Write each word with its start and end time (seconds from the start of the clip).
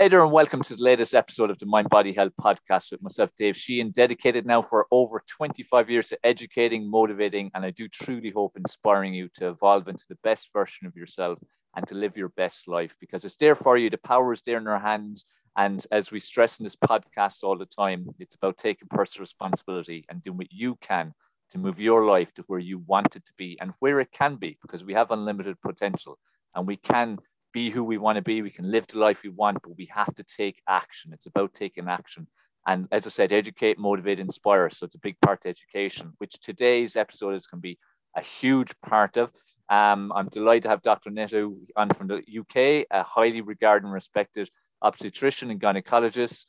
Hey 0.00 0.08
there, 0.08 0.22
and 0.22 0.32
welcome 0.32 0.62
to 0.62 0.76
the 0.76 0.82
latest 0.82 1.14
episode 1.14 1.50
of 1.50 1.58
the 1.58 1.66
Mind 1.66 1.90
Body 1.90 2.14
Health 2.14 2.32
podcast 2.40 2.90
with 2.90 3.02
myself, 3.02 3.32
Dave 3.36 3.54
Sheehan, 3.54 3.90
dedicated 3.90 4.46
now 4.46 4.62
for 4.62 4.86
over 4.90 5.22
25 5.28 5.90
years 5.90 6.08
to 6.08 6.18
educating, 6.24 6.90
motivating, 6.90 7.50
and 7.52 7.66
I 7.66 7.70
do 7.70 7.86
truly 7.86 8.30
hope 8.30 8.56
inspiring 8.56 9.12
you 9.12 9.28
to 9.34 9.48
evolve 9.48 9.88
into 9.88 10.06
the 10.08 10.16
best 10.24 10.54
version 10.54 10.86
of 10.86 10.96
yourself 10.96 11.38
and 11.76 11.86
to 11.86 11.94
live 11.94 12.16
your 12.16 12.30
best 12.30 12.66
life 12.66 12.96
because 12.98 13.26
it's 13.26 13.36
there 13.36 13.54
for 13.54 13.76
you. 13.76 13.90
The 13.90 13.98
power 13.98 14.32
is 14.32 14.40
there 14.40 14.56
in 14.56 14.66
our 14.68 14.78
hands. 14.78 15.26
And 15.54 15.86
as 15.92 16.10
we 16.10 16.18
stress 16.18 16.58
in 16.58 16.64
this 16.64 16.76
podcast 16.76 17.42
all 17.42 17.58
the 17.58 17.66
time, 17.66 18.06
it's 18.18 18.36
about 18.36 18.56
taking 18.56 18.88
personal 18.88 19.24
responsibility 19.24 20.06
and 20.08 20.24
doing 20.24 20.38
what 20.38 20.50
you 20.50 20.76
can 20.80 21.12
to 21.50 21.58
move 21.58 21.78
your 21.78 22.06
life 22.06 22.32
to 22.36 22.44
where 22.46 22.58
you 22.58 22.78
want 22.86 23.16
it 23.16 23.26
to 23.26 23.32
be 23.36 23.58
and 23.60 23.74
where 23.80 24.00
it 24.00 24.12
can 24.12 24.36
be 24.36 24.56
because 24.62 24.82
we 24.82 24.94
have 24.94 25.10
unlimited 25.10 25.60
potential 25.60 26.18
and 26.54 26.66
we 26.66 26.76
can 26.76 27.18
be 27.52 27.70
who 27.70 27.84
we 27.84 27.98
want 27.98 28.16
to 28.16 28.22
be. 28.22 28.42
We 28.42 28.50
can 28.50 28.70
live 28.70 28.86
the 28.86 28.98
life 28.98 29.22
we 29.22 29.30
want, 29.30 29.62
but 29.62 29.76
we 29.76 29.88
have 29.94 30.14
to 30.14 30.24
take 30.24 30.62
action. 30.68 31.12
It's 31.12 31.26
about 31.26 31.54
taking 31.54 31.88
action. 31.88 32.26
And 32.66 32.88
as 32.92 33.06
I 33.06 33.10
said, 33.10 33.32
educate, 33.32 33.78
motivate, 33.78 34.20
inspire. 34.20 34.68
So 34.70 34.86
it's 34.86 34.94
a 34.94 35.00
big 35.00 35.16
part 35.20 35.44
of 35.44 35.50
education, 35.50 36.12
which 36.18 36.38
today's 36.40 36.96
episode 36.96 37.34
is 37.34 37.46
going 37.46 37.60
to 37.60 37.62
be 37.62 37.78
a 38.16 38.20
huge 38.20 38.72
part 38.84 39.16
of. 39.16 39.32
Um, 39.68 40.12
I'm 40.14 40.28
delighted 40.28 40.64
to 40.64 40.68
have 40.70 40.82
Dr. 40.82 41.10
Nitu 41.10 41.56
on 41.76 41.90
from 41.90 42.08
the 42.08 42.16
UK, 42.16 42.86
a 42.90 43.02
highly 43.02 43.40
regarded 43.40 43.84
and 43.84 43.92
respected 43.92 44.50
obstetrician 44.82 45.50
and 45.50 45.60
gynecologist, 45.60 46.46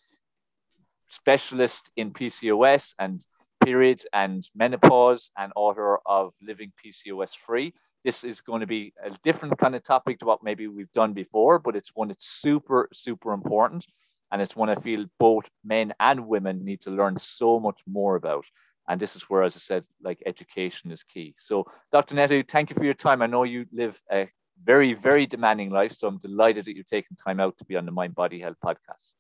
specialist 1.08 1.92
in 1.96 2.12
PCOS 2.12 2.94
and 2.98 3.24
periods 3.64 4.06
and 4.12 4.50
menopause, 4.56 5.32
and 5.38 5.52
author 5.56 6.00
of 6.06 6.34
Living 6.42 6.72
PCOS 6.84 7.36
Free 7.36 7.74
this 8.04 8.24
is 8.24 8.42
going 8.42 8.62
to 8.62 8.68
be 8.68 8.94
a 9.04 9.12
different 9.24 9.58
kind 9.58 9.76
of 9.76 9.84
topic 9.84 10.20
to 10.20 10.26
what 10.26 10.44
maybe 10.44 10.68
we've 10.68 10.92
done 10.92 11.14
before, 11.14 11.60
but 11.60 11.76
it's 11.76 11.92
one 11.94 12.08
that's 12.08 12.26
super, 12.26 12.90
super 12.94 13.34
important. 13.34 13.86
And 14.32 14.42
it's 14.42 14.56
one 14.56 14.70
I 14.70 14.76
feel 14.76 15.06
both 15.20 15.50
men 15.64 15.94
and 16.00 16.28
women 16.28 16.64
need 16.64 16.82
to 16.82 16.92
learn 16.92 17.18
so 17.18 17.60
much 17.60 17.82
more 17.86 18.16
about. 18.16 18.46
And 18.88 19.00
this 19.00 19.16
is 19.16 19.24
where, 19.24 19.44
as 19.44 19.58
I 19.58 19.60
said, 19.60 19.84
like 20.02 20.24
education 20.26 20.90
is 20.92 21.04
key. 21.04 21.36
So, 21.38 21.66
Dr. 21.92 22.16
Nitu, 22.16 22.48
thank 22.48 22.70
you 22.70 22.76
for 22.76 22.86
your 22.86 22.94
time. 22.94 23.22
I 23.22 23.28
know 23.28 23.44
you 23.44 23.66
live 23.74 24.02
a 24.12 24.30
very, 24.64 24.94
very 24.94 25.26
demanding 25.26 25.70
life. 25.70 25.92
So 25.94 26.08
I'm 26.08 26.18
delighted 26.18 26.66
that 26.66 26.76
you're 26.76 26.84
taking 26.84 27.18
time 27.18 27.40
out 27.40 27.58
to 27.58 27.66
be 27.66 27.76
on 27.76 27.86
the 27.86 27.92
Mind 27.92 28.16
Body 28.16 28.40
Health 28.40 28.58
podcast. 28.64 29.14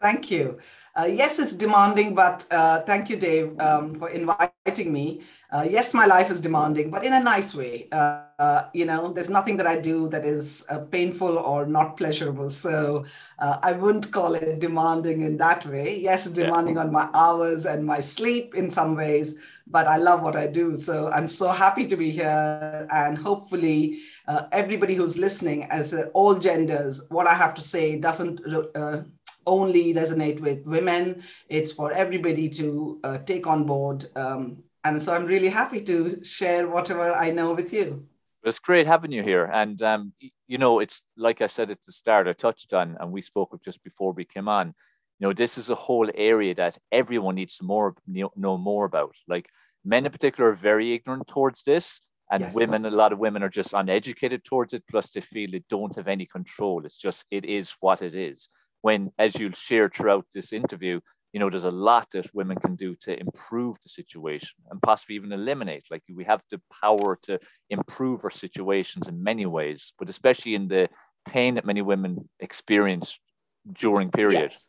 Thank 0.00 0.30
you. 0.30 0.58
Uh, 0.98 1.04
yes, 1.04 1.38
it's 1.38 1.52
demanding, 1.52 2.14
but 2.14 2.46
uh, 2.50 2.82
thank 2.82 3.10
you, 3.10 3.16
Dave, 3.16 3.58
um, 3.60 3.94
for 3.96 4.08
inviting 4.10 4.68
me. 4.70 5.22
Uh, 5.52 5.66
yes, 5.68 5.94
my 5.94 6.06
life 6.06 6.30
is 6.30 6.40
demanding, 6.40 6.90
but 6.90 7.04
in 7.04 7.12
a 7.12 7.20
nice 7.22 7.54
way. 7.54 7.88
Uh, 7.92 8.20
uh, 8.38 8.68
you 8.72 8.84
know, 8.84 9.12
there's 9.12 9.28
nothing 9.28 9.56
that 9.58 9.66
I 9.66 9.78
do 9.78 10.08
that 10.08 10.24
is 10.24 10.64
uh, 10.68 10.78
painful 10.78 11.38
or 11.38 11.66
not 11.66 11.96
pleasurable. 11.96 12.50
So 12.50 13.04
I 13.38 13.72
wouldn't 13.72 14.12
call 14.12 14.34
it 14.34 14.58
demanding 14.60 15.22
in 15.22 15.36
that 15.38 15.66
way. 15.66 15.98
Yes, 15.98 16.26
it's 16.26 16.34
demanding 16.34 16.76
yeah. 16.76 16.82
on 16.82 16.92
my 16.92 17.08
hours 17.14 17.66
and 17.66 17.84
my 17.84 18.00
sleep 18.00 18.54
in 18.54 18.70
some 18.70 18.96
ways, 18.96 19.34
but 19.66 19.86
I 19.86 19.96
love 19.98 20.22
what 20.22 20.36
I 20.36 20.46
do. 20.46 20.76
So 20.76 21.10
I'm 21.10 21.28
so 21.28 21.48
happy 21.50 21.86
to 21.86 21.96
be 21.96 22.10
here. 22.10 22.88
And 22.90 23.16
hopefully, 23.18 23.98
everybody 24.52 24.94
who's 24.94 25.18
listening, 25.18 25.64
as 25.64 25.94
all 26.14 26.34
genders, 26.34 27.02
what 27.10 27.26
I 27.26 27.34
have 27.34 27.54
to 27.54 27.62
say 27.62 27.96
doesn't 27.96 28.40
only 29.50 29.92
resonate 29.92 30.40
with 30.40 30.64
women. 30.64 31.22
It's 31.48 31.72
for 31.72 31.92
everybody 31.92 32.48
to 32.60 33.00
uh, 33.04 33.18
take 33.18 33.46
on 33.46 33.66
board. 33.66 34.06
Um, 34.16 34.62
and 34.84 35.02
so 35.02 35.12
I'm 35.12 35.26
really 35.26 35.48
happy 35.48 35.80
to 35.90 36.24
share 36.24 36.68
whatever 36.68 37.12
I 37.12 37.30
know 37.30 37.52
with 37.52 37.72
you. 37.72 38.06
It's 38.42 38.58
great 38.58 38.86
having 38.86 39.12
you 39.12 39.22
here. 39.22 39.44
And, 39.44 39.82
um, 39.82 40.12
you 40.48 40.56
know, 40.56 40.78
it's 40.78 41.02
like 41.16 41.42
I 41.42 41.48
said 41.48 41.70
at 41.70 41.82
the 41.84 41.92
start, 41.92 42.26
I 42.26 42.32
touched 42.32 42.72
on, 42.72 42.96
and 42.98 43.12
we 43.12 43.20
spoke 43.20 43.52
of 43.52 43.62
just 43.62 43.84
before 43.84 44.12
we 44.12 44.24
came 44.24 44.48
on. 44.48 44.68
You 45.18 45.26
know, 45.26 45.34
this 45.34 45.58
is 45.58 45.68
a 45.68 45.74
whole 45.74 46.08
area 46.14 46.54
that 46.54 46.78
everyone 46.90 47.34
needs 47.34 47.58
to 47.58 47.64
more 47.64 47.94
know 48.06 48.56
more 48.56 48.86
about. 48.86 49.14
Like 49.28 49.46
men 49.84 50.06
in 50.06 50.12
particular 50.12 50.50
are 50.50 50.54
very 50.54 50.94
ignorant 50.94 51.28
towards 51.28 51.62
this, 51.64 52.00
and 52.32 52.44
yes. 52.44 52.54
women, 52.54 52.86
a 52.86 52.90
lot 52.90 53.12
of 53.12 53.18
women 53.18 53.42
are 53.42 53.50
just 53.50 53.74
uneducated 53.74 54.44
towards 54.44 54.72
it. 54.72 54.84
Plus, 54.90 55.10
they 55.10 55.20
feel 55.20 55.50
they 55.50 55.64
don't 55.68 55.96
have 55.96 56.08
any 56.08 56.24
control. 56.24 56.86
It's 56.86 56.96
just 56.96 57.26
it 57.30 57.44
is 57.44 57.74
what 57.80 58.00
it 58.00 58.14
is 58.14 58.48
when, 58.82 59.10
as 59.18 59.38
you'll 59.38 59.52
share 59.52 59.88
throughout 59.88 60.26
this 60.34 60.52
interview, 60.52 61.00
you 61.32 61.38
know, 61.38 61.48
there's 61.48 61.64
a 61.64 61.70
lot 61.70 62.08
that 62.12 62.34
women 62.34 62.58
can 62.58 62.74
do 62.74 62.96
to 63.02 63.18
improve 63.18 63.76
the 63.82 63.88
situation 63.88 64.56
and 64.70 64.82
possibly 64.82 65.14
even 65.14 65.32
eliminate. 65.32 65.84
Like 65.90 66.02
we 66.12 66.24
have 66.24 66.42
the 66.50 66.60
power 66.82 67.18
to 67.22 67.38
improve 67.68 68.24
our 68.24 68.30
situations 68.30 69.06
in 69.06 69.22
many 69.22 69.46
ways, 69.46 69.92
but 69.98 70.08
especially 70.08 70.54
in 70.54 70.66
the 70.66 70.88
pain 71.28 71.54
that 71.54 71.64
many 71.64 71.82
women 71.82 72.28
experience 72.40 73.18
during 73.78 74.10
period. 74.10 74.50
Yes. 74.52 74.66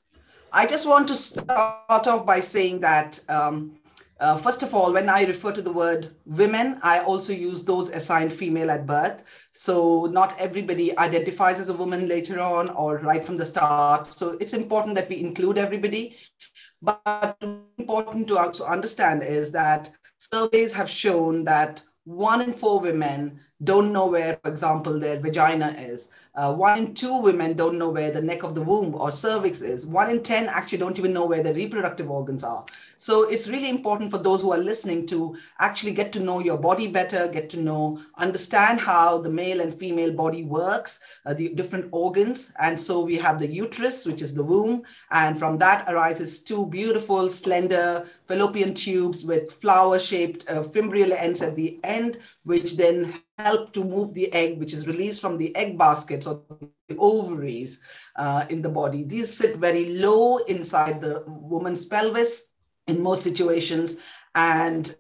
I 0.54 0.68
just 0.68 0.86
want 0.86 1.08
to 1.08 1.16
start 1.16 2.08
off 2.08 2.26
by 2.26 2.42
saying 2.42 2.82
that 2.82 3.20
um, 3.30 3.80
uh, 4.22 4.38
first 4.38 4.62
of 4.62 4.76
all, 4.76 4.94
when 4.94 5.10
I 5.10 5.24
refer 5.26 5.52
to 5.52 5.64
the 5.64 5.74
word 5.74 6.16
women, 6.26 6.80
I 6.84 7.00
also 7.00 7.34
use 7.34 7.64
those 7.64 7.90
assigned 7.90 8.32
female 8.32 8.70
at 8.70 8.86
birth. 8.86 9.24
So 9.52 10.06
not 10.06 10.40
everybody 10.40 10.96
identifies 10.98 11.60
as 11.60 11.70
a 11.70 11.74
woman 11.74 12.08
later 12.08 12.40
on 12.40 12.70
or 12.70 13.00
right 13.00 13.26
from 13.26 13.38
the 13.38 13.46
start. 13.46 14.06
So 14.06 14.38
it's 14.40 14.54
important 14.54 14.96
that 14.96 15.10
we 15.10 15.20
include 15.20 15.58
everybody. 15.58 16.18
But 16.84 17.36
important 17.80 18.28
to 18.28 18.38
also 18.38 18.66
understand 18.66 19.24
is 19.24 19.52
that 19.52 19.92
surveys 20.20 20.72
have 20.74 20.90
shown 20.90 21.44
that 21.46 21.82
one 22.06 22.42
in 22.42 22.52
four 22.52 22.80
women 22.80 23.40
don't 23.64 23.94
know 23.94 24.08
where, 24.08 24.38
for 24.44 24.50
example, 24.50 25.00
their 25.00 25.20
vagina 25.20 25.76
is. 25.78 26.10
Uh, 26.34 26.54
one 26.54 26.78
in 26.78 26.94
two 26.94 27.22
women 27.22 27.54
don't 27.54 27.78
know 27.78 27.90
where 27.90 28.12
the 28.12 28.22
neck 28.22 28.44
of 28.44 28.56
the 28.56 28.62
womb 28.62 28.96
or 28.96 29.12
cervix 29.12 29.62
is. 29.62 29.86
One 29.86 30.10
in 30.10 30.24
10 30.24 30.48
actually 30.48 30.80
don't 30.80 30.98
even 30.98 31.14
know 31.14 31.26
where 31.26 31.44
the 31.44 31.54
reproductive 31.54 32.10
organs 32.10 32.44
are. 32.44 32.66
So 33.02 33.24
it's 33.24 33.48
really 33.48 33.68
important 33.68 34.12
for 34.12 34.20
those 34.20 34.42
who 34.42 34.52
are 34.52 34.60
listening 34.60 35.08
to 35.08 35.36
actually 35.58 35.94
get 35.94 36.14
to 36.14 36.20
know 36.20 36.40
your 36.40 36.58
body 36.58 36.88
better, 36.88 37.28
get 37.28 37.50
to 37.50 37.60
know, 37.60 38.00
understand 38.20 38.80
how 38.80 39.18
the 39.18 39.30
male 39.30 39.60
and 39.60 39.74
female 39.74 40.12
body 40.12 40.44
works, 40.44 41.00
uh, 41.26 41.34
the 41.34 41.50
different 41.50 41.90
organs. 41.92 42.54
And 42.60 42.80
so 42.80 43.02
we 43.02 43.18
have 43.18 43.40
the 43.40 43.48
uterus, 43.48 44.06
which 44.06 44.22
is 44.22 44.36
the 44.36 44.44
womb. 44.44 44.84
And 45.10 45.36
from 45.40 45.58
that 45.58 45.92
arises 45.92 46.44
two 46.44 46.68
beautiful, 46.68 47.28
slender 47.32 48.06
fallopian 48.28 48.76
tubes 48.76 49.26
with 49.26 49.52
flower 49.52 49.98
shaped 49.98 50.48
uh, 50.48 50.62
fimbrial 50.62 51.12
ends 51.12 51.42
at 51.42 51.56
the 51.56 51.80
end, 51.84 52.20
which 52.44 52.78
then 52.78 53.16
help 53.40 53.74
to 53.74 53.84
move 53.84 54.14
the 54.14 54.32
egg, 54.32 54.60
which 54.60 54.76
is 54.76 54.88
released 54.88 55.22
from 55.22 55.40
the 55.40 55.56
egg 55.56 55.76
baskets 55.76 56.28
or 56.28 56.44
the 56.88 56.98
ovaries 57.00 57.82
uh, 58.16 58.46
in 58.50 58.62
the 58.62 58.70
body. 58.70 59.04
These 59.04 59.34
sit 59.34 59.56
very 59.58 59.88
low 59.90 60.38
inside 60.46 61.02
the 61.02 61.24
woman's 61.26 61.84
pelvis 61.88 62.44
in 62.88 63.02
most 63.02 63.24
situations. 63.24 63.98
And 64.36 64.96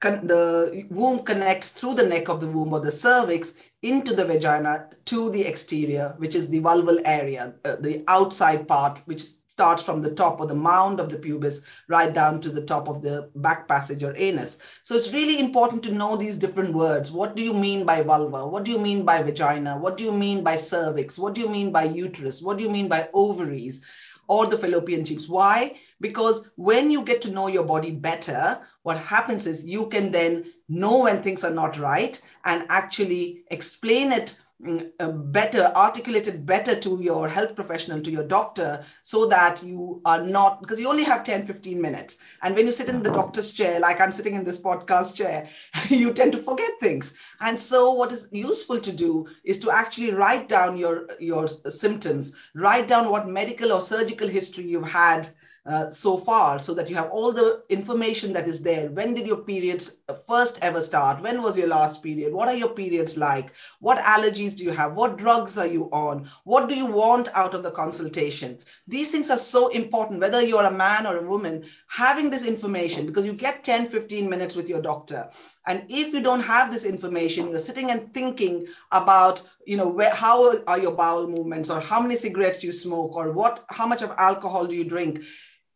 the 0.00 0.86
womb 0.90 1.20
connects 1.20 1.70
through 1.70 1.94
the 1.94 2.06
neck 2.06 2.28
of 2.28 2.40
the 2.40 2.46
womb 2.46 2.72
or 2.72 2.80
the 2.80 2.92
cervix 2.92 3.54
into 3.82 4.14
the 4.14 4.24
vagina 4.24 4.88
to 5.06 5.30
the 5.30 5.42
exterior, 5.42 6.14
which 6.18 6.34
is 6.34 6.48
the 6.48 6.60
vulval 6.60 7.00
area, 7.04 7.54
uh, 7.64 7.76
the 7.80 8.04
outside 8.08 8.66
part, 8.68 8.98
which 9.06 9.22
starts 9.54 9.84
from 9.84 10.00
the 10.00 10.10
top 10.10 10.40
or 10.40 10.46
the 10.46 10.54
mound 10.54 10.98
of 10.98 11.08
the 11.08 11.16
pubis 11.16 11.62
right 11.88 12.12
down 12.12 12.40
to 12.40 12.48
the 12.48 12.62
top 12.62 12.88
of 12.88 13.02
the 13.02 13.30
back 13.36 13.68
passage 13.68 14.02
or 14.02 14.12
anus. 14.16 14.58
So 14.82 14.96
it's 14.96 15.12
really 15.12 15.38
important 15.38 15.84
to 15.84 15.92
know 15.92 16.16
these 16.16 16.36
different 16.36 16.74
words. 16.74 17.12
What 17.12 17.36
do 17.36 17.44
you 17.44 17.54
mean 17.54 17.86
by 17.86 18.02
vulva? 18.02 18.46
What 18.48 18.64
do 18.64 18.72
you 18.72 18.80
mean 18.80 19.04
by 19.04 19.22
vagina? 19.22 19.78
What 19.78 19.96
do 19.96 20.02
you 20.02 20.10
mean 20.12 20.42
by 20.42 20.56
cervix? 20.56 21.18
What 21.18 21.34
do 21.34 21.40
you 21.40 21.48
mean 21.48 21.70
by 21.70 21.84
uterus? 21.84 22.42
What 22.42 22.58
do 22.58 22.64
you 22.64 22.70
mean 22.70 22.88
by 22.88 23.08
ovaries? 23.14 23.80
Or 24.28 24.46
the 24.46 24.58
fallopian 24.58 25.04
tubes. 25.04 25.28
Why? 25.28 25.76
Because 26.00 26.50
when 26.56 26.90
you 26.90 27.02
get 27.02 27.22
to 27.22 27.30
know 27.30 27.46
your 27.48 27.64
body 27.64 27.90
better, 27.90 28.58
what 28.82 28.98
happens 28.98 29.46
is 29.46 29.66
you 29.66 29.88
can 29.88 30.10
then 30.12 30.44
know 30.68 31.02
when 31.02 31.22
things 31.22 31.44
are 31.44 31.50
not 31.50 31.78
right 31.78 32.20
and 32.44 32.66
actually 32.68 33.44
explain 33.50 34.12
it 34.12 34.38
Mm, 34.62 35.32
better, 35.32 35.72
articulated 35.74 36.46
better 36.46 36.78
to 36.78 37.00
your 37.02 37.28
health 37.28 37.56
professional, 37.56 38.00
to 38.00 38.10
your 38.10 38.22
doctor, 38.26 38.84
so 39.02 39.26
that 39.26 39.62
you 39.64 40.00
are 40.04 40.22
not, 40.22 40.60
because 40.62 40.78
you 40.78 40.88
only 40.88 41.02
have 41.02 41.24
10, 41.24 41.44
15 41.44 41.80
minutes. 41.80 42.18
And 42.40 42.54
when 42.54 42.64
you 42.66 42.72
sit 42.72 42.88
in 42.88 43.02
the 43.02 43.10
uh-huh. 43.10 43.22
doctor's 43.22 43.50
chair, 43.50 43.80
like 43.80 44.00
I'm 44.00 44.12
sitting 44.12 44.34
in 44.34 44.44
this 44.44 44.60
podcast 44.62 45.16
chair, 45.16 45.48
you 45.88 46.12
tend 46.14 46.32
to 46.32 46.38
forget 46.38 46.70
things. 46.80 47.14
And 47.40 47.58
so 47.58 47.92
what 47.92 48.12
is 48.12 48.28
useful 48.30 48.78
to 48.80 48.92
do 48.92 49.26
is 49.42 49.58
to 49.58 49.72
actually 49.72 50.12
write 50.12 50.48
down 50.48 50.78
your, 50.78 51.08
your 51.18 51.48
symptoms, 51.48 52.34
write 52.54 52.86
down 52.86 53.10
what 53.10 53.28
medical 53.28 53.72
or 53.72 53.80
surgical 53.80 54.28
history 54.28 54.64
you've 54.64 54.88
had 54.88 55.28
uh, 55.66 55.88
so 55.88 56.16
far 56.18 56.62
so 56.62 56.74
that 56.74 56.90
you 56.90 56.96
have 56.96 57.10
all 57.10 57.32
the 57.32 57.62
information 57.68 58.32
that 58.32 58.46
is 58.46 58.62
there. 58.62 58.90
When 58.90 59.14
did 59.14 59.26
your 59.26 59.38
periods 59.38 59.98
first 60.26 60.58
ever 60.62 60.80
start? 60.82 61.22
When 61.22 61.42
was 61.42 61.56
your 61.56 61.68
last 61.68 62.02
period? 62.02 62.32
What 62.34 62.48
are 62.48 62.56
your 62.56 62.68
periods 62.68 63.16
like? 63.16 63.52
What 63.80 63.98
allergies 63.98 64.56
do 64.56 64.64
you 64.64 64.72
have? 64.72 64.96
What 64.96 65.16
drugs 65.16 65.56
are 65.56 65.66
you 65.66 65.84
on? 65.90 66.28
What 66.44 66.68
do 66.68 66.76
you 66.76 66.86
want 66.86 67.28
out 67.34 67.54
of 67.54 67.62
the 67.62 67.70
consultation? 67.70 68.58
These 68.88 69.10
things 69.10 69.30
are 69.30 69.38
so 69.38 69.68
important, 69.68 70.20
whether 70.20 70.42
you're 70.42 70.64
a 70.64 70.70
man 70.70 71.06
or 71.06 71.16
a 71.16 71.26
woman, 71.28 71.64
having 71.88 72.30
this 72.30 72.44
information 72.44 73.06
because 73.06 73.24
you 73.26 73.32
get 73.32 73.64
10, 73.64 73.86
15 73.86 74.28
minutes 74.28 74.56
with 74.56 74.68
your 74.68 74.82
doctor 74.82 75.30
And 75.66 75.84
if 75.88 76.12
you 76.12 76.20
don't 76.20 76.40
have 76.42 76.70
this 76.72 76.84
information, 76.84 77.48
you're 77.48 77.58
sitting 77.58 77.90
and 77.90 78.12
thinking 78.12 78.66
about, 78.92 79.42
you 79.66 79.76
know, 79.76 79.88
where, 79.88 80.10
how 80.10 80.58
are 80.66 80.78
your 80.78 80.92
bowel 80.92 81.26
movements 81.26 81.70
or 81.70 81.80
how 81.80 82.00
many 82.00 82.16
cigarettes 82.16 82.62
you 82.62 82.72
smoke 82.72 83.16
or 83.16 83.32
what, 83.32 83.64
how 83.70 83.86
much 83.86 84.02
of 84.02 84.12
alcohol 84.18 84.66
do 84.66 84.76
you 84.76 84.84
drink? 84.84 85.20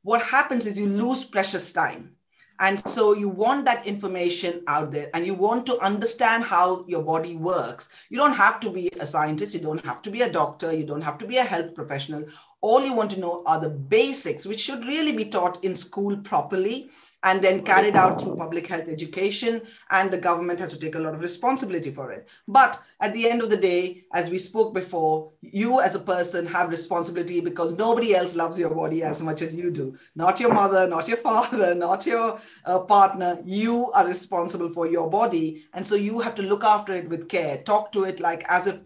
What 0.02 0.22
happens 0.22 0.66
is 0.66 0.78
you 0.78 0.86
lose 0.86 1.24
precious 1.24 1.72
time. 1.72 2.14
And 2.60 2.80
so 2.88 3.12
you 3.12 3.28
want 3.28 3.64
that 3.66 3.86
information 3.86 4.62
out 4.66 4.90
there 4.90 5.10
and 5.14 5.24
you 5.24 5.34
want 5.34 5.64
to 5.66 5.78
understand 5.78 6.42
how 6.42 6.84
your 6.88 7.02
body 7.02 7.36
works. 7.36 7.88
You 8.10 8.18
don't 8.18 8.32
have 8.32 8.58
to 8.60 8.70
be 8.70 8.90
a 8.98 9.06
scientist, 9.06 9.54
you 9.54 9.60
don't 9.60 9.84
have 9.84 10.02
to 10.02 10.10
be 10.10 10.22
a 10.22 10.32
doctor, 10.32 10.72
you 10.72 10.84
don't 10.84 11.00
have 11.02 11.18
to 11.18 11.26
be 11.26 11.36
a 11.36 11.44
health 11.44 11.74
professional. 11.74 12.24
All 12.60 12.84
you 12.84 12.92
want 12.92 13.12
to 13.12 13.20
know 13.20 13.44
are 13.46 13.60
the 13.60 13.68
basics, 13.68 14.44
which 14.44 14.58
should 14.60 14.84
really 14.86 15.12
be 15.12 15.26
taught 15.26 15.62
in 15.62 15.76
school 15.76 16.16
properly 16.16 16.90
and 17.24 17.42
then 17.42 17.62
carried 17.64 17.96
out 17.96 18.20
through 18.20 18.32
public 18.34 18.66
health 18.66 18.88
education 18.88 19.62
and 19.90 20.10
the 20.10 20.18
government 20.18 20.58
has 20.60 20.72
to 20.72 20.78
take 20.78 20.94
a 20.94 20.98
lot 20.98 21.14
of 21.14 21.20
responsibility 21.20 21.90
for 21.90 22.10
it. 22.12 22.26
But 22.46 22.78
at 23.00 23.12
the 23.12 23.28
end 23.28 23.42
of 23.42 23.50
the 23.50 23.56
day 23.56 24.04
as 24.12 24.30
we 24.30 24.38
spoke 24.38 24.74
before 24.74 25.30
you 25.40 25.80
as 25.80 25.94
a 25.94 26.00
person 26.00 26.46
have 26.46 26.70
responsibility 26.70 27.40
because 27.40 27.72
nobody 27.72 28.14
else 28.14 28.34
loves 28.34 28.58
your 28.58 28.70
body 28.70 29.02
as 29.02 29.22
much 29.22 29.42
as 29.42 29.54
you 29.56 29.70
do. 29.70 29.96
Not 30.14 30.40
your 30.40 30.52
mother 30.52 30.86
not 30.86 31.08
your 31.08 31.16
father 31.18 31.74
not 31.76 32.06
your 32.06 32.38
uh, 32.64 32.80
partner. 32.80 33.38
You 33.44 33.90
are 33.92 34.06
responsible 34.06 34.70
for 34.70 34.86
your 34.86 35.10
body. 35.10 35.64
And 35.72 35.86
so 35.86 35.94
you 35.94 36.20
have 36.20 36.34
to 36.36 36.42
look 36.42 36.64
after 36.64 36.92
it 36.94 37.08
with 37.08 37.28
care. 37.28 37.58
Talk 37.58 37.92
to 37.92 38.04
it 38.04 38.20
like 38.20 38.44
as 38.48 38.66
if 38.66 38.78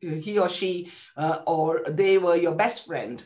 he 0.00 0.38
or 0.38 0.48
she 0.48 0.90
uh, 1.16 1.40
or 1.46 1.82
they 1.88 2.18
were 2.18 2.36
your 2.36 2.54
best 2.54 2.86
friend 2.86 3.24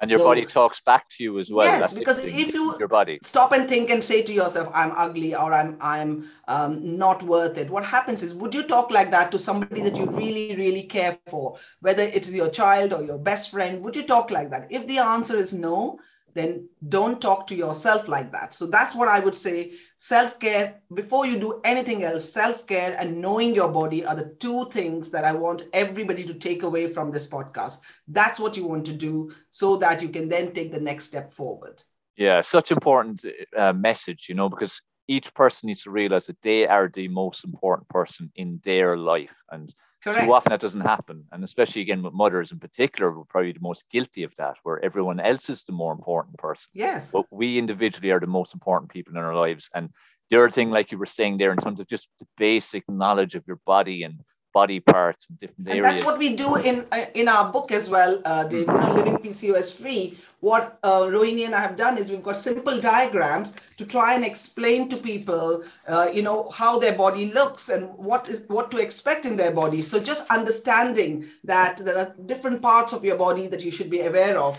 and 0.00 0.10
your 0.10 0.20
so, 0.20 0.24
body 0.24 0.44
talks 0.44 0.80
back 0.80 1.08
to 1.08 1.22
you 1.22 1.38
as 1.38 1.50
well. 1.50 1.66
Yes, 1.66 1.80
That's 1.80 1.94
because 1.94 2.18
if 2.18 2.54
you 2.54 2.76
your 2.78 2.88
body 2.88 3.18
stop 3.22 3.52
and 3.52 3.68
think 3.68 3.90
and 3.90 4.02
say 4.02 4.22
to 4.22 4.32
yourself, 4.32 4.70
"I'm 4.74 4.92
ugly" 4.96 5.34
or 5.34 5.52
"I'm 5.52 5.76
I'm 5.80 6.28
um, 6.46 6.96
not 6.96 7.22
worth 7.22 7.58
it," 7.58 7.70
what 7.70 7.84
happens 7.84 8.22
is, 8.22 8.34
would 8.34 8.54
you 8.54 8.62
talk 8.62 8.90
like 8.90 9.10
that 9.10 9.32
to 9.32 9.38
somebody 9.38 9.80
that 9.82 9.96
you 9.96 10.06
really 10.06 10.56
really 10.56 10.84
care 10.84 11.18
for, 11.26 11.58
whether 11.80 12.02
it 12.02 12.26
is 12.26 12.34
your 12.34 12.50
child 12.50 12.92
or 12.92 13.02
your 13.02 13.18
best 13.18 13.50
friend? 13.50 13.82
Would 13.82 13.96
you 13.96 14.04
talk 14.04 14.30
like 14.30 14.50
that? 14.50 14.68
If 14.70 14.86
the 14.86 14.98
answer 14.98 15.36
is 15.36 15.52
no, 15.52 15.98
then 16.34 16.68
don't 16.88 17.20
talk 17.20 17.46
to 17.48 17.54
yourself 17.54 18.08
like 18.08 18.32
that. 18.32 18.54
So 18.54 18.66
that's 18.66 18.94
what 18.94 19.08
I 19.08 19.20
would 19.20 19.34
say. 19.34 19.72
Self 19.98 20.38
care, 20.38 20.80
before 20.94 21.26
you 21.26 21.38
do 21.38 21.60
anything 21.64 22.04
else, 22.04 22.32
self 22.32 22.66
care 22.66 22.96
and 22.98 23.20
knowing 23.20 23.54
your 23.54 23.68
body 23.68 24.04
are 24.04 24.14
the 24.14 24.34
two 24.38 24.66
things 24.66 25.10
that 25.10 25.24
I 25.24 25.32
want 25.32 25.64
everybody 25.72 26.24
to 26.24 26.34
take 26.34 26.62
away 26.62 26.86
from 26.86 27.10
this 27.10 27.28
podcast. 27.28 27.80
That's 28.06 28.38
what 28.38 28.56
you 28.56 28.64
want 28.64 28.86
to 28.86 28.92
do 28.92 29.32
so 29.50 29.76
that 29.76 30.02
you 30.02 30.08
can 30.08 30.28
then 30.28 30.52
take 30.52 30.70
the 30.70 30.80
next 30.80 31.06
step 31.06 31.32
forward. 31.32 31.82
Yeah, 32.16 32.40
such 32.40 32.70
important 32.70 33.24
uh, 33.56 33.72
message, 33.72 34.26
you 34.28 34.34
know, 34.34 34.48
because 34.48 34.82
each 35.08 35.32
person 35.34 35.68
needs 35.68 35.82
to 35.82 35.90
realize 35.90 36.26
that 36.26 36.42
they 36.42 36.66
are 36.66 36.88
the 36.88 37.08
most 37.08 37.44
important 37.44 37.88
person 37.88 38.30
in 38.36 38.60
their 38.64 38.96
life. 38.96 39.36
And 39.50 39.74
Correct. 40.02 40.24
Too 40.24 40.32
often 40.32 40.50
that 40.50 40.60
doesn't 40.60 40.82
happen. 40.82 41.24
And 41.32 41.42
especially 41.42 41.82
again 41.82 42.02
with 42.02 42.14
mothers 42.14 42.52
in 42.52 42.58
particular, 42.58 43.10
we're 43.10 43.24
probably 43.24 43.52
the 43.52 43.60
most 43.60 43.84
guilty 43.90 44.22
of 44.22 44.34
that, 44.36 44.56
where 44.62 44.82
everyone 44.84 45.20
else 45.20 45.50
is 45.50 45.64
the 45.64 45.72
more 45.72 45.92
important 45.92 46.36
person. 46.36 46.70
Yes. 46.72 47.10
But 47.10 47.26
we 47.30 47.58
individually 47.58 48.10
are 48.10 48.20
the 48.20 48.26
most 48.26 48.54
important 48.54 48.90
people 48.90 49.12
in 49.12 49.18
our 49.18 49.34
lives. 49.34 49.68
And 49.74 49.90
the 50.30 50.36
other 50.36 50.50
thing, 50.50 50.70
like 50.70 50.92
you 50.92 50.98
were 50.98 51.06
saying 51.06 51.38
there, 51.38 51.52
in 51.52 51.58
terms 51.58 51.80
of 51.80 51.86
just 51.88 52.08
the 52.18 52.26
basic 52.36 52.84
knowledge 52.88 53.34
of 53.34 53.46
your 53.46 53.60
body 53.66 54.02
and 54.02 54.20
body 54.58 54.80
parts 54.80 55.28
and 55.28 55.38
different 55.38 55.68
and 55.68 55.84
That's 55.84 56.04
what 56.04 56.18
we 56.18 56.30
do 56.44 56.56
in 56.56 56.76
uh, 56.92 57.06
in 57.14 57.28
our 57.34 57.46
book 57.56 57.70
as 57.78 57.88
well, 57.94 58.12
uh, 58.24 58.44
Dave. 58.44 58.66
Mm-hmm. 58.66 58.96
Living 58.98 59.18
PCOS 59.24 59.70
free. 59.80 60.02
What 60.40 60.78
uh, 60.82 61.02
Rohini 61.14 61.44
and 61.46 61.54
I 61.54 61.60
have 61.66 61.76
done 61.76 61.98
is 61.98 62.10
we've 62.10 62.22
got 62.22 62.36
simple 62.36 62.80
diagrams 62.80 63.52
to 63.78 63.84
try 63.94 64.14
and 64.14 64.24
explain 64.24 64.88
to 64.90 64.96
people, 64.96 65.64
uh, 65.88 66.06
you 66.16 66.22
know, 66.28 66.38
how 66.60 66.78
their 66.78 66.96
body 67.04 67.24
looks 67.38 67.68
and 67.68 67.88
what 68.10 68.28
is 68.28 68.42
what 68.56 68.70
to 68.72 68.78
expect 68.86 69.26
in 69.30 69.36
their 69.36 69.54
body. 69.62 69.82
So 69.90 70.00
just 70.12 70.30
understanding 70.38 71.12
that 71.44 71.84
there 71.88 71.98
are 72.02 72.08
different 72.32 72.62
parts 72.62 72.92
of 72.92 73.04
your 73.10 73.18
body 73.26 73.46
that 73.54 73.64
you 73.64 73.72
should 73.78 73.90
be 73.90 74.00
aware 74.10 74.38
of. 74.48 74.58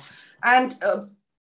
And 0.56 0.76
uh, 0.90 1.00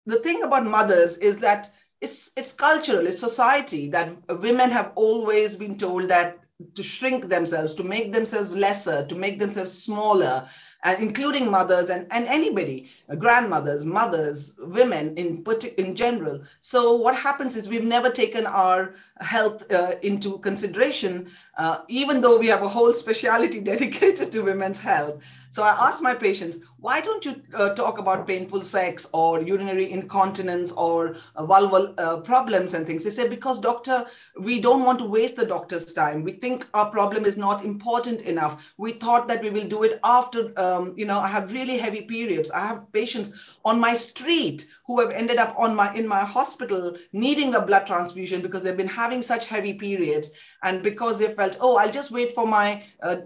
the 0.06 0.20
thing 0.28 0.42
about 0.48 0.72
mothers 0.78 1.16
is 1.32 1.38
that 1.48 1.70
it's 2.00 2.30
it's 2.36 2.52
cultural, 2.52 3.06
it's 3.06 3.20
society 3.30 3.84
that 3.96 4.08
women 4.46 4.70
have 4.78 4.92
always 4.94 5.56
been 5.66 5.78
told 5.86 6.08
that 6.16 6.43
to 6.74 6.82
shrink 6.82 7.28
themselves, 7.28 7.74
to 7.74 7.84
make 7.84 8.12
themselves 8.12 8.52
lesser, 8.52 9.06
to 9.06 9.14
make 9.14 9.38
themselves 9.38 9.72
smaller, 9.72 10.48
and 10.84 11.02
including 11.02 11.50
mothers 11.50 11.88
and, 11.88 12.06
and 12.10 12.26
anybody, 12.28 12.90
uh, 13.08 13.14
grandmothers, 13.14 13.84
mothers, 13.86 14.54
women 14.58 15.16
in, 15.16 15.42
in 15.78 15.96
general. 15.96 16.42
So 16.60 16.92
what 16.92 17.16
happens 17.16 17.56
is 17.56 17.68
we've 17.68 17.82
never 17.82 18.10
taken 18.10 18.46
our 18.46 18.94
health 19.20 19.70
uh, 19.72 19.94
into 20.02 20.38
consideration, 20.38 21.30
uh, 21.56 21.78
even 21.88 22.20
though 22.20 22.38
we 22.38 22.48
have 22.48 22.62
a 22.62 22.68
whole 22.68 22.92
speciality 22.92 23.60
dedicated 23.72 24.30
to 24.32 24.42
women's 24.42 24.78
health. 24.78 25.20
So 25.54 25.62
I 25.62 25.88
ask 25.88 26.02
my 26.02 26.14
patients, 26.16 26.58
why 26.78 27.00
don't 27.00 27.24
you 27.24 27.40
uh, 27.54 27.74
talk 27.74 27.98
about 27.98 28.26
painful 28.26 28.64
sex 28.64 29.06
or 29.12 29.40
urinary 29.40 29.92
incontinence 29.92 30.72
or 30.72 31.14
uh, 31.36 31.46
vulval 31.46 31.94
uh, 31.96 32.16
problems 32.22 32.74
and 32.74 32.84
things? 32.84 33.04
They 33.04 33.10
say, 33.10 33.28
because 33.28 33.60
doctor, 33.60 34.04
we 34.40 34.60
don't 34.60 34.84
want 34.84 34.98
to 34.98 35.04
waste 35.04 35.36
the 35.36 35.46
doctor's 35.46 35.86
time. 35.86 36.24
We 36.24 36.32
think 36.32 36.66
our 36.74 36.90
problem 36.90 37.24
is 37.24 37.36
not 37.36 37.64
important 37.64 38.22
enough. 38.22 38.72
We 38.78 38.94
thought 38.94 39.28
that 39.28 39.42
we 39.42 39.50
will 39.50 39.68
do 39.68 39.84
it 39.84 40.00
after, 40.02 40.52
um, 40.58 40.92
you 40.96 41.06
know, 41.06 41.20
I 41.20 41.28
have 41.28 41.52
really 41.52 41.78
heavy 41.78 42.02
periods. 42.02 42.50
I 42.50 42.66
have 42.66 42.90
patients 42.90 43.30
on 43.64 43.78
my 43.78 43.94
street 43.94 44.66
who 44.86 45.00
have 45.00 45.10
ended 45.12 45.38
up 45.38 45.54
on 45.56 45.74
my 45.74 45.94
in 45.94 46.06
my 46.06 46.20
hospital 46.24 46.96
needing 47.12 47.54
a 47.54 47.60
blood 47.60 47.86
transfusion 47.86 48.42
because 48.42 48.62
they've 48.62 48.76
been 48.76 48.88
having 48.88 49.22
such 49.22 49.46
heavy 49.46 49.74
periods 49.74 50.32
and 50.62 50.82
because 50.82 51.18
they 51.18 51.28
felt 51.32 51.56
oh 51.60 51.76
i'll 51.76 51.90
just 51.90 52.10
wait 52.10 52.32
for 52.34 52.46
my 52.46 52.82
uh, 53.02 53.16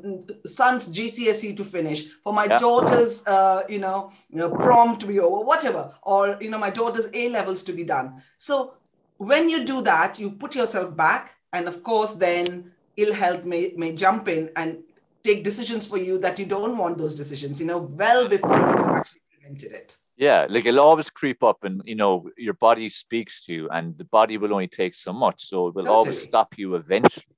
son's 0.47 0.89
gcse 0.91 1.57
to 1.57 1.65
finish 1.65 2.07
for 2.23 2.33
my 2.33 2.47
yeah. 2.47 2.59
daughter's 2.59 3.27
uh, 3.27 3.63
you, 3.69 3.79
know, 3.79 4.11
you 4.31 4.39
know 4.39 4.51
prom 4.51 4.99
to 4.99 5.07
be 5.07 5.19
over 5.21 5.45
whatever 5.45 5.93
or 6.03 6.37
you 6.41 6.51
know 6.51 6.59
my 6.59 6.71
daughter's 6.71 7.09
a 7.13 7.29
levels 7.29 7.63
to 7.63 7.73
be 7.73 7.85
done 7.85 8.23
so 8.37 8.75
when 9.17 9.49
you 9.49 9.65
do 9.65 9.83
that 9.83 10.19
you 10.19 10.31
put 10.31 10.55
yourself 10.55 10.97
back 10.97 11.35
and 11.53 11.67
of 11.69 11.83
course 11.83 12.15
then 12.15 12.71
ill 12.97 13.13
health 13.13 13.45
may, 13.45 13.73
may 13.77 13.93
jump 13.93 14.29
in 14.29 14.51
and 14.57 14.79
take 15.25 15.45
decisions 15.45 15.87
for 15.87 15.99
you 15.99 16.19
that 16.19 16.39
you 16.39 16.47
don't 16.47 16.77
want 16.77 16.99
those 16.99 17.15
decisions 17.15 17.61
you 17.61 17.67
know 17.67 17.79
well 17.79 18.29
before 18.29 18.57
you 18.57 18.97
actually 18.97 19.21
prevented 19.31 19.73
it 19.73 19.97
yeah, 20.19 20.47
like 20.51 20.67
it'll 20.67 20.81
always 20.81 21.11
creep 21.11 21.45
up, 21.45 21.63
and 21.63 21.81
you 21.85 21.95
know 21.95 22.29
your 22.37 22.55
body 22.55 22.89
speaks 22.89 23.45
to 23.45 23.53
you, 23.53 23.69
and 23.71 23.97
the 23.97 24.05
body 24.05 24.37
will 24.37 24.53
only 24.53 24.67
take 24.67 24.97
so 24.97 25.13
much, 25.13 25.45
so 25.47 25.69
it 25.69 25.77
will 25.77 25.85
totally. 25.85 25.95
always 25.95 26.21
stop 26.21 26.59
you 26.59 26.75
eventually. 26.75 27.38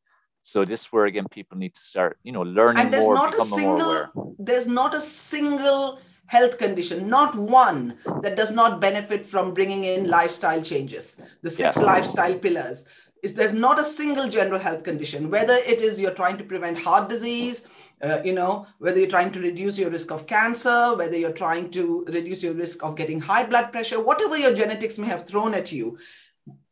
So 0.50 0.64
this 0.64 0.80
is 0.80 0.86
where 0.88 1.04
again 1.06 1.28
people 1.30 1.56
need 1.56 1.74
to 1.76 1.80
start, 1.80 2.18
you 2.24 2.32
know, 2.32 2.42
learning 2.42 2.82
and 2.82 2.92
there's 2.92 3.04
more, 3.04 3.14
not 3.14 3.34
a 3.34 3.44
single, 3.44 4.34
There's 4.36 4.66
not 4.66 4.94
a 4.94 5.00
single 5.00 6.00
health 6.26 6.58
condition, 6.58 7.08
not 7.08 7.36
one 7.36 7.96
that 8.22 8.36
does 8.36 8.50
not 8.50 8.80
benefit 8.80 9.24
from 9.24 9.54
bringing 9.54 9.84
in 9.84 10.08
lifestyle 10.10 10.60
changes. 10.60 11.20
The 11.42 11.50
six 11.50 11.76
yeah. 11.76 11.84
lifestyle 11.84 12.36
pillars. 12.36 12.84
Is 13.22 13.34
there's 13.34 13.52
not 13.52 13.78
a 13.78 13.84
single 13.84 14.28
general 14.28 14.58
health 14.58 14.82
condition, 14.82 15.30
whether 15.30 15.52
it 15.52 15.80
is 15.82 16.00
you're 16.00 16.18
trying 16.22 16.38
to 16.38 16.44
prevent 16.44 16.78
heart 16.78 17.08
disease, 17.08 17.66
uh, 18.02 18.18
you 18.24 18.32
know, 18.32 18.66
whether 18.78 18.98
you're 18.98 19.14
trying 19.16 19.30
to 19.32 19.40
reduce 19.40 19.78
your 19.78 19.90
risk 19.90 20.10
of 20.10 20.26
cancer, 20.26 20.96
whether 20.96 21.16
you're 21.16 21.38
trying 21.44 21.70
to 21.72 22.04
reduce 22.08 22.42
your 22.42 22.54
risk 22.54 22.82
of 22.82 22.96
getting 22.96 23.20
high 23.20 23.44
blood 23.44 23.70
pressure, 23.70 24.00
whatever 24.00 24.36
your 24.36 24.54
genetics 24.54 24.98
may 24.98 25.06
have 25.06 25.26
thrown 25.26 25.54
at 25.54 25.70
you, 25.70 25.98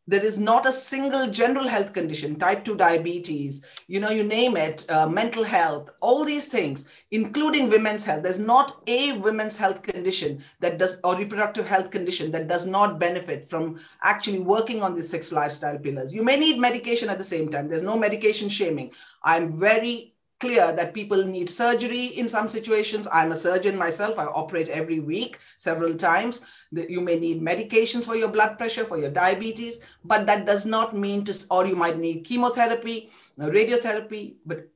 there 0.08 0.24
is 0.24 0.38
not 0.38 0.66
a 0.66 0.72
single 0.72 1.30
general 1.30 1.68
health 1.68 1.92
condition, 1.92 2.36
type 2.36 2.64
2 2.64 2.76
diabetes, 2.76 3.62
you 3.88 4.00
know, 4.00 4.08
you 4.08 4.24
name 4.24 4.56
it, 4.56 4.86
uh, 4.88 5.06
mental 5.06 5.44
health, 5.44 5.90
all 6.00 6.24
these 6.24 6.46
things, 6.46 6.88
including 7.10 7.68
women's 7.68 8.04
health. 8.04 8.22
There's 8.22 8.38
not 8.38 8.82
a 8.86 9.12
women's 9.18 9.58
health 9.58 9.82
condition 9.82 10.42
that 10.60 10.78
does, 10.78 10.98
or 11.04 11.14
reproductive 11.14 11.66
health 11.66 11.90
condition 11.90 12.32
that 12.32 12.48
does 12.48 12.66
not 12.66 12.98
benefit 12.98 13.44
from 13.44 13.80
actually 14.02 14.38
working 14.38 14.82
on 14.82 14.94
these 14.94 15.10
six 15.10 15.30
lifestyle 15.30 15.76
pillars. 15.78 16.14
You 16.14 16.22
may 16.22 16.38
need 16.38 16.58
medication 16.58 17.10
at 17.10 17.18
the 17.18 17.24
same 17.24 17.50
time. 17.50 17.68
There's 17.68 17.82
no 17.82 17.98
medication 17.98 18.48
shaming. 18.48 18.92
I'm 19.22 19.60
very 19.60 20.14
clear 20.40 20.72
that 20.72 20.94
people 20.94 21.24
need 21.24 21.48
surgery 21.50 22.06
in 22.06 22.28
some 22.28 22.48
situations. 22.48 23.06
I'm 23.12 23.32
a 23.32 23.36
surgeon 23.36 23.76
myself. 23.76 24.18
I 24.18 24.26
operate 24.26 24.68
every 24.68 25.00
week, 25.00 25.38
several 25.58 25.94
times. 25.94 26.40
You 26.72 27.00
may 27.00 27.18
need 27.18 27.42
medications 27.42 28.04
for 28.04 28.16
your 28.16 28.28
blood 28.28 28.58
pressure, 28.58 28.84
for 28.84 28.98
your 28.98 29.10
diabetes, 29.10 29.80
but 30.04 30.26
that 30.26 30.46
does 30.46 30.64
not 30.66 30.96
mean 30.96 31.24
to, 31.24 31.34
or 31.50 31.66
you 31.66 31.76
might 31.76 31.98
need 31.98 32.24
chemotherapy, 32.24 33.10
uh, 33.40 33.46
radiotherapy, 33.46 34.36
but 34.46 34.68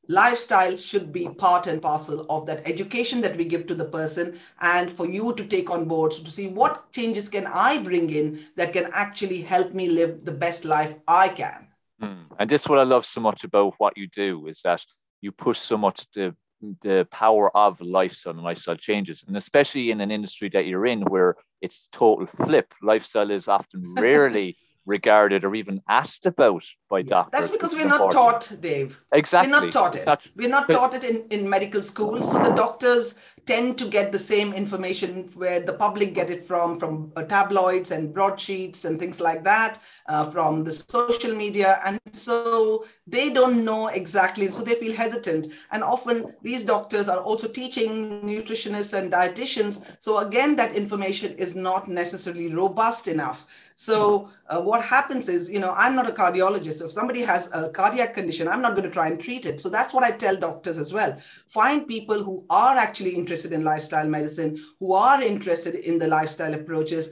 lifestyle 0.08 0.76
should 0.76 1.12
be 1.12 1.28
part 1.28 1.66
and 1.66 1.82
parcel 1.82 2.26
of 2.28 2.46
that 2.46 2.62
education 2.66 3.20
that 3.20 3.36
we 3.36 3.44
give 3.44 3.66
to 3.66 3.74
the 3.74 3.84
person 3.84 4.38
and 4.60 4.90
for 4.92 5.06
you 5.06 5.32
to 5.34 5.44
take 5.44 5.70
on 5.70 5.84
board 5.86 6.12
to 6.12 6.30
see 6.30 6.48
what 6.48 6.92
changes 6.92 7.28
can 7.28 7.46
I 7.46 7.78
bring 7.78 8.10
in 8.10 8.46
that 8.56 8.72
can 8.72 8.90
actually 8.92 9.42
help 9.42 9.74
me 9.74 9.88
live 9.88 10.24
the 10.24 10.32
best 10.32 10.64
life 10.64 10.94
I 11.06 11.28
can. 11.28 11.67
Mm. 12.02 12.26
And 12.38 12.50
this 12.50 12.62
is 12.62 12.68
what 12.68 12.78
I 12.78 12.84
love 12.84 13.04
so 13.04 13.20
much 13.20 13.44
about 13.44 13.74
what 13.78 13.96
you 13.96 14.06
do 14.08 14.46
is 14.46 14.60
that 14.62 14.84
you 15.20 15.32
push 15.32 15.58
so 15.58 15.76
much 15.76 16.06
the 16.14 16.34
the 16.82 17.06
power 17.12 17.56
of 17.56 17.80
lifestyle 17.80 18.32
and 18.32 18.42
lifestyle 18.42 18.76
changes, 18.76 19.24
and 19.26 19.36
especially 19.36 19.90
in 19.90 20.00
an 20.00 20.10
industry 20.10 20.48
that 20.52 20.66
you're 20.66 20.86
in 20.86 21.02
where 21.02 21.36
it's 21.60 21.88
total 21.92 22.26
flip. 22.26 22.74
Lifestyle 22.82 23.30
is 23.30 23.48
often 23.48 23.94
rarely 23.98 24.56
regarded 24.88 25.44
or 25.44 25.54
even 25.54 25.82
asked 25.88 26.26
about 26.26 26.64
by 26.88 27.02
doctors. 27.02 27.40
That's 27.40 27.52
because 27.52 27.74
we're 27.74 27.86
not 27.86 28.10
taught, 28.10 28.50
Dave. 28.60 29.00
Exactly. 29.12 29.52
We're 29.52 29.60
not 29.60 29.72
taught 29.72 29.96
it. 29.96 30.06
Not, 30.06 30.26
we're 30.34 30.48
not 30.48 30.68
taught 30.68 30.94
it 30.94 31.04
in, 31.04 31.24
in 31.30 31.48
medical 31.48 31.82
school. 31.82 32.22
So 32.22 32.42
the 32.42 32.54
doctors 32.54 33.16
tend 33.48 33.78
to 33.78 33.86
get 33.86 34.12
the 34.12 34.18
same 34.18 34.52
information 34.52 35.30
where 35.34 35.60
the 35.60 35.72
public 35.72 36.14
get 36.14 36.28
it 36.30 36.42
from, 36.44 36.78
from 36.78 37.10
uh, 37.16 37.22
tabloids 37.22 37.90
and 37.90 38.12
broadsheets 38.12 38.84
and 38.84 38.98
things 38.98 39.20
like 39.20 39.42
that, 39.44 39.78
uh, 40.06 40.30
from 40.30 40.64
the 40.64 40.72
social 40.72 41.34
media. 41.34 41.80
And 41.84 41.98
so 42.12 42.84
they 43.06 43.30
don't 43.30 43.64
know 43.64 43.88
exactly. 43.88 44.48
So 44.48 44.62
they 44.62 44.74
feel 44.74 44.94
hesitant. 44.94 45.46
And 45.72 45.82
often 45.82 46.34
these 46.42 46.62
doctors 46.62 47.08
are 47.08 47.20
also 47.20 47.48
teaching 47.48 48.20
nutritionists 48.22 48.92
and 48.92 49.10
dietitians. 49.10 49.82
So 49.98 50.18
again, 50.18 50.56
that 50.56 50.74
information 50.74 51.34
is 51.38 51.54
not 51.54 51.88
necessarily 51.88 52.52
robust 52.52 53.08
enough. 53.08 53.46
So 53.76 54.28
uh, 54.48 54.60
what 54.60 54.82
happens 54.82 55.28
is, 55.28 55.48
you 55.48 55.60
know, 55.60 55.72
I'm 55.76 55.94
not 55.94 56.08
a 56.08 56.12
cardiologist. 56.12 56.74
So 56.74 56.86
if 56.86 56.92
somebody 56.92 57.22
has 57.22 57.48
a 57.52 57.70
cardiac 57.70 58.12
condition, 58.12 58.48
I'm 58.48 58.60
not 58.60 58.72
going 58.72 58.84
to 58.84 58.90
try 58.90 59.06
and 59.06 59.18
treat 59.18 59.46
it. 59.46 59.60
So 59.60 59.68
that's 59.68 59.94
what 59.94 60.04
I 60.04 60.10
tell 60.10 60.36
doctors 60.36 60.78
as 60.78 60.92
well. 60.92 61.16
Find 61.46 61.86
people 61.86 62.22
who 62.22 62.44
are 62.50 62.76
actually 62.76 63.10
interested 63.10 63.37
in 63.44 63.64
lifestyle 63.64 64.08
medicine, 64.08 64.58
who 64.80 64.92
are 64.92 65.22
interested 65.22 65.74
in 65.74 65.98
the 65.98 66.08
lifestyle 66.08 66.54
approaches, 66.54 67.10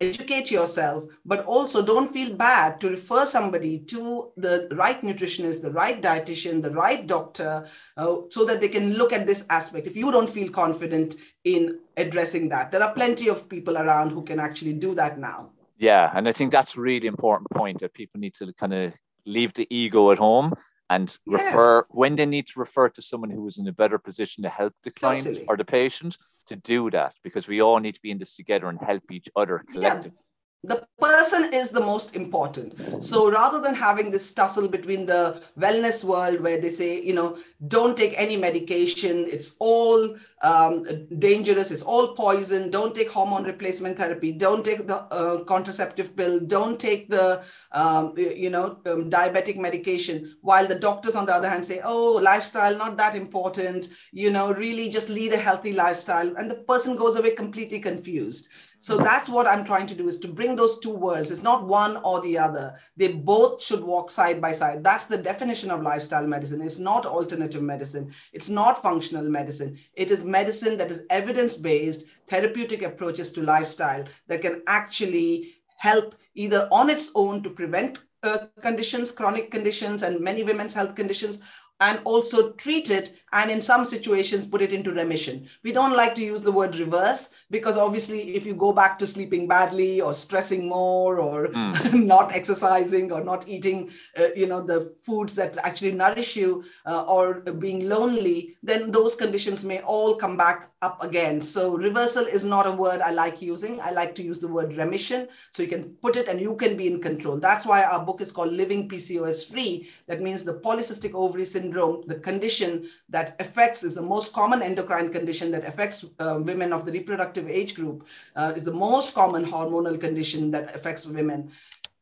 educate 0.00 0.50
yourself, 0.50 1.04
but 1.24 1.44
also 1.44 1.84
don't 1.84 2.10
feel 2.10 2.34
bad 2.34 2.80
to 2.80 2.88
refer 2.88 3.26
somebody 3.26 3.78
to 3.78 4.32
the 4.36 4.66
right 4.72 5.02
nutritionist, 5.02 5.60
the 5.60 5.70
right 5.70 6.00
dietitian, 6.00 6.62
the 6.62 6.70
right 6.70 7.06
doctor, 7.06 7.68
uh, 7.96 8.16
so 8.30 8.44
that 8.44 8.60
they 8.60 8.68
can 8.68 8.94
look 8.94 9.12
at 9.12 9.26
this 9.26 9.44
aspect. 9.50 9.86
If 9.86 9.96
you 9.96 10.10
don't 10.10 10.28
feel 10.28 10.50
confident 10.50 11.16
in 11.44 11.80
addressing 11.96 12.48
that, 12.48 12.70
there 12.70 12.82
are 12.82 12.94
plenty 12.94 13.28
of 13.28 13.48
people 13.48 13.76
around 13.76 14.10
who 14.10 14.22
can 14.22 14.40
actually 14.40 14.72
do 14.72 14.94
that 14.94 15.18
now. 15.18 15.50
Yeah, 15.76 16.10
and 16.14 16.28
I 16.28 16.32
think 16.32 16.52
that's 16.52 16.76
a 16.76 16.80
really 16.80 17.06
important 17.06 17.50
point 17.50 17.80
that 17.80 17.94
people 17.94 18.20
need 18.20 18.34
to 18.34 18.52
kind 18.54 18.74
of 18.74 18.92
leave 19.26 19.52
the 19.54 19.66
ego 19.70 20.10
at 20.12 20.18
home 20.18 20.54
and 20.90 21.16
refer 21.24 21.86
when 21.88 22.16
they 22.16 22.26
need 22.26 22.48
to 22.48 22.58
refer 22.58 22.88
to 22.90 23.00
someone 23.00 23.30
who 23.30 23.46
is 23.46 23.56
in 23.56 23.66
a 23.68 23.72
better 23.72 23.96
position 23.96 24.42
to 24.42 24.50
help 24.50 24.74
the 24.82 24.90
client 24.90 25.24
totally. 25.24 25.46
or 25.46 25.56
the 25.56 25.64
patient 25.64 26.18
to 26.46 26.56
do 26.56 26.90
that 26.90 27.14
because 27.22 27.46
we 27.46 27.62
all 27.62 27.78
need 27.78 27.94
to 27.94 28.02
be 28.02 28.10
in 28.10 28.18
this 28.18 28.34
together 28.34 28.68
and 28.68 28.80
help 28.80 29.04
each 29.10 29.28
other 29.36 29.64
collectively. 29.72 30.12
Yeah 30.14 30.26
the 30.62 30.86
person 31.00 31.54
is 31.54 31.70
the 31.70 31.80
most 31.80 32.14
important. 32.14 33.02
So 33.02 33.30
rather 33.30 33.60
than 33.60 33.74
having 33.74 34.10
this 34.10 34.32
tussle 34.32 34.68
between 34.68 35.06
the 35.06 35.42
wellness 35.58 36.04
world 36.04 36.40
where 36.40 36.60
they 36.60 36.68
say 36.68 37.00
you 37.02 37.14
know 37.14 37.38
don't 37.68 37.96
take 37.96 38.14
any 38.16 38.36
medication 38.36 39.26
it's 39.28 39.56
all 39.58 40.16
um, 40.42 40.84
dangerous 41.18 41.70
it's 41.70 41.82
all 41.82 42.08
poison 42.14 42.70
don't 42.70 42.94
take 42.94 43.10
hormone 43.10 43.44
replacement 43.44 43.96
therapy 43.96 44.32
don't 44.32 44.64
take 44.64 44.86
the 44.86 44.96
uh, 44.96 45.42
contraceptive 45.44 46.14
pill 46.16 46.40
don't 46.40 46.78
take 46.78 47.08
the 47.10 47.42
um, 47.72 48.14
you 48.16 48.50
know 48.50 48.78
um, 48.86 49.10
diabetic 49.10 49.56
medication 49.56 50.36
while 50.42 50.66
the 50.66 50.78
doctors 50.78 51.14
on 51.14 51.26
the 51.26 51.34
other 51.34 51.48
hand 51.48 51.64
say 51.64 51.80
oh 51.84 52.12
lifestyle 52.12 52.76
not 52.76 52.96
that 52.96 53.14
important 53.14 53.88
you 54.12 54.30
know 54.30 54.52
really 54.52 54.88
just 54.88 55.08
lead 55.08 55.32
a 55.32 55.36
healthy 55.36 55.72
lifestyle 55.72 56.36
and 56.36 56.50
the 56.50 56.54
person 56.54 56.96
goes 56.96 57.16
away 57.16 57.30
completely 57.30 57.80
confused 57.80 58.48
so 58.80 58.96
that's 58.96 59.28
what 59.28 59.46
I'm 59.46 59.64
trying 59.64 59.86
to 59.88 59.94
do 59.94 60.08
is 60.08 60.18
to 60.20 60.28
bring 60.28 60.56
those 60.56 60.80
two 60.80 60.94
worlds. 60.94 61.30
It's 61.30 61.42
not 61.42 61.66
one 61.66 61.98
or 61.98 62.22
the 62.22 62.38
other. 62.38 62.74
They 62.96 63.12
both 63.12 63.62
should 63.62 63.84
walk 63.84 64.10
side 64.10 64.40
by 64.40 64.52
side. 64.52 64.82
That's 64.82 65.04
the 65.04 65.18
definition 65.18 65.70
of 65.70 65.82
lifestyle 65.82 66.26
medicine. 66.26 66.62
It's 66.62 66.78
not 66.78 67.04
alternative 67.04 67.62
medicine. 67.62 68.12
It's 68.32 68.48
not 68.48 68.80
functional 68.80 69.28
medicine. 69.28 69.78
It 69.94 70.10
is 70.10 70.24
medicine 70.24 70.78
that 70.78 70.90
is 70.90 71.02
evidence-based 71.10 72.06
therapeutic 72.26 72.82
approaches 72.82 73.32
to 73.32 73.42
lifestyle 73.42 74.04
that 74.28 74.40
can 74.40 74.62
actually 74.66 75.56
help 75.76 76.14
either 76.34 76.66
on 76.72 76.88
its 76.88 77.12
own 77.14 77.42
to 77.42 77.50
prevent 77.50 78.02
uh, 78.22 78.46
conditions, 78.62 79.12
chronic 79.12 79.50
conditions, 79.50 80.02
and 80.02 80.20
many 80.20 80.42
women's 80.42 80.74
health 80.74 80.94
conditions, 80.94 81.40
and 81.80 82.00
also 82.04 82.52
treat 82.52 82.90
it 82.90 83.19
and 83.32 83.50
in 83.50 83.62
some 83.62 83.84
situations 83.84 84.46
put 84.46 84.62
it 84.62 84.72
into 84.72 84.92
remission. 84.92 85.48
We 85.62 85.72
don't 85.72 85.96
like 85.96 86.14
to 86.16 86.24
use 86.24 86.42
the 86.42 86.52
word 86.52 86.76
reverse 86.76 87.30
because 87.50 87.76
obviously 87.76 88.34
if 88.34 88.46
you 88.46 88.54
go 88.54 88.72
back 88.72 88.98
to 88.98 89.06
sleeping 89.06 89.46
badly 89.48 90.00
or 90.00 90.12
stressing 90.14 90.68
more 90.68 91.18
or 91.18 91.48
mm. 91.48 91.94
not 92.06 92.32
exercising 92.32 93.12
or 93.12 93.22
not 93.22 93.48
eating 93.48 93.90
uh, 94.18 94.28
you 94.34 94.46
know 94.46 94.62
the 94.62 94.94
foods 95.02 95.34
that 95.34 95.56
actually 95.58 95.92
nourish 95.92 96.36
you 96.36 96.64
uh, 96.86 97.04
or 97.04 97.40
being 97.40 97.88
lonely 97.88 98.56
then 98.62 98.90
those 98.90 99.14
conditions 99.14 99.64
may 99.64 99.80
all 99.80 100.14
come 100.14 100.36
back 100.36 100.70
up 100.82 101.02
again. 101.02 101.40
So 101.42 101.76
reversal 101.76 102.24
is 102.24 102.42
not 102.42 102.66
a 102.66 102.72
word 102.72 103.00
I 103.00 103.10
like 103.10 103.42
using. 103.42 103.80
I 103.80 103.90
like 103.90 104.14
to 104.14 104.22
use 104.22 104.40
the 104.40 104.48
word 104.48 104.76
remission 104.76 105.28
so 105.50 105.62
you 105.62 105.68
can 105.68 105.90
put 106.02 106.16
it 106.16 106.26
and 106.28 106.40
you 106.40 106.56
can 106.56 106.76
be 106.76 106.86
in 106.86 107.02
control. 107.02 107.36
That's 107.36 107.66
why 107.66 107.82
our 107.82 108.04
book 108.04 108.20
is 108.20 108.32
called 108.32 108.52
Living 108.52 108.88
PCOS 108.88 109.50
Free. 109.50 109.90
That 110.06 110.22
means 110.22 110.42
the 110.42 110.54
polycystic 110.54 111.14
ovary 111.14 111.44
syndrome, 111.44 112.02
the 112.06 112.14
condition 112.14 112.88
that 113.10 113.19
that 113.20 113.38
affects 113.38 113.82
is 113.84 113.94
the 113.94 114.06
most 114.14 114.32
common 114.32 114.62
endocrine 114.62 115.10
condition 115.12 115.50
that 115.50 115.64
affects 115.70 115.98
uh, 116.20 116.38
women 116.50 116.72
of 116.72 116.86
the 116.86 116.92
reproductive 116.92 117.46
age 117.60 117.74
group 117.74 118.06
uh, 118.36 118.52
is 118.56 118.64
the 118.64 118.76
most 118.86 119.12
common 119.20 119.44
hormonal 119.44 120.00
condition 120.06 120.50
that 120.50 120.74
affects 120.74 121.04
women 121.18 121.50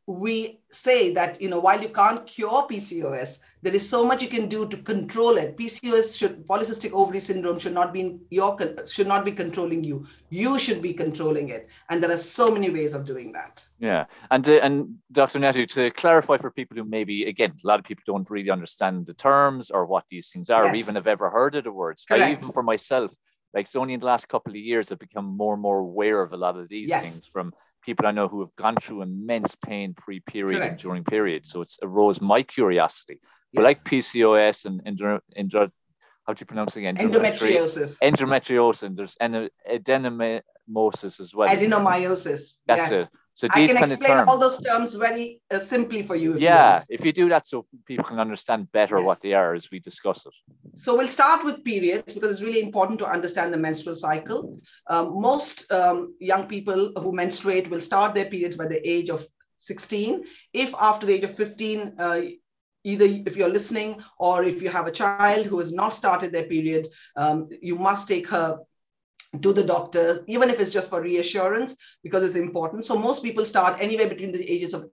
we 0.08 0.58
say 0.70 1.12
that 1.12 1.38
you 1.38 1.50
know 1.50 1.60
while 1.60 1.82
you 1.82 1.90
can't 1.90 2.26
cure 2.26 2.66
PCOS, 2.66 3.40
there 3.60 3.74
is 3.74 3.86
so 3.86 4.06
much 4.06 4.22
you 4.22 4.28
can 4.28 4.48
do 4.48 4.66
to 4.66 4.78
control 4.78 5.36
it. 5.36 5.54
PCOS 5.58 6.18
should 6.18 6.46
polycystic 6.46 6.92
ovary 6.92 7.20
syndrome 7.20 7.58
should 7.58 7.74
not 7.74 7.92
be 7.92 8.00
in 8.00 8.20
your 8.30 8.56
should 8.86 9.06
not 9.06 9.22
be 9.22 9.32
controlling 9.32 9.84
you. 9.84 10.06
You 10.30 10.58
should 10.58 10.80
be 10.80 10.94
controlling 10.94 11.50
it, 11.50 11.68
and 11.90 12.02
there 12.02 12.10
are 12.10 12.16
so 12.16 12.50
many 12.50 12.70
ways 12.70 12.94
of 12.94 13.04
doing 13.04 13.32
that. 13.32 13.66
Yeah, 13.78 14.06
and 14.30 14.48
uh, 14.48 14.60
and 14.62 14.94
Dr. 15.12 15.40
Nitu, 15.40 15.68
to 15.68 15.90
clarify 15.90 16.38
for 16.38 16.50
people 16.50 16.78
who 16.78 16.84
maybe 16.84 17.26
again 17.26 17.52
a 17.62 17.66
lot 17.66 17.78
of 17.78 17.84
people 17.84 18.04
don't 18.06 18.30
really 18.30 18.50
understand 18.50 19.04
the 19.04 19.14
terms 19.14 19.70
or 19.70 19.84
what 19.84 20.04
these 20.10 20.30
things 20.30 20.48
are, 20.48 20.64
yes. 20.64 20.74
or 20.74 20.78
even 20.78 20.94
have 20.94 21.06
ever 21.06 21.28
heard 21.28 21.54
of 21.54 21.64
the 21.64 21.72
words. 21.72 22.06
Correct. 22.06 22.24
I, 22.24 22.32
even 22.32 22.50
for 22.50 22.62
myself, 22.62 23.14
like 23.52 23.66
it's 23.66 23.76
only 23.76 23.92
in 23.92 24.00
the 24.00 24.06
last 24.06 24.26
couple 24.26 24.52
of 24.52 24.56
years 24.56 24.90
I've 24.90 24.98
become 24.98 25.36
more 25.36 25.52
and 25.52 25.62
more 25.62 25.80
aware 25.80 26.22
of 26.22 26.32
a 26.32 26.38
lot 26.38 26.56
of 26.56 26.70
these 26.70 26.88
yes. 26.88 27.02
things 27.02 27.26
from 27.26 27.52
people 27.88 28.06
I 28.06 28.10
know 28.10 28.28
who 28.28 28.40
have 28.40 28.54
gone 28.54 28.76
through 28.76 29.00
immense 29.00 29.54
pain 29.54 29.94
pre-period 29.94 30.60
and 30.60 30.76
during 30.76 31.04
period. 31.04 31.46
So 31.46 31.62
it's 31.62 31.78
arose 31.82 32.20
my 32.20 32.42
curiosity. 32.42 33.18
Yes. 33.22 33.30
But 33.54 33.64
like 33.64 33.82
PCOS 33.82 34.66
and, 34.66 34.82
and 34.84 35.00
how 35.00 36.34
do 36.34 36.36
you 36.38 36.44
pronounce 36.44 36.76
it 36.76 36.80
again? 36.80 36.98
Endometriosis. 36.98 37.98
Endometriosis. 38.02 38.82
And 38.82 38.98
there's 38.98 39.16
adenomyosis 39.66 41.18
as 41.18 41.34
well. 41.34 41.48
Adenomyosis. 41.48 42.58
That's 42.66 42.90
yes. 42.90 42.92
it. 42.92 43.08
So 43.38 43.46
these 43.54 43.70
I 43.70 43.74
can 43.74 43.82
kind 43.82 43.92
explain 43.92 44.18
of 44.18 44.28
all 44.28 44.36
those 44.36 44.60
terms 44.60 44.94
very 44.94 45.40
uh, 45.52 45.60
simply 45.60 46.02
for 46.02 46.16
you. 46.16 46.34
If 46.34 46.40
yeah, 46.40 46.80
you 46.88 46.96
if 46.96 47.04
you 47.04 47.12
do 47.12 47.28
that, 47.28 47.46
so 47.46 47.66
people 47.86 48.04
can 48.04 48.18
understand 48.18 48.72
better 48.72 48.96
yes. 48.96 49.06
what 49.06 49.20
they 49.20 49.32
are 49.32 49.54
as 49.54 49.70
we 49.70 49.78
discuss 49.78 50.26
it. 50.26 50.32
So 50.74 50.96
we'll 50.96 51.06
start 51.06 51.44
with 51.44 51.62
periods 51.62 52.12
because 52.12 52.30
it's 52.32 52.42
really 52.42 52.60
important 52.60 52.98
to 52.98 53.06
understand 53.06 53.54
the 53.54 53.56
menstrual 53.56 53.94
cycle. 53.94 54.58
Um, 54.88 55.22
most 55.22 55.70
um, 55.70 56.16
young 56.18 56.48
people 56.48 56.90
who 56.96 57.12
menstruate 57.12 57.70
will 57.70 57.80
start 57.80 58.16
their 58.16 58.24
periods 58.24 58.56
by 58.56 58.66
the 58.66 58.80
age 58.94 59.08
of 59.08 59.24
16. 59.58 60.24
If 60.52 60.74
after 60.74 61.06
the 61.06 61.14
age 61.14 61.22
of 61.22 61.32
15, 61.32 61.94
uh, 61.96 62.20
either 62.82 63.04
if 63.04 63.36
you're 63.36 63.56
listening 63.58 64.02
or 64.18 64.42
if 64.42 64.62
you 64.62 64.68
have 64.68 64.88
a 64.88 64.98
child 65.02 65.46
who 65.46 65.60
has 65.60 65.72
not 65.72 65.94
started 65.94 66.32
their 66.32 66.48
period, 66.54 66.88
um, 67.14 67.48
you 67.62 67.76
must 67.76 68.08
take 68.08 68.28
her 68.30 68.58
to 69.42 69.52
the 69.52 69.64
doctor, 69.64 70.24
even 70.26 70.50
if 70.50 70.60
it's 70.60 70.72
just 70.72 70.90
for 70.90 71.02
reassurance, 71.02 71.76
because 72.02 72.24
it's 72.24 72.36
important. 72.36 72.84
So 72.84 72.96
most 72.96 73.22
people 73.22 73.44
start 73.44 73.80
anywhere 73.80 74.08
between 74.08 74.32
the 74.32 74.50
ages 74.50 74.74
of 74.74 74.90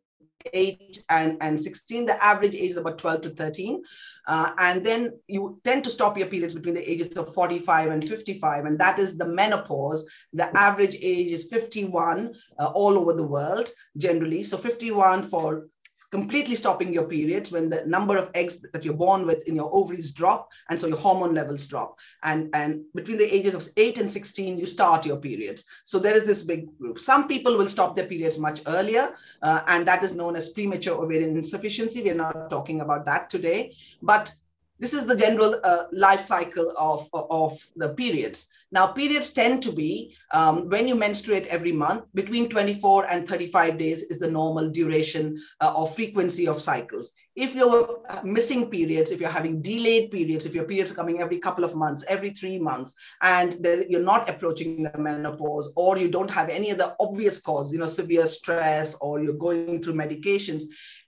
8 0.53 1.03
and, 1.09 1.37
and 1.41 1.59
16. 1.59 2.05
The 2.05 2.23
average 2.23 2.55
age 2.55 2.71
is 2.71 2.77
about 2.77 2.97
12 2.97 3.21
to 3.21 3.29
13. 3.29 3.81
Uh, 4.27 4.51
and 4.59 4.85
then 4.85 5.19
you 5.27 5.59
tend 5.63 5.83
to 5.83 5.89
stop 5.89 6.17
your 6.17 6.27
periods 6.27 6.53
between 6.53 6.75
the 6.75 6.91
ages 6.91 7.15
of 7.15 7.33
45 7.33 7.91
and 7.91 8.07
55. 8.07 8.65
And 8.65 8.79
that 8.79 8.99
is 8.99 9.17
the 9.17 9.27
menopause. 9.27 10.07
The 10.33 10.55
average 10.57 10.95
age 11.01 11.31
is 11.31 11.45
51 11.45 12.33
uh, 12.59 12.65
all 12.67 12.97
over 12.97 13.13
the 13.13 13.23
world, 13.23 13.69
generally. 13.97 14.43
So 14.43 14.57
51 14.57 15.29
for 15.29 15.67
completely 16.03 16.55
stopping 16.55 16.93
your 16.93 17.05
periods 17.05 17.51
when 17.51 17.69
the 17.69 17.85
number 17.85 18.17
of 18.17 18.29
eggs 18.33 18.61
that 18.73 18.83
you're 18.83 18.93
born 18.93 19.25
with 19.25 19.47
in 19.47 19.55
your 19.55 19.73
ovaries 19.73 20.11
drop 20.11 20.51
and 20.69 20.79
so 20.79 20.87
your 20.87 20.97
hormone 20.97 21.33
levels 21.33 21.65
drop. 21.65 21.97
And 22.23 22.49
and 22.53 22.83
between 22.93 23.17
the 23.17 23.33
ages 23.33 23.55
of 23.55 23.69
8 23.77 23.97
and 23.99 24.11
16 24.11 24.57
you 24.57 24.65
start 24.65 25.05
your 25.05 25.17
periods. 25.17 25.65
So 25.85 25.99
there 25.99 26.15
is 26.15 26.25
this 26.25 26.41
big 26.41 26.77
group. 26.77 26.99
Some 26.99 27.27
people 27.27 27.57
will 27.57 27.69
stop 27.69 27.95
their 27.95 28.07
periods 28.07 28.37
much 28.37 28.61
earlier 28.67 29.15
uh, 29.41 29.61
and 29.67 29.87
that 29.87 30.03
is 30.03 30.13
known 30.13 30.35
as 30.35 30.49
premature 30.49 31.01
ovarian 31.01 31.35
insufficiency. 31.35 32.03
We're 32.03 32.15
not 32.15 32.49
talking 32.49 32.81
about 32.81 33.05
that 33.05 33.29
today. 33.29 33.75
But 34.01 34.33
this 34.79 34.93
is 34.93 35.05
the 35.05 35.15
general 35.15 35.59
uh, 35.63 35.85
life 35.91 36.21
cycle 36.21 36.73
of, 36.77 37.07
of 37.13 37.59
the 37.75 37.89
periods. 37.89 38.47
Now, 38.71 38.87
periods 38.87 39.31
tend 39.31 39.63
to 39.63 39.71
be 39.71 40.15
um, 40.33 40.69
when 40.69 40.87
you 40.87 40.95
menstruate 40.95 41.47
every 41.47 41.71
month, 41.71 42.05
between 42.13 42.49
24 42.49 43.05
and 43.05 43.27
35 43.27 43.77
days 43.77 44.03
is 44.03 44.19
the 44.19 44.29
normal 44.29 44.69
duration 44.69 45.41
uh, 45.61 45.73
or 45.73 45.87
frequency 45.87 46.47
of 46.47 46.59
cycles. 46.59 47.13
If 47.35 47.53
you're 47.53 48.01
uh, 48.09 48.21
missing 48.23 48.69
periods, 48.69 49.11
if 49.11 49.21
you're 49.21 49.29
having 49.29 49.61
delayed 49.61 50.11
periods, 50.11 50.45
if 50.45 50.55
your 50.55 50.65
periods 50.65 50.91
are 50.91 50.95
coming 50.95 51.21
every 51.21 51.37
couple 51.37 51.63
of 51.63 51.75
months, 51.75 52.03
every 52.07 52.31
three 52.31 52.57
months, 52.59 52.93
and 53.21 53.65
you're 53.87 54.01
not 54.01 54.29
approaching 54.29 54.83
the 54.83 54.97
menopause, 54.97 55.71
or 55.75 55.97
you 55.97 56.09
don't 56.09 56.31
have 56.31 56.49
any 56.49 56.71
other 56.71 56.95
obvious 56.99 57.39
cause, 57.39 57.71
you 57.71 57.79
know, 57.79 57.85
severe 57.85 58.25
stress, 58.25 58.95
or 58.95 59.21
you're 59.21 59.33
going 59.33 59.81
through 59.81 59.93
medications, 59.93 60.63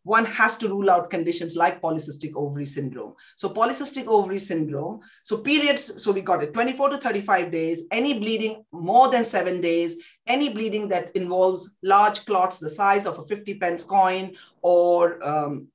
one 0.08 0.24
has 0.26 0.56
to 0.56 0.70
rule 0.70 0.90
out 0.90 1.10
conditions 1.10 1.58
like 1.58 1.82
polycystic 1.82 2.34
ovary 2.36 2.66
syndrome. 2.66 3.14
So 3.36 3.50
polycystic 3.50 4.08
ovary 4.08 4.40
syndrome, 4.40 5.02
so 5.24 5.38
periods, 5.38 6.02
so 6.02 6.14
we 6.14 6.22
got 6.22 6.42
it 6.42 6.54
24 6.54 6.90
to 6.92 6.98
35 6.98 7.52
days, 7.52 7.84
any 7.92 8.18
bleeding 8.18 8.64
more 8.72 9.10
than 9.10 9.26
seven 9.26 9.60
days, 9.60 9.98
any 10.26 10.48
bleeding 10.54 10.88
that 10.88 11.14
involves 11.16 11.72
large 11.84 12.26
clots 12.26 12.58
the 12.58 12.70
size 12.70 13.06
of 13.06 13.20
a 13.20 13.24
50 13.24 13.56
pence 13.56 13.84
coin 13.84 14.34
or 14.62 15.22
um, 15.28 15.68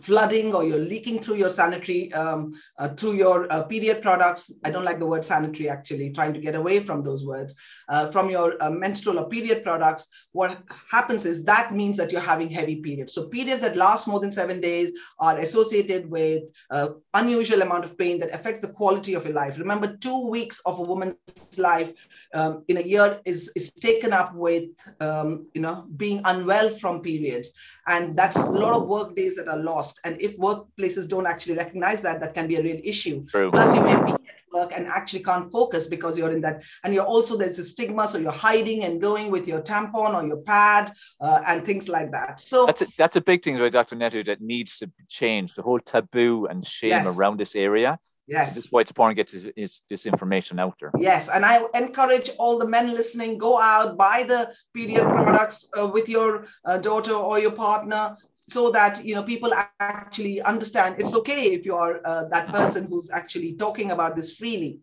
flooding 0.00 0.54
or 0.54 0.64
you're 0.64 0.78
leaking 0.78 1.20
through 1.20 1.36
your 1.36 1.48
sanitary 1.48 2.12
um, 2.12 2.52
uh, 2.78 2.88
through 2.88 3.14
your 3.14 3.50
uh, 3.52 3.62
period 3.62 4.02
products. 4.02 4.50
I 4.64 4.70
don't 4.70 4.84
like 4.84 4.98
the 4.98 5.06
word 5.06 5.24
sanitary 5.24 5.68
actually 5.68 6.10
trying 6.12 6.34
to 6.34 6.40
get 6.40 6.56
away 6.56 6.80
from 6.80 7.04
those 7.04 7.24
words 7.24 7.54
uh, 7.88 8.10
from 8.10 8.28
your 8.28 8.60
uh, 8.60 8.70
menstrual 8.70 9.20
or 9.20 9.28
period 9.28 9.62
products. 9.62 10.08
What 10.32 10.58
happens 10.90 11.24
is 11.24 11.44
that 11.44 11.72
means 11.72 11.96
that 11.96 12.10
you're 12.10 12.20
having 12.20 12.50
heavy 12.50 12.76
periods. 12.76 13.14
So 13.14 13.28
periods 13.28 13.60
that 13.60 13.76
last 13.76 14.08
more 14.08 14.18
than 14.18 14.32
seven 14.32 14.60
days 14.60 14.90
are 15.20 15.38
associated 15.38 16.10
with 16.10 16.42
uh, 16.70 16.88
unusual 17.14 17.62
amount 17.62 17.84
of 17.84 17.96
pain 17.96 18.18
that 18.20 18.34
affects 18.34 18.60
the 18.60 18.72
quality 18.72 19.14
of 19.14 19.24
your 19.24 19.34
life. 19.34 19.58
Remember 19.58 19.96
two 19.96 20.26
weeks 20.26 20.60
of 20.66 20.80
a 20.80 20.82
woman's 20.82 21.16
life 21.56 21.92
um, 22.34 22.64
in 22.66 22.78
a 22.78 22.82
year 22.82 23.20
is, 23.24 23.50
is 23.54 23.72
taken 23.72 24.12
up 24.12 24.34
with 24.34 24.64
um, 25.00 25.46
you 25.54 25.60
know 25.60 25.86
being 25.96 26.20
unwell 26.24 26.68
from 26.70 27.00
periods 27.00 27.52
and 27.86 28.16
that's 28.16 28.36
a 28.36 28.50
lot 28.50 28.74
of 28.74 28.88
work 28.88 29.14
days 29.14 29.34
that 29.36 29.48
are 29.48 29.58
lost 29.58 30.00
and 30.04 30.20
if 30.20 30.36
workplaces 30.38 31.08
don't 31.08 31.26
actually 31.26 31.56
recognize 31.56 32.00
that 32.00 32.20
that 32.20 32.34
can 32.34 32.46
be 32.46 32.56
a 32.56 32.62
real 32.62 32.80
issue 32.82 33.24
True. 33.26 33.50
plus 33.50 33.74
you 33.74 33.82
may 33.82 33.94
be 33.96 34.12
at 34.12 34.20
work 34.52 34.72
and 34.74 34.86
actually 34.86 35.22
can't 35.22 35.50
focus 35.50 35.86
because 35.86 36.18
you're 36.18 36.32
in 36.32 36.40
that 36.40 36.62
and 36.84 36.94
you're 36.94 37.04
also 37.04 37.36
there's 37.36 37.58
a 37.58 37.64
stigma 37.64 38.08
so 38.08 38.18
you're 38.18 38.32
hiding 38.32 38.84
and 38.84 39.00
going 39.00 39.30
with 39.30 39.46
your 39.46 39.60
tampon 39.60 40.14
or 40.14 40.26
your 40.26 40.38
pad 40.38 40.92
uh, 41.20 41.42
and 41.46 41.64
things 41.64 41.88
like 41.88 42.10
that 42.10 42.40
so 42.40 42.66
that's 42.66 42.82
a, 42.82 42.86
that's 42.96 43.16
a 43.16 43.20
big 43.20 43.42
thing 43.42 43.56
dr 43.56 43.94
Nitu 43.94 44.24
that 44.26 44.40
needs 44.40 44.78
to 44.78 44.90
change 45.08 45.54
the 45.54 45.62
whole 45.62 45.80
taboo 45.80 46.46
and 46.46 46.64
shame 46.64 46.90
yes. 46.90 47.06
around 47.06 47.38
this 47.38 47.54
area 47.54 47.98
Yes. 48.26 48.48
So 48.48 48.54
this 48.56 48.64
is 48.64 48.72
why 48.72 48.80
it's 48.80 48.90
important 48.90 49.16
to 49.16 49.22
get 49.22 49.54
this, 49.56 49.82
this 49.88 50.06
information 50.06 50.58
out 50.58 50.74
there. 50.80 50.90
Yes. 50.98 51.28
And 51.28 51.44
I 51.44 51.64
encourage 51.74 52.30
all 52.38 52.58
the 52.58 52.66
men 52.66 52.92
listening 52.92 53.38
go 53.38 53.60
out, 53.60 53.96
buy 53.96 54.24
the 54.24 54.52
period 54.74 55.02
products 55.02 55.68
uh, 55.78 55.86
with 55.86 56.08
your 56.08 56.46
uh, 56.64 56.78
daughter 56.78 57.14
or 57.14 57.38
your 57.38 57.52
partner 57.52 58.16
so 58.48 58.70
that 58.70 59.04
you 59.04 59.14
know 59.14 59.22
people 59.22 59.52
actually 59.80 60.40
understand 60.42 60.96
it's 60.98 61.14
okay 61.14 61.52
if 61.52 61.66
you 61.66 61.74
are 61.74 62.00
uh, 62.04 62.24
that 62.28 62.48
person 62.48 62.86
who's 62.88 63.10
actually 63.10 63.54
talking 63.54 63.90
about 63.90 64.14
this 64.14 64.36
freely 64.36 64.80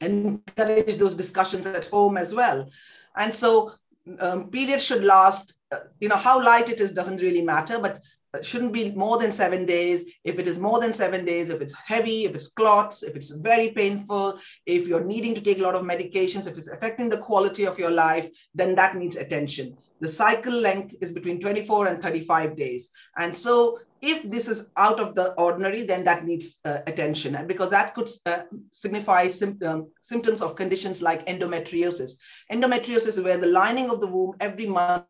and 0.00 0.40
encourage 0.56 0.96
those 0.96 1.14
discussions 1.14 1.66
at 1.66 1.84
home 1.86 2.16
as 2.16 2.34
well 2.34 2.68
and 3.16 3.34
so 3.34 3.72
um, 4.20 4.50
periods 4.50 4.84
should 4.84 5.04
last 5.04 5.58
uh, 5.70 5.80
you 6.00 6.08
know 6.08 6.16
how 6.16 6.42
light 6.42 6.70
it 6.70 6.80
is 6.80 6.92
doesn't 6.92 7.20
really 7.20 7.42
matter 7.42 7.78
but 7.78 8.00
shouldn't 8.42 8.72
be 8.72 8.90
more 8.92 9.18
than 9.18 9.32
seven 9.32 9.64
days. 9.64 10.04
If 10.24 10.38
it 10.38 10.46
is 10.46 10.58
more 10.58 10.80
than 10.80 10.92
seven 10.92 11.24
days, 11.24 11.50
if 11.50 11.60
it's 11.60 11.74
heavy, 11.74 12.24
if 12.24 12.34
it's 12.34 12.48
clots, 12.48 13.02
if 13.02 13.16
it's 13.16 13.30
very 13.30 13.70
painful, 13.70 14.38
if 14.66 14.86
you're 14.86 15.04
needing 15.04 15.34
to 15.34 15.40
take 15.40 15.58
a 15.58 15.62
lot 15.62 15.74
of 15.74 15.82
medications, 15.82 16.46
if 16.46 16.58
it's 16.58 16.68
affecting 16.68 17.08
the 17.08 17.18
quality 17.18 17.64
of 17.64 17.78
your 17.78 17.90
life, 17.90 18.28
then 18.54 18.74
that 18.74 18.96
needs 18.96 19.16
attention. 19.16 19.76
The 20.00 20.08
cycle 20.08 20.52
length 20.52 20.94
is 21.00 21.10
between 21.10 21.40
24 21.40 21.88
and 21.88 22.02
35 22.02 22.56
days. 22.56 22.90
And 23.16 23.34
so 23.34 23.80
if 24.00 24.22
this 24.22 24.46
is 24.46 24.68
out 24.76 25.00
of 25.00 25.16
the 25.16 25.32
ordinary, 25.32 25.84
then 25.84 26.04
that 26.04 26.24
needs 26.24 26.58
uh, 26.64 26.78
attention. 26.86 27.34
And 27.34 27.48
because 27.48 27.70
that 27.70 27.94
could 27.94 28.08
uh, 28.26 28.42
signify 28.70 29.28
um, 29.66 29.90
symptoms 30.00 30.40
of 30.40 30.54
conditions 30.54 31.02
like 31.02 31.26
endometriosis. 31.26 32.12
Endometriosis 32.52 33.08
is 33.08 33.20
where 33.20 33.38
the 33.38 33.48
lining 33.48 33.90
of 33.90 33.98
the 33.98 34.06
womb 34.06 34.34
every 34.38 34.66
month 34.66 35.04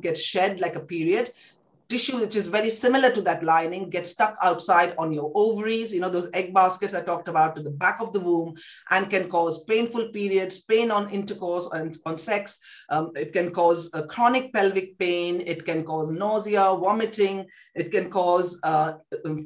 gets 0.00 0.22
shed 0.22 0.58
like 0.60 0.76
a 0.76 0.80
period 0.80 1.30
tissue 1.90 2.18
which 2.20 2.36
is 2.36 2.46
very 2.46 2.70
similar 2.70 3.10
to 3.10 3.20
that 3.22 3.42
lining 3.42 3.90
gets 3.90 4.10
stuck 4.10 4.36
outside 4.42 4.94
on 4.96 5.12
your 5.12 5.32
ovaries, 5.34 5.92
you 5.92 6.00
know, 6.00 6.08
those 6.08 6.30
egg 6.32 6.54
baskets 6.54 6.94
I 6.94 7.02
talked 7.02 7.28
about 7.28 7.56
to 7.56 7.62
the 7.62 7.70
back 7.70 8.00
of 8.00 8.12
the 8.12 8.20
womb 8.20 8.54
and 8.90 9.10
can 9.10 9.28
cause 9.28 9.64
painful 9.64 10.08
periods, 10.10 10.60
pain 10.60 10.90
on 10.90 11.10
intercourse 11.10 11.68
and 11.72 11.96
on 12.06 12.16
sex. 12.16 12.58
Um, 12.88 13.10
it 13.16 13.32
can 13.32 13.50
cause 13.50 13.90
a 13.92 14.04
chronic 14.04 14.52
pelvic 14.52 14.98
pain. 14.98 15.42
It 15.44 15.64
can 15.64 15.84
cause 15.84 16.10
nausea, 16.10 16.76
vomiting. 16.76 17.46
It 17.74 17.90
can 17.90 18.10
cause 18.10 18.58
uh, 18.62 18.94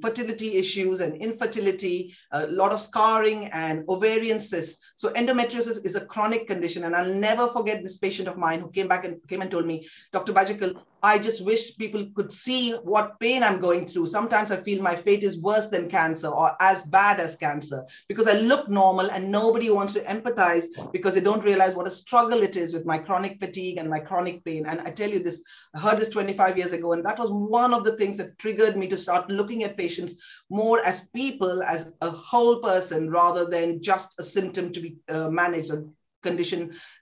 fertility 0.02 0.57
issues 0.57 1.00
and 1.00 1.16
infertility, 1.16 2.14
a 2.33 2.46
lot 2.46 2.72
of 2.72 2.80
scarring 2.80 3.46
and 3.46 3.85
ovarian 3.88 4.38
cysts. 4.38 4.92
So 4.96 5.11
endometriosis 5.12 5.85
is 5.85 5.94
a 5.94 6.04
chronic 6.04 6.46
condition. 6.46 6.85
And 6.85 6.94
I'll 6.94 7.14
never 7.14 7.46
forget 7.48 7.83
this 7.83 7.98
patient 7.98 8.28
of 8.28 8.37
mine 8.37 8.61
who 8.61 8.70
came 8.70 8.88
back 8.88 9.04
and 9.04 9.16
came 9.28 9.40
and 9.40 9.50
told 9.50 9.66
me, 9.66 9.88
Dr. 10.12 10.33
Bajekal, 10.33 10.80
I 11.05 11.19
just 11.19 11.45
wish 11.45 11.77
people 11.77 12.07
could 12.14 12.33
see 12.33 12.73
what 12.73 13.21
pain 13.21 13.43
I'm 13.43 13.61
going 13.61 13.87
through. 13.87 14.07
Sometimes 14.07 14.51
I 14.51 14.57
feel 14.57 14.83
my 14.83 14.97
fate 14.97 15.23
is 15.23 15.43
worse 15.43 15.69
than 15.69 15.90
cancer 15.90 16.29
or 16.29 16.57
as 16.61 16.87
bad 16.87 17.21
as 17.21 17.37
cancer 17.37 17.85
because 18.09 18.27
I 18.27 18.40
look 18.40 18.71
normal 18.71 19.11
and 19.11 19.31
nobody 19.31 19.69
wants 19.69 19.93
to 19.93 20.05
empathize 20.05 20.64
because 20.93 21.12
they 21.12 21.21
don't 21.21 21.45
realize 21.45 21.75
what 21.75 21.87
a 21.87 21.90
struggle 21.90 22.43
it 22.43 22.57
is 22.57 22.73
with 22.73 22.87
my 22.87 22.97
chronic 22.97 23.38
fatigue 23.38 23.77
and 23.77 23.90
my 23.90 23.99
chronic 23.99 24.43
pain. 24.47 24.64
And 24.64 24.81
I 24.81 24.93
tell 24.93 25.11
you 25.11 25.19
this, 25.23 25.43
I 25.77 25.81
heard 25.81 25.99
this 25.99 26.09
25 26.09 26.57
years 26.57 26.73
ago, 26.73 26.95
and 26.95 27.05
that 27.05 27.19
was 27.19 27.31
one 27.31 27.75
of 27.75 27.85
the 27.85 27.99
things 27.99 28.17
that 28.17 28.38
triggered 28.38 28.75
me 28.75 28.88
to 28.88 28.97
start 28.97 29.29
looking 29.29 29.62
at 29.62 29.77
patients 29.77 30.14
more 30.49 30.81
as 30.87 31.09
people, 31.09 31.62
as 31.62 31.93
a 32.01 32.09
whole 32.09 32.61
person, 32.61 33.11
rather 33.11 33.45
than 33.45 33.83
just 33.83 34.14
a 34.19 34.23
symptom 34.23 34.73
to 34.73 34.81
be 34.81 34.97
uh, 35.11 35.29
managed 35.29 35.71
condition 36.28 36.60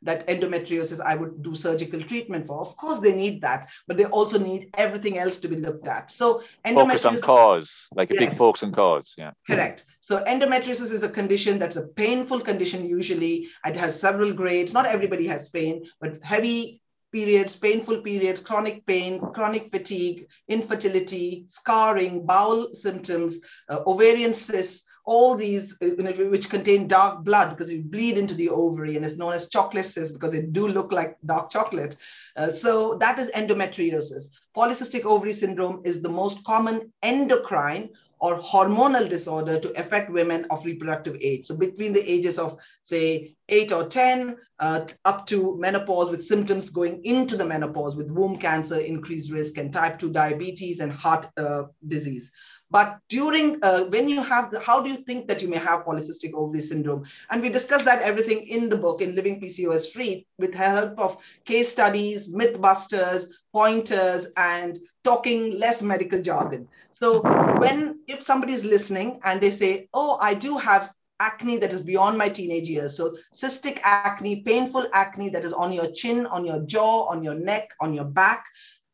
that 0.08 0.26
endometriosis 0.32 1.00
I 1.12 1.14
would 1.20 1.34
do 1.46 1.54
surgical 1.54 2.02
treatment 2.10 2.46
for. 2.46 2.58
Of 2.60 2.76
course, 2.82 2.98
they 2.98 3.14
need 3.24 3.40
that, 3.46 3.70
but 3.86 3.96
they 3.96 4.08
also 4.18 4.38
need 4.38 4.68
everything 4.84 5.16
else 5.24 5.38
to 5.42 5.48
be 5.48 5.56
looked 5.66 5.88
at. 5.96 6.10
So 6.10 6.42
focus 6.66 7.04
on 7.04 7.20
cause, 7.20 7.88
like 7.94 8.10
a 8.10 8.14
yes. 8.14 8.22
big 8.24 8.32
focus 8.42 8.62
on 8.66 8.72
cause. 8.72 9.14
Yeah. 9.16 9.32
Correct. 9.48 9.84
So 10.00 10.24
endometriosis 10.34 10.90
is 10.98 11.04
a 11.04 11.08
condition 11.20 11.58
that's 11.58 11.76
a 11.76 11.86
painful 12.04 12.40
condition 12.40 12.80
usually. 12.98 13.34
It 13.64 13.76
has 13.76 13.98
several 14.06 14.32
grades. 14.42 14.72
Not 14.78 14.86
everybody 14.96 15.26
has 15.34 15.48
pain, 15.48 15.74
but 16.00 16.22
heavy 16.22 16.82
periods, 17.12 17.54
painful 17.56 17.98
periods, 18.00 18.40
chronic 18.40 18.84
pain, 18.86 19.20
chronic 19.34 19.70
fatigue, 19.70 20.26
infertility, 20.48 21.44
scarring, 21.46 22.24
bowel 22.26 22.74
symptoms, 22.74 23.40
uh, 23.68 23.80
ovarian 23.86 24.34
cysts, 24.34 24.84
all 25.04 25.34
these 25.34 25.80
uh, 25.82 25.88
which 25.88 26.48
contain 26.48 26.86
dark 26.86 27.24
blood 27.24 27.50
because 27.50 27.72
you 27.72 27.82
bleed 27.82 28.16
into 28.16 28.34
the 28.34 28.48
ovary 28.48 28.96
and 28.96 29.04
it's 29.04 29.16
known 29.16 29.32
as 29.32 29.48
chocolate 29.48 29.86
cysts 29.86 30.12
because 30.12 30.30
they 30.30 30.42
do 30.42 30.68
look 30.68 30.92
like 30.92 31.16
dark 31.26 31.50
chocolate. 31.50 31.96
Uh, 32.36 32.50
so 32.50 32.96
that 32.98 33.18
is 33.18 33.30
endometriosis. 33.32 34.24
Polycystic 34.56 35.04
ovary 35.04 35.32
syndrome 35.32 35.82
is 35.84 36.02
the 36.02 36.08
most 36.08 36.42
common 36.44 36.92
endocrine 37.02 37.90
or 38.22 38.38
hormonal 38.38 39.08
disorder 39.08 39.58
to 39.58 39.78
affect 39.78 40.08
women 40.08 40.46
of 40.48 40.64
reproductive 40.64 41.16
age. 41.20 41.44
So 41.44 41.56
between 41.56 41.92
the 41.92 42.08
ages 42.08 42.38
of 42.38 42.56
say 42.82 43.34
eight 43.48 43.72
or 43.72 43.88
10 43.88 44.36
uh, 44.60 44.86
up 45.04 45.26
to 45.26 45.58
menopause 45.58 46.08
with 46.08 46.24
symptoms 46.24 46.70
going 46.70 47.04
into 47.04 47.36
the 47.36 47.44
menopause 47.44 47.96
with 47.96 48.12
womb 48.12 48.38
cancer, 48.38 48.78
increased 48.78 49.32
risk 49.32 49.58
and 49.58 49.72
type 49.72 49.98
2 49.98 50.10
diabetes 50.10 50.78
and 50.78 50.92
heart 50.92 51.26
uh, 51.36 51.64
disease. 51.88 52.30
But 52.70 53.00
during 53.08 53.58
uh, 53.62 53.84
when 53.86 54.08
you 54.08 54.22
have 54.22 54.52
the, 54.52 54.60
how 54.60 54.80
do 54.82 54.88
you 54.88 54.98
think 54.98 55.26
that 55.26 55.42
you 55.42 55.48
may 55.48 55.58
have 55.58 55.84
polycystic 55.84 56.32
ovary 56.32 56.62
syndrome? 56.62 57.04
And 57.28 57.42
we 57.42 57.48
discuss 57.48 57.82
that 57.82 58.02
everything 58.02 58.46
in 58.46 58.68
the 58.68 58.78
book 58.78 59.02
in 59.02 59.16
Living 59.16 59.40
PCOS 59.40 59.92
Free 59.92 60.28
with 60.38 60.54
help 60.54 60.96
of 60.96 61.18
case 61.44 61.72
studies, 61.72 62.32
mythbusters, 62.32 63.26
pointers, 63.52 64.28
and 64.36 64.78
talking 65.04 65.58
less 65.58 65.82
medical 65.82 66.20
jargon. 66.20 66.68
So 66.92 67.20
when 67.58 68.00
if 68.06 68.22
somebody 68.22 68.52
is 68.52 68.64
listening 68.64 69.20
and 69.24 69.40
they 69.40 69.50
say, 69.50 69.88
"Oh, 69.92 70.18
I 70.20 70.34
do 70.34 70.56
have 70.56 70.92
acne 71.20 71.56
that 71.58 71.72
is 71.72 71.80
beyond 71.80 72.18
my 72.18 72.28
teenage 72.28 72.68
years. 72.68 72.96
So 72.96 73.16
cystic 73.32 73.78
acne, 73.84 74.42
painful 74.42 74.88
acne 74.92 75.28
that 75.30 75.44
is 75.44 75.52
on 75.52 75.72
your 75.72 75.90
chin, 75.92 76.26
on 76.26 76.44
your 76.44 76.60
jaw, 76.60 77.04
on 77.04 77.22
your 77.22 77.34
neck, 77.34 77.68
on 77.80 77.94
your 77.94 78.04
back 78.04 78.44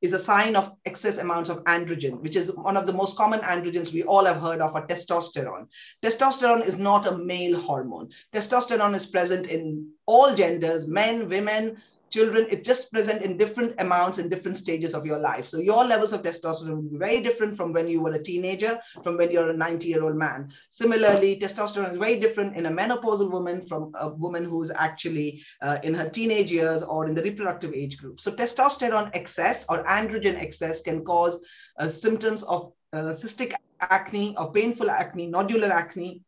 is 0.01 0.13
a 0.13 0.19
sign 0.19 0.55
of 0.55 0.73
excess 0.85 1.19
amounts 1.19 1.51
of 1.51 1.65
androgen, 1.65 2.21
which 2.21 2.37
is 2.37 2.55
one 2.55 2.77
of 2.77 2.87
the 2.87 2.93
most 2.93 3.17
common 3.17 3.41
androgens 3.41 3.93
we 3.93 4.05
all 4.05 4.25
have 4.25 4.41
heard 4.41 4.61
of, 4.61 4.75
are 4.75 4.87
testosterone. 4.87 5.67
Testosterone 6.03 6.65
is 6.65 6.77
not 6.77 7.07
a 7.07 7.19
male 7.19 7.59
hormone. 7.59 8.09
Testosterone 8.33 8.95
is 8.95 9.07
present 9.07 9.47
in 9.47 9.91
all 10.07 10.35
genders, 10.35 10.87
men, 10.87 11.29
women, 11.29 11.79
children 12.11 12.47
it 12.51 12.65
just 12.65 12.93
present 12.93 13.23
in 13.23 13.37
different 13.37 13.75
amounts 13.79 14.19
in 14.19 14.29
different 14.29 14.57
stages 14.57 14.95
of 14.95 15.07
your 15.07 15.19
life. 15.19 15.45
So 15.45 15.59
your 15.59 15.85
levels 15.85 16.13
of 16.13 16.23
testosterone 16.23 16.77
will 16.77 16.91
be 16.91 16.97
very 16.99 17.21
different 17.21 17.57
from 17.57 17.73
when 17.73 17.89
you 17.89 18.01
were 18.01 18.13
a 18.13 18.23
teenager 18.23 18.79
from 19.03 19.17
when 19.17 19.31
you're 19.31 19.51
a 19.51 19.57
90 19.57 19.89
year 19.89 20.03
old 20.03 20.17
man. 20.17 20.53
Similarly 20.71 21.39
testosterone 21.39 21.93
is 21.93 21.99
very 21.99 22.19
different 22.19 22.57
in 22.57 22.67
a 22.67 22.71
menopausal 22.71 23.31
woman 23.31 23.61
from 23.63 23.93
a 23.99 24.09
woman 24.09 24.45
who's 24.45 24.71
actually 24.71 25.43
uh, 25.63 25.79
in 25.83 25.95
her 25.95 26.09
teenage 26.09 26.51
years 26.51 26.83
or 26.83 27.07
in 27.07 27.15
the 27.15 27.23
reproductive 27.23 27.73
age 27.75 27.99
group. 27.99 28.21
So 28.21 28.33
testosterone 28.33 29.11
excess 29.15 29.65
or 29.69 29.85
androgen 29.85 30.41
excess 30.41 30.83
can 30.83 31.05
cause 31.05 31.39
uh, 31.79 31.89
symptoms 31.89 32.43
of 32.43 32.73
uh, 32.93 33.13
cystic 33.13 33.55
acne 33.81 34.37
or 34.37 34.53
painful 34.53 34.91
acne 34.91 35.31
nodular 35.31 35.71
acne 35.71 36.23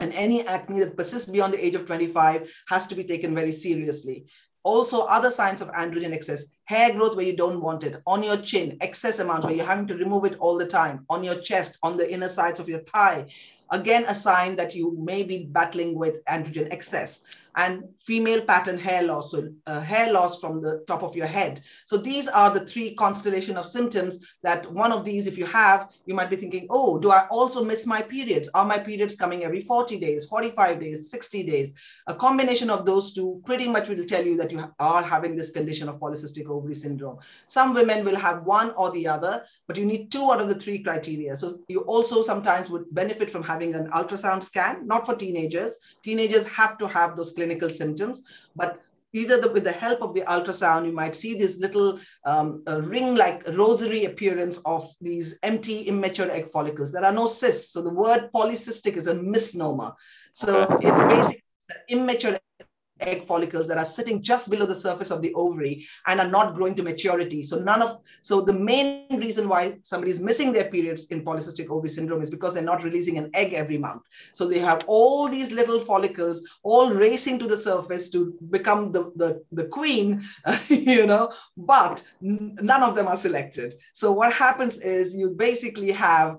and 0.00 0.12
any 0.14 0.46
acne 0.46 0.80
that 0.80 0.96
persists 0.96 1.30
beyond 1.30 1.54
the 1.54 1.64
age 1.64 1.74
of 1.74 1.86
25 1.86 2.52
has 2.68 2.86
to 2.86 2.94
be 2.94 3.04
taken 3.04 3.34
very 3.34 3.52
seriously. 3.52 4.26
Also, 4.64 5.00
other 5.06 5.30
signs 5.30 5.60
of 5.60 5.72
androgen 5.72 6.12
excess, 6.12 6.44
hair 6.64 6.92
growth 6.94 7.16
where 7.16 7.26
you 7.26 7.36
don't 7.36 7.60
want 7.60 7.82
it, 7.82 8.00
on 8.06 8.22
your 8.22 8.36
chin, 8.36 8.76
excess 8.80 9.18
amount 9.18 9.44
where 9.44 9.54
you're 9.54 9.66
having 9.66 9.86
to 9.88 9.96
remove 9.96 10.24
it 10.24 10.38
all 10.38 10.56
the 10.56 10.66
time, 10.66 11.04
on 11.10 11.24
your 11.24 11.40
chest, 11.40 11.78
on 11.82 11.96
the 11.96 12.12
inner 12.12 12.28
sides 12.28 12.60
of 12.60 12.68
your 12.68 12.80
thigh. 12.80 13.26
Again, 13.70 14.04
a 14.06 14.14
sign 14.14 14.54
that 14.56 14.74
you 14.74 14.96
may 14.98 15.22
be 15.22 15.44
battling 15.44 15.94
with 15.94 16.24
androgen 16.26 16.72
excess 16.72 17.22
and 17.56 17.84
female 18.00 18.40
pattern 18.40 18.78
hair 18.78 19.02
loss, 19.02 19.30
so 19.30 19.48
uh, 19.66 19.80
hair 19.80 20.12
loss 20.12 20.40
from 20.40 20.60
the 20.60 20.84
top 20.86 21.02
of 21.02 21.14
your 21.14 21.26
head. 21.26 21.60
So 21.86 21.96
these 21.96 22.28
are 22.28 22.50
the 22.50 22.66
three 22.66 22.94
constellation 22.94 23.56
of 23.56 23.66
symptoms 23.66 24.20
that 24.42 24.70
one 24.72 24.92
of 24.92 25.04
these, 25.04 25.26
if 25.26 25.38
you 25.38 25.46
have, 25.46 25.90
you 26.06 26.14
might 26.14 26.30
be 26.30 26.36
thinking, 26.36 26.66
oh, 26.70 26.98
do 26.98 27.10
I 27.10 27.26
also 27.28 27.62
miss 27.62 27.86
my 27.86 28.02
periods? 28.02 28.48
Are 28.54 28.64
my 28.64 28.78
periods 28.78 29.14
coming 29.14 29.44
every 29.44 29.60
40 29.60 30.00
days, 30.00 30.26
45 30.26 30.80
days, 30.80 31.10
60 31.10 31.42
days? 31.44 31.74
A 32.06 32.14
combination 32.14 32.70
of 32.70 32.84
those 32.84 33.12
two 33.12 33.40
pretty 33.44 33.68
much 33.68 33.88
will 33.88 34.04
tell 34.04 34.24
you 34.24 34.36
that 34.38 34.50
you 34.50 34.64
are 34.78 35.02
having 35.02 35.36
this 35.36 35.50
condition 35.50 35.88
of 35.88 36.00
polycystic 36.00 36.46
ovary 36.46 36.74
syndrome. 36.74 37.18
Some 37.46 37.74
women 37.74 38.04
will 38.04 38.16
have 38.16 38.44
one 38.44 38.72
or 38.72 38.90
the 38.90 39.06
other, 39.06 39.44
but 39.66 39.76
you 39.76 39.84
need 39.84 40.10
two 40.10 40.32
out 40.32 40.40
of 40.40 40.48
the 40.48 40.54
three 40.54 40.82
criteria. 40.82 41.36
So 41.36 41.60
you 41.68 41.80
also 41.80 42.22
sometimes 42.22 42.70
would 42.70 42.92
benefit 42.92 43.30
from 43.30 43.42
having 43.42 43.74
an 43.74 43.88
ultrasound 43.90 44.42
scan, 44.42 44.86
not 44.86 45.06
for 45.06 45.14
teenagers. 45.14 45.76
Teenagers 46.02 46.46
have 46.46 46.78
to 46.78 46.88
have 46.88 47.16
those 47.16 47.32
clinical 47.42 47.70
symptoms, 47.70 48.22
but 48.56 48.80
either 49.12 49.40
the, 49.40 49.50
with 49.52 49.64
the 49.64 49.72
help 49.72 50.00
of 50.02 50.14
the 50.14 50.22
ultrasound, 50.34 50.86
you 50.86 50.92
might 50.92 51.14
see 51.14 51.32
this 51.34 51.58
little 51.58 51.98
um, 52.24 52.62
ring-like 52.66 53.46
rosary 53.62 54.06
appearance 54.06 54.58
of 54.64 54.88
these 55.00 55.38
empty 55.42 55.82
immature 55.82 56.30
egg 56.30 56.46
follicles. 56.50 56.92
There 56.92 57.04
are 57.04 57.12
no 57.12 57.26
cysts. 57.26 57.72
So 57.72 57.82
the 57.82 57.90
word 57.90 58.30
polycystic 58.34 58.96
is 58.96 59.08
a 59.08 59.14
misnomer. 59.14 59.92
So 60.32 60.78
it's 60.80 61.02
basically 61.14 61.42
immature 61.88 62.38
egg 63.02 63.24
follicles 63.24 63.66
that 63.68 63.78
are 63.78 63.84
sitting 63.84 64.22
just 64.22 64.50
below 64.50 64.66
the 64.66 64.74
surface 64.74 65.10
of 65.10 65.22
the 65.22 65.32
ovary 65.34 65.86
and 66.06 66.20
are 66.20 66.28
not 66.28 66.54
growing 66.54 66.74
to 66.76 66.82
maturity. 66.82 67.42
So 67.42 67.58
none 67.58 67.82
of 67.82 68.00
so 68.20 68.40
the 68.40 68.52
main 68.52 69.06
reason 69.10 69.48
why 69.48 69.78
somebody 69.82 70.10
is 70.10 70.20
missing 70.20 70.52
their 70.52 70.70
periods 70.70 71.06
in 71.06 71.24
polycystic 71.24 71.68
ovary 71.70 71.88
syndrome 71.88 72.22
is 72.22 72.30
because 72.30 72.54
they're 72.54 72.62
not 72.62 72.84
releasing 72.84 73.18
an 73.18 73.30
egg 73.34 73.52
every 73.52 73.78
month. 73.78 74.08
So 74.32 74.46
they 74.46 74.58
have 74.58 74.84
all 74.86 75.28
these 75.28 75.50
little 75.50 75.80
follicles 75.80 76.42
all 76.62 76.90
racing 76.90 77.38
to 77.40 77.46
the 77.46 77.56
surface 77.56 78.10
to 78.10 78.34
become 78.50 78.92
the 78.92 79.12
the, 79.16 79.42
the 79.52 79.66
queen, 79.66 80.22
you 80.68 81.06
know, 81.06 81.32
but 81.56 82.02
none 82.20 82.82
of 82.82 82.94
them 82.94 83.08
are 83.08 83.16
selected. 83.16 83.74
So 83.92 84.12
what 84.12 84.32
happens 84.32 84.78
is 84.78 85.14
you 85.14 85.30
basically 85.30 85.92
have 85.92 86.38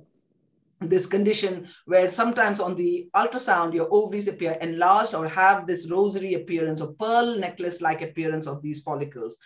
this 0.89 1.05
condition 1.05 1.67
where 1.85 2.09
sometimes 2.09 2.59
on 2.59 2.75
the 2.75 3.09
ultrasound 3.15 3.73
your 3.73 3.87
ovaries 3.91 4.27
appear 4.27 4.57
enlarged 4.61 5.13
or 5.13 5.27
have 5.27 5.67
this 5.67 5.89
rosary 5.89 6.33
appearance 6.35 6.81
or 6.81 6.93
pearl 6.93 7.37
necklace 7.37 7.81
like 7.81 8.01
appearance 8.01 8.47
of 8.47 8.61
these 8.61 8.81
follicles. 8.81 9.37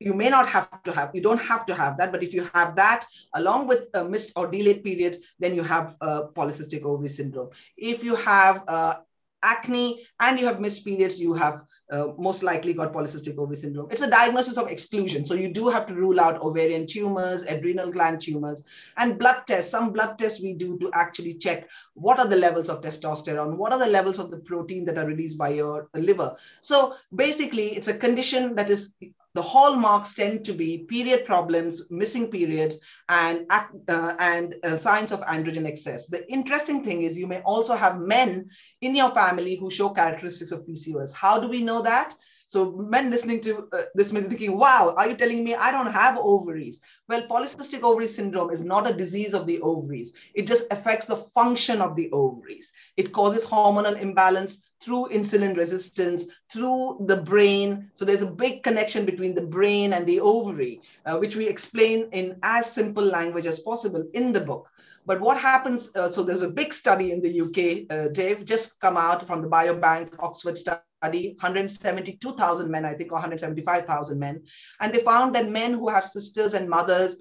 You 0.00 0.14
may 0.14 0.28
not 0.28 0.48
have 0.48 0.82
to 0.84 0.92
have 0.92 1.10
you 1.14 1.20
don't 1.20 1.40
have 1.40 1.66
to 1.66 1.74
have 1.74 1.96
that 1.98 2.12
but 2.12 2.22
if 2.22 2.32
you 2.32 2.48
have 2.54 2.76
that 2.76 3.04
along 3.34 3.66
with 3.66 3.88
a 3.94 4.04
missed 4.04 4.32
or 4.36 4.46
delayed 4.46 4.84
periods 4.84 5.18
then 5.38 5.54
you 5.54 5.62
have 5.62 5.96
uh, 6.00 6.28
polycystic 6.34 6.82
ovary 6.82 7.08
syndrome. 7.08 7.50
If 7.76 8.04
you 8.04 8.14
have 8.14 8.62
uh, 8.68 8.96
acne 9.42 10.06
and 10.20 10.38
you 10.38 10.46
have 10.46 10.60
missed 10.60 10.84
periods, 10.84 11.20
you 11.20 11.34
have 11.34 11.62
uh, 11.90 12.08
most 12.18 12.42
likely 12.42 12.74
got 12.74 12.92
polycystic 12.92 13.38
ovary 13.38 13.56
syndrome. 13.56 13.88
It's 13.90 14.02
a 14.02 14.10
diagnosis 14.10 14.56
of 14.56 14.68
exclusion. 14.68 15.24
So 15.24 15.34
you 15.34 15.52
do 15.52 15.68
have 15.68 15.86
to 15.86 15.94
rule 15.94 16.20
out 16.20 16.40
ovarian 16.42 16.86
tumors, 16.86 17.42
adrenal 17.42 17.90
gland 17.90 18.20
tumors, 18.20 18.66
and 18.96 19.18
blood 19.18 19.42
tests. 19.46 19.70
Some 19.70 19.92
blood 19.92 20.18
tests 20.18 20.42
we 20.42 20.54
do 20.54 20.78
to 20.80 20.90
actually 20.92 21.34
check 21.34 21.68
what 21.94 22.18
are 22.18 22.26
the 22.26 22.36
levels 22.36 22.68
of 22.68 22.82
testosterone, 22.82 23.56
what 23.56 23.72
are 23.72 23.78
the 23.78 23.86
levels 23.86 24.18
of 24.18 24.30
the 24.30 24.38
protein 24.38 24.84
that 24.84 24.98
are 24.98 25.06
released 25.06 25.38
by 25.38 25.48
your 25.50 25.88
liver. 25.94 26.36
So 26.60 26.96
basically, 27.14 27.76
it's 27.76 27.88
a 27.88 27.96
condition 27.96 28.54
that 28.56 28.70
is 28.70 28.94
the 29.38 29.42
hallmarks 29.42 30.14
tend 30.14 30.44
to 30.44 30.52
be 30.52 30.78
period 30.78 31.24
problems, 31.24 31.88
missing 31.90 32.28
periods, 32.28 32.80
and, 33.08 33.46
uh, 33.50 34.16
and 34.18 34.56
uh, 34.64 34.74
signs 34.74 35.12
of 35.12 35.20
androgen 35.20 35.64
excess. 35.64 36.08
The 36.08 36.28
interesting 36.28 36.82
thing 36.82 37.02
is 37.02 37.16
you 37.16 37.28
may 37.28 37.40
also 37.42 37.76
have 37.76 38.00
men 38.00 38.50
in 38.80 38.96
your 38.96 39.10
family 39.10 39.54
who 39.54 39.70
show 39.70 39.90
characteristics 39.90 40.50
of 40.50 40.66
PCOS. 40.66 41.12
How 41.12 41.38
do 41.38 41.46
we 41.46 41.62
know 41.62 41.82
that? 41.82 42.16
So 42.48 42.72
men 42.72 43.10
listening 43.10 43.42
to 43.42 43.68
uh, 43.72 43.82
this 43.94 44.10
may 44.10 44.22
be 44.22 44.28
thinking, 44.28 44.58
wow, 44.58 44.94
are 44.96 45.08
you 45.08 45.16
telling 45.16 45.44
me 45.44 45.54
I 45.54 45.70
don't 45.70 45.92
have 45.92 46.18
ovaries? 46.18 46.80
Well, 47.06 47.26
polycystic 47.26 47.82
ovary 47.82 48.06
syndrome 48.06 48.50
is 48.50 48.64
not 48.64 48.90
a 48.90 48.94
disease 48.94 49.34
of 49.34 49.46
the 49.46 49.60
ovaries. 49.60 50.14
It 50.34 50.46
just 50.46 50.64
affects 50.70 51.04
the 51.06 51.16
function 51.16 51.82
of 51.82 51.94
the 51.94 52.10
ovaries. 52.10 52.72
It 52.96 53.12
causes 53.12 53.44
hormonal 53.46 54.00
imbalance 54.00 54.62
through 54.80 55.08
insulin 55.08 55.56
resistance, 55.56 56.26
through 56.50 57.04
the 57.06 57.18
brain. 57.18 57.90
So 57.94 58.06
there's 58.06 58.22
a 58.22 58.30
big 58.30 58.62
connection 58.62 59.04
between 59.04 59.34
the 59.34 59.42
brain 59.42 59.92
and 59.92 60.06
the 60.06 60.20
ovary, 60.20 60.80
uh, 61.04 61.18
which 61.18 61.36
we 61.36 61.46
explain 61.46 62.08
in 62.12 62.38
as 62.42 62.72
simple 62.72 63.04
language 63.04 63.46
as 63.46 63.60
possible 63.60 64.04
in 64.14 64.32
the 64.32 64.40
book. 64.40 64.70
But 65.04 65.20
what 65.20 65.38
happens, 65.38 65.94
uh, 65.94 66.10
so 66.10 66.22
there's 66.22 66.42
a 66.42 66.50
big 66.50 66.72
study 66.72 67.12
in 67.12 67.20
the 67.20 67.40
UK, 67.40 67.86
uh, 67.90 68.08
Dave, 68.08 68.44
just 68.44 68.78
come 68.80 68.96
out 68.96 69.26
from 69.26 69.42
the 69.42 69.48
Biobank 69.48 70.14
Oxford 70.18 70.58
study, 70.58 70.80
172,000 71.00 72.70
men, 72.70 72.84
I 72.84 72.94
think, 72.94 73.12
or 73.12 73.16
175,000 73.16 74.18
men. 74.18 74.42
And 74.80 74.92
they 74.92 75.00
found 75.00 75.34
that 75.34 75.48
men 75.48 75.72
who 75.72 75.88
have 75.88 76.04
sisters 76.04 76.54
and 76.54 76.68
mothers 76.68 77.16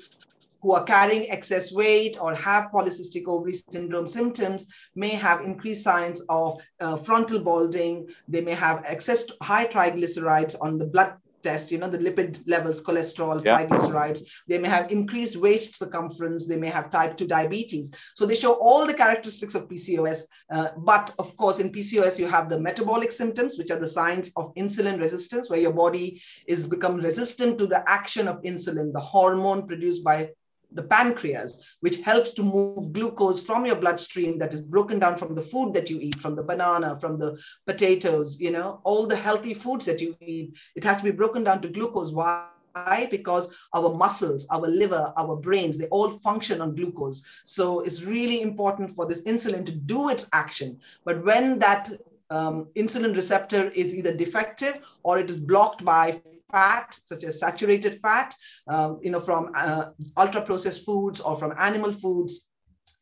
who 0.61 0.71
are 0.71 0.83
carrying 0.83 1.29
excess 1.29 1.71
weight 1.71 2.17
or 2.19 2.33
have 2.33 2.71
polycystic 2.73 3.27
ovary 3.27 3.53
syndrome 3.53 4.07
symptoms 4.07 4.65
may 4.95 5.09
have 5.09 5.41
increased 5.41 5.83
signs 5.83 6.21
of 6.29 6.59
uh, 6.79 6.95
frontal 6.95 7.39
balding. 7.39 8.07
They 8.27 8.41
may 8.41 8.53
have 8.53 8.83
excess 8.85 9.25
high 9.41 9.67
triglycerides 9.67 10.55
on 10.59 10.77
the 10.77 10.85
blood 10.85 11.13
test, 11.47 11.71
you 11.71 11.77
know, 11.77 11.89
the 11.89 12.03
lipid 12.07 12.31
levels, 12.53 12.83
cholesterol, 12.83 13.43
yeah. 13.43 13.55
triglycerides. 13.57 14.21
They 14.47 14.59
may 14.63 14.67
have 14.67 14.91
increased 14.91 15.37
waist 15.37 15.75
circumference. 15.81 16.45
They 16.45 16.59
may 16.63 16.71
have 16.77 16.89
type 16.89 17.15
2 17.17 17.27
diabetes. 17.27 17.93
So 18.15 18.25
they 18.25 18.35
show 18.35 18.53
all 18.53 18.85
the 18.85 18.93
characteristics 18.93 19.55
of 19.55 19.67
PCOS. 19.69 20.21
Uh, 20.51 20.69
but 20.77 21.13
of 21.19 21.35
course, 21.37 21.59
in 21.59 21.71
PCOS, 21.71 22.19
you 22.19 22.27
have 22.27 22.49
the 22.49 22.59
metabolic 22.59 23.11
symptoms, 23.11 23.57
which 23.57 23.71
are 23.71 23.79
the 23.79 23.95
signs 23.99 24.31
of 24.35 24.53
insulin 24.55 24.99
resistance, 24.99 25.49
where 25.49 25.59
your 25.65 25.73
body 25.73 26.21
is 26.47 26.67
become 26.67 26.95
resistant 26.97 27.57
to 27.59 27.67
the 27.67 27.81
action 27.89 28.27
of 28.27 28.41
insulin, 28.41 28.91
the 28.91 28.99
hormone 28.99 29.65
produced 29.67 30.03
by 30.03 30.29
the 30.71 30.83
pancreas, 30.83 31.63
which 31.79 31.99
helps 31.99 32.31
to 32.31 32.43
move 32.43 32.93
glucose 32.93 33.41
from 33.41 33.65
your 33.65 33.75
bloodstream 33.75 34.37
that 34.37 34.53
is 34.53 34.61
broken 34.61 34.99
down 34.99 35.15
from 35.15 35.35
the 35.35 35.41
food 35.41 35.73
that 35.73 35.89
you 35.89 35.99
eat, 35.99 36.21
from 36.21 36.35
the 36.35 36.43
banana, 36.43 36.97
from 36.99 37.17
the 37.17 37.37
potatoes, 37.65 38.39
you 38.39 38.51
know, 38.51 38.81
all 38.83 39.07
the 39.07 39.15
healthy 39.15 39.53
foods 39.53 39.85
that 39.85 40.01
you 40.01 40.15
eat. 40.21 40.53
It 40.75 40.83
has 40.83 40.97
to 40.97 41.03
be 41.03 41.11
broken 41.11 41.43
down 41.43 41.61
to 41.61 41.69
glucose. 41.69 42.11
Why? 42.11 43.07
Because 43.09 43.49
our 43.73 43.93
muscles, 43.93 44.45
our 44.51 44.67
liver, 44.67 45.13
our 45.17 45.35
brains, 45.35 45.77
they 45.77 45.87
all 45.87 46.09
function 46.09 46.61
on 46.61 46.75
glucose. 46.75 47.23
So 47.45 47.81
it's 47.81 48.03
really 48.03 48.41
important 48.41 48.95
for 48.95 49.05
this 49.05 49.23
insulin 49.23 49.65
to 49.65 49.71
do 49.71 50.09
its 50.09 50.27
action. 50.33 50.79
But 51.03 51.23
when 51.23 51.57
that 51.59 51.91
um, 52.29 52.67
insulin 52.75 53.15
receptor 53.15 53.69
is 53.71 53.95
either 53.95 54.13
defective 54.13 54.85
or 55.03 55.17
it 55.17 55.29
is 55.29 55.37
blocked 55.37 55.83
by 55.83 56.21
fat, 56.51 56.97
such 57.05 57.23
as 57.23 57.39
saturated 57.39 57.95
fat, 57.95 58.33
um, 58.67 58.99
you 59.01 59.11
know, 59.11 59.19
from 59.19 59.51
uh, 59.55 59.85
ultra 60.15 60.41
processed 60.41 60.85
foods 60.85 61.19
or 61.21 61.35
from 61.35 61.53
animal 61.59 61.91
foods, 61.91 62.46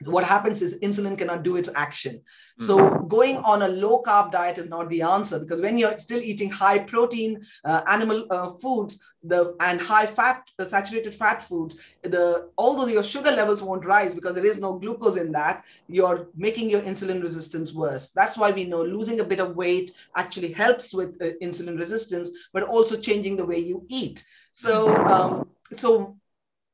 what 0.03 0.23
happens 0.25 0.61
is 0.61 0.75
insulin 0.79 1.17
cannot 1.17 1.43
do 1.43 1.55
its 1.55 1.69
action. 1.73 2.21
So 2.59 2.77
mm-hmm. 2.77 3.07
going 3.07 3.37
on 3.37 3.61
a 3.61 3.67
low 3.67 4.03
carb 4.03 4.31
diet 4.31 4.57
is 4.57 4.67
not 4.67 4.89
the 4.89 5.01
answer 5.01 5.39
because 5.39 5.61
when 5.61 5.77
you're 5.77 5.97
still 5.99 6.21
eating 6.21 6.49
high 6.49 6.79
protein 6.79 7.45
uh, 7.63 7.81
animal 7.87 8.25
uh, 8.29 8.51
foods, 8.53 8.99
the 9.23 9.55
and 9.61 9.79
high 9.79 10.05
fat, 10.05 10.49
the 10.57 10.65
saturated 10.65 11.15
fat 11.15 11.41
foods, 11.41 11.79
the 12.03 12.49
although 12.57 12.87
your 12.87 13.03
sugar 13.03 13.31
levels 13.31 13.63
won't 13.63 13.85
rise 13.85 14.13
because 14.13 14.35
there 14.35 14.45
is 14.45 14.59
no 14.59 14.77
glucose 14.77 15.15
in 15.15 15.31
that, 15.31 15.63
you're 15.87 16.27
making 16.35 16.69
your 16.69 16.81
insulin 16.81 17.23
resistance 17.23 17.73
worse. 17.73 18.11
That's 18.11 18.37
why 18.37 18.51
we 18.51 18.65
know 18.65 18.83
losing 18.83 19.21
a 19.21 19.23
bit 19.23 19.39
of 19.39 19.55
weight 19.55 19.93
actually 20.15 20.51
helps 20.51 20.93
with 20.93 21.21
uh, 21.21 21.31
insulin 21.41 21.79
resistance, 21.79 22.29
but 22.51 22.63
also 22.63 22.97
changing 22.97 23.37
the 23.37 23.45
way 23.45 23.59
you 23.59 23.85
eat. 23.87 24.25
So 24.51 24.93
um, 25.05 25.47
so 25.77 26.17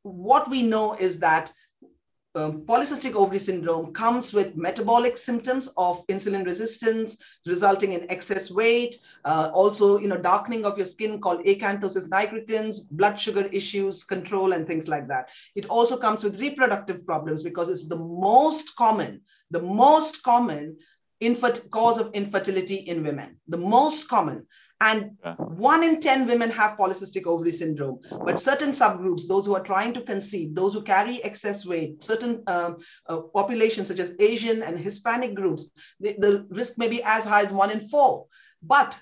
what 0.03 0.49
we 0.49 0.63
know 0.63 0.95
is 0.95 1.19
that 1.19 1.53
um, 2.35 2.61
polycystic 2.61 3.13
ovary 3.15 3.39
syndrome 3.39 3.93
comes 3.93 4.33
with 4.33 4.55
metabolic 4.55 5.17
symptoms 5.17 5.67
of 5.75 6.05
insulin 6.07 6.45
resistance, 6.45 7.17
resulting 7.45 7.93
in 7.93 8.09
excess 8.09 8.49
weight, 8.49 8.97
uh, 9.25 9.51
also, 9.53 9.99
you 9.99 10.07
know, 10.07 10.17
darkening 10.17 10.65
of 10.65 10.77
your 10.77 10.85
skin 10.85 11.19
called 11.19 11.43
acanthosis 11.45 12.07
nigricans, 12.09 12.89
blood 12.91 13.19
sugar 13.19 13.47
issues, 13.51 14.03
control, 14.03 14.53
and 14.53 14.65
things 14.65 14.87
like 14.87 15.07
that. 15.07 15.27
It 15.55 15.65
also 15.65 15.97
comes 15.97 16.23
with 16.23 16.39
reproductive 16.39 17.05
problems 17.05 17.43
because 17.43 17.69
it's 17.69 17.87
the 17.87 17.97
most 17.97 18.75
common, 18.75 19.21
the 19.49 19.61
most 19.61 20.23
common 20.23 20.77
cause 21.69 21.99
of 21.99 22.11
infertility 22.13 22.75
in 22.75 23.03
women, 23.03 23.37
the 23.47 23.57
most 23.57 24.07
common. 24.07 24.47
And 24.81 25.11
yeah. 25.23 25.35
one 25.35 25.83
in 25.83 26.01
10 26.01 26.25
women 26.25 26.49
have 26.49 26.75
polycystic 26.75 27.27
ovary 27.27 27.51
syndrome. 27.51 27.99
But 28.09 28.39
certain 28.39 28.71
subgroups, 28.71 29.27
those 29.27 29.45
who 29.45 29.55
are 29.55 29.63
trying 29.63 29.93
to 29.93 30.01
conceive, 30.01 30.55
those 30.55 30.73
who 30.73 30.81
carry 30.81 31.23
excess 31.23 31.67
weight, 31.67 32.03
certain 32.03 32.43
uh, 32.47 32.71
uh, 33.07 33.17
populations 33.17 33.87
such 33.87 33.99
as 33.99 34.15
Asian 34.19 34.63
and 34.63 34.79
Hispanic 34.79 35.35
groups, 35.35 35.69
the, 35.99 36.15
the 36.17 36.47
risk 36.49 36.79
may 36.79 36.87
be 36.87 37.03
as 37.03 37.23
high 37.23 37.43
as 37.43 37.53
one 37.53 37.69
in 37.69 37.79
four. 37.79 38.25
But 38.63 38.99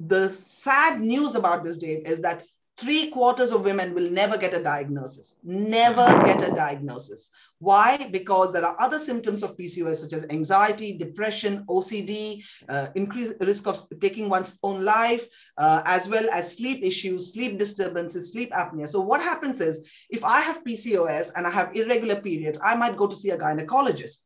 the 0.00 0.30
sad 0.30 1.00
news 1.02 1.34
about 1.34 1.62
this, 1.62 1.76
Dave, 1.76 2.06
is 2.06 2.22
that 2.22 2.44
three 2.76 3.10
quarters 3.10 3.52
of 3.52 3.64
women 3.64 3.94
will 3.94 4.10
never 4.10 4.36
get 4.36 4.52
a 4.52 4.62
diagnosis, 4.62 5.36
never 5.42 6.04
get 6.24 6.42
a 6.46 6.54
diagnosis. 6.54 7.30
Why? 7.58 8.08
Because 8.10 8.52
there 8.52 8.66
are 8.66 8.76
other 8.78 8.98
symptoms 8.98 9.42
of 9.42 9.56
PCOS, 9.56 9.96
such 9.96 10.12
as 10.12 10.26
anxiety, 10.28 10.92
depression, 10.92 11.64
OCD, 11.70 12.42
uh, 12.68 12.88
increased 12.94 13.34
risk 13.40 13.66
of 13.66 13.78
taking 14.00 14.28
one's 14.28 14.58
own 14.62 14.84
life, 14.84 15.26
uh, 15.56 15.80
as 15.86 16.06
well 16.06 16.28
as 16.30 16.54
sleep 16.54 16.84
issues, 16.84 17.32
sleep 17.32 17.58
disturbances, 17.58 18.30
sleep 18.30 18.52
apnea. 18.52 18.86
So, 18.86 19.00
what 19.00 19.22
happens 19.22 19.62
is 19.62 19.82
if 20.10 20.22
I 20.22 20.40
have 20.40 20.64
PCOS 20.64 21.32
and 21.34 21.46
I 21.46 21.50
have 21.50 21.74
irregular 21.74 22.20
periods, 22.20 22.58
I 22.62 22.74
might 22.74 22.96
go 22.96 23.06
to 23.06 23.16
see 23.16 23.30
a 23.30 23.38
gynecologist. 23.38 24.24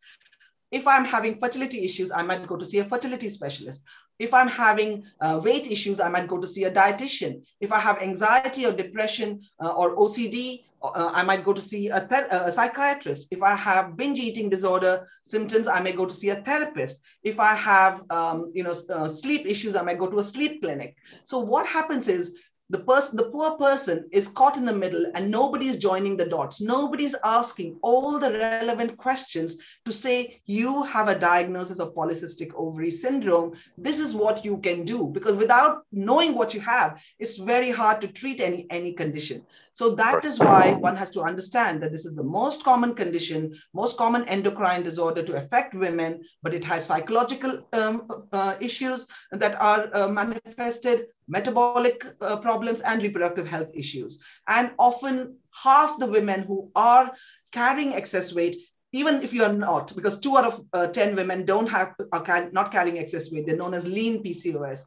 If 0.70 0.86
I'm 0.86 1.04
having 1.04 1.38
fertility 1.38 1.84
issues, 1.84 2.10
I 2.10 2.22
might 2.22 2.46
go 2.46 2.56
to 2.56 2.64
see 2.64 2.78
a 2.78 2.84
fertility 2.84 3.28
specialist. 3.28 3.82
If 4.18 4.34
I'm 4.34 4.48
having 4.48 5.04
uh, 5.20 5.40
weight 5.42 5.66
issues, 5.66 5.98
I 5.98 6.08
might 6.08 6.28
go 6.28 6.38
to 6.38 6.46
see 6.46 6.64
a 6.64 6.70
dietitian. 6.70 7.42
If 7.60 7.72
I 7.72 7.80
have 7.80 8.02
anxiety 8.02 8.66
or 8.66 8.72
depression 8.72 9.40
uh, 9.60 9.72
or 9.72 9.96
OCD, 9.96 10.64
uh, 10.82 11.10
I 11.12 11.22
might 11.22 11.44
go 11.44 11.52
to 11.52 11.60
see 11.60 11.88
a, 11.88 12.06
a, 12.30 12.50
psychiatrist. 12.50 13.28
If 13.30 13.42
I 13.42 13.54
have 13.54 13.96
binge 13.96 14.18
eating 14.18 14.48
disorder 14.48 15.06
symptoms, 15.24 15.66
I 15.66 15.80
may 15.80 15.92
go 15.92 16.06
to 16.06 16.14
see 16.14 16.30
a 16.30 16.36
therapist. 16.36 17.00
If 17.22 17.38
I 17.38 17.54
have, 17.54 18.02
um, 18.10 18.50
you 18.54 18.62
know, 18.62 18.74
uh, 18.88 19.06
sleep 19.06 19.46
issues, 19.46 19.76
I 19.76 19.82
might 19.82 19.98
go 19.98 20.08
to 20.08 20.18
a 20.18 20.24
sleep 20.24 20.62
clinic. 20.62 20.96
So 21.24 21.38
what 21.38 21.66
happens 21.66 22.08
is 22.08 22.34
the 22.70 22.78
person 22.78 23.16
the 23.16 23.30
poor 23.30 23.50
person 23.58 24.08
is 24.12 24.28
caught 24.28 24.56
in 24.56 24.64
the 24.64 24.72
middle 24.72 25.04
and 25.14 25.30
nobody's 25.30 25.76
joining 25.76 26.16
the 26.16 26.24
dots. 26.24 26.60
Nobody's 26.60 27.16
asking 27.24 27.78
all 27.82 28.18
the 28.18 28.32
relevant 28.32 28.96
questions 28.96 29.56
to 29.84 29.92
say 29.92 30.40
you 30.46 30.84
have 30.84 31.08
a 31.08 31.18
diagnosis 31.18 31.80
of 31.80 31.94
polycystic 31.94 32.54
ovary 32.54 32.92
syndrome. 32.92 33.54
This 33.76 33.98
is 33.98 34.14
what 34.14 34.44
you 34.44 34.58
can 34.58 34.84
do. 34.84 35.08
Because 35.12 35.36
without 35.36 35.84
knowing 35.90 36.34
what 36.34 36.54
you 36.54 36.60
have 36.60 37.00
it's 37.18 37.36
very 37.36 37.70
hard 37.70 38.00
to 38.00 38.08
treat 38.08 38.40
any 38.40 38.66
any 38.70 38.92
condition 38.92 39.44
so 39.72 39.94
that 39.94 40.24
is 40.24 40.38
why 40.38 40.72
one 40.72 40.96
has 40.96 41.10
to 41.10 41.22
understand 41.22 41.82
that 41.82 41.92
this 41.92 42.04
is 42.04 42.14
the 42.14 42.22
most 42.22 42.64
common 42.64 42.94
condition 42.94 43.54
most 43.74 43.96
common 43.96 44.24
endocrine 44.28 44.82
disorder 44.82 45.22
to 45.22 45.36
affect 45.36 45.74
women 45.74 46.22
but 46.42 46.54
it 46.54 46.64
has 46.64 46.86
psychological 46.86 47.66
um, 47.72 48.06
uh, 48.32 48.54
issues 48.60 49.06
that 49.32 49.60
are 49.60 49.88
uh, 49.94 50.08
manifested 50.08 51.06
metabolic 51.30 52.04
uh, 52.20 52.36
problems 52.38 52.80
and 52.80 53.02
reproductive 53.02 53.46
health 53.46 53.70
issues. 53.74 54.18
And 54.48 54.72
often 54.78 55.36
half 55.54 55.98
the 55.98 56.06
women 56.06 56.42
who 56.42 56.70
are 56.74 57.12
carrying 57.52 57.94
excess 57.94 58.34
weight, 58.34 58.56
even 58.92 59.22
if 59.22 59.32
you 59.32 59.44
are 59.44 59.52
not, 59.52 59.94
because 59.94 60.18
two 60.18 60.36
out 60.36 60.44
of 60.44 60.60
uh, 60.72 60.88
10 60.88 61.14
women 61.14 61.44
don't 61.44 61.68
have, 61.68 61.94
are 62.12 62.50
not 62.50 62.72
carrying 62.72 62.98
excess 62.98 63.30
weight, 63.30 63.46
they're 63.46 63.56
known 63.56 63.74
as 63.74 63.86
lean 63.86 64.24
PCOS. 64.24 64.82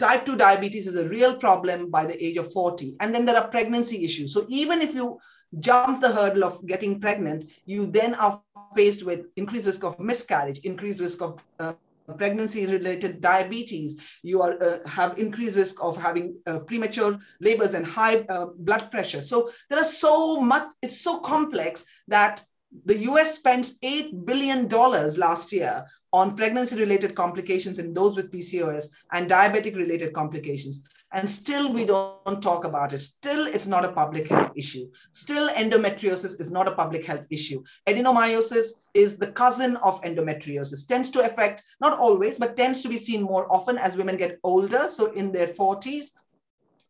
Type 0.00 0.24
2 0.24 0.36
diabetes 0.36 0.86
is 0.86 0.96
a 0.96 1.06
real 1.08 1.36
problem 1.36 1.90
by 1.90 2.06
the 2.06 2.24
age 2.24 2.38
of 2.38 2.50
40. 2.52 2.96
And 3.00 3.14
then 3.14 3.26
there 3.26 3.36
are 3.36 3.48
pregnancy 3.48 4.02
issues. 4.02 4.32
So 4.32 4.46
even 4.48 4.80
if 4.80 4.94
you 4.94 5.18
jump 5.60 6.00
the 6.00 6.10
hurdle 6.10 6.44
of 6.44 6.66
getting 6.66 7.00
pregnant, 7.00 7.44
you 7.66 7.86
then 7.86 8.14
are 8.14 8.42
faced 8.74 9.04
with 9.04 9.26
increased 9.36 9.66
risk 9.66 9.84
of 9.84 10.00
miscarriage, 10.00 10.60
increased 10.60 11.02
risk 11.02 11.20
of 11.20 11.44
uh, 11.58 11.74
pregnancy 12.16 12.66
related 12.66 13.20
diabetes 13.20 14.00
you 14.22 14.42
are 14.42 14.60
uh, 14.62 14.78
have 14.88 15.16
increased 15.16 15.54
risk 15.54 15.76
of 15.80 15.96
having 15.96 16.36
uh, 16.46 16.58
premature 16.60 17.16
labors 17.40 17.74
and 17.74 17.86
high 17.86 18.18
uh, 18.22 18.46
blood 18.58 18.90
pressure 18.90 19.20
so 19.20 19.50
there 19.68 19.78
are 19.78 19.84
so 19.84 20.40
much 20.40 20.68
it's 20.82 21.00
so 21.00 21.20
complex 21.20 21.84
that 22.08 22.42
the 22.86 22.96
us 22.96 23.36
spends 23.36 23.76
8 23.82 24.24
billion 24.24 24.66
dollars 24.66 25.18
last 25.18 25.52
year 25.52 25.84
on 26.12 26.36
pregnancy 26.36 26.78
related 26.78 27.14
complications 27.14 27.78
in 27.78 27.94
those 27.94 28.16
with 28.16 28.32
pcos 28.32 28.86
and 29.12 29.30
diabetic 29.30 29.76
related 29.76 30.12
complications 30.12 30.82
and 31.12 31.28
still 31.28 31.72
we 31.72 31.84
don't 31.84 32.40
talk 32.40 32.64
about 32.64 32.92
it. 32.92 33.00
Still, 33.00 33.46
it's 33.46 33.66
not 33.66 33.84
a 33.84 33.92
public 33.92 34.28
health 34.28 34.52
issue. 34.54 34.88
Still, 35.10 35.48
endometriosis 35.48 36.40
is 36.40 36.50
not 36.52 36.68
a 36.68 36.74
public 36.76 37.04
health 37.04 37.26
issue. 37.30 37.64
Adenomyosis 37.88 38.68
is 38.94 39.16
the 39.16 39.32
cousin 39.32 39.76
of 39.78 40.00
endometriosis, 40.02 40.86
tends 40.86 41.10
to 41.10 41.24
affect, 41.24 41.64
not 41.80 41.98
always, 41.98 42.38
but 42.38 42.56
tends 42.56 42.80
to 42.82 42.88
be 42.88 42.96
seen 42.96 43.22
more 43.22 43.52
often 43.52 43.76
as 43.76 43.96
women 43.96 44.16
get 44.16 44.38
older. 44.44 44.88
So 44.88 45.06
in 45.12 45.32
their 45.32 45.48
40s, 45.48 46.10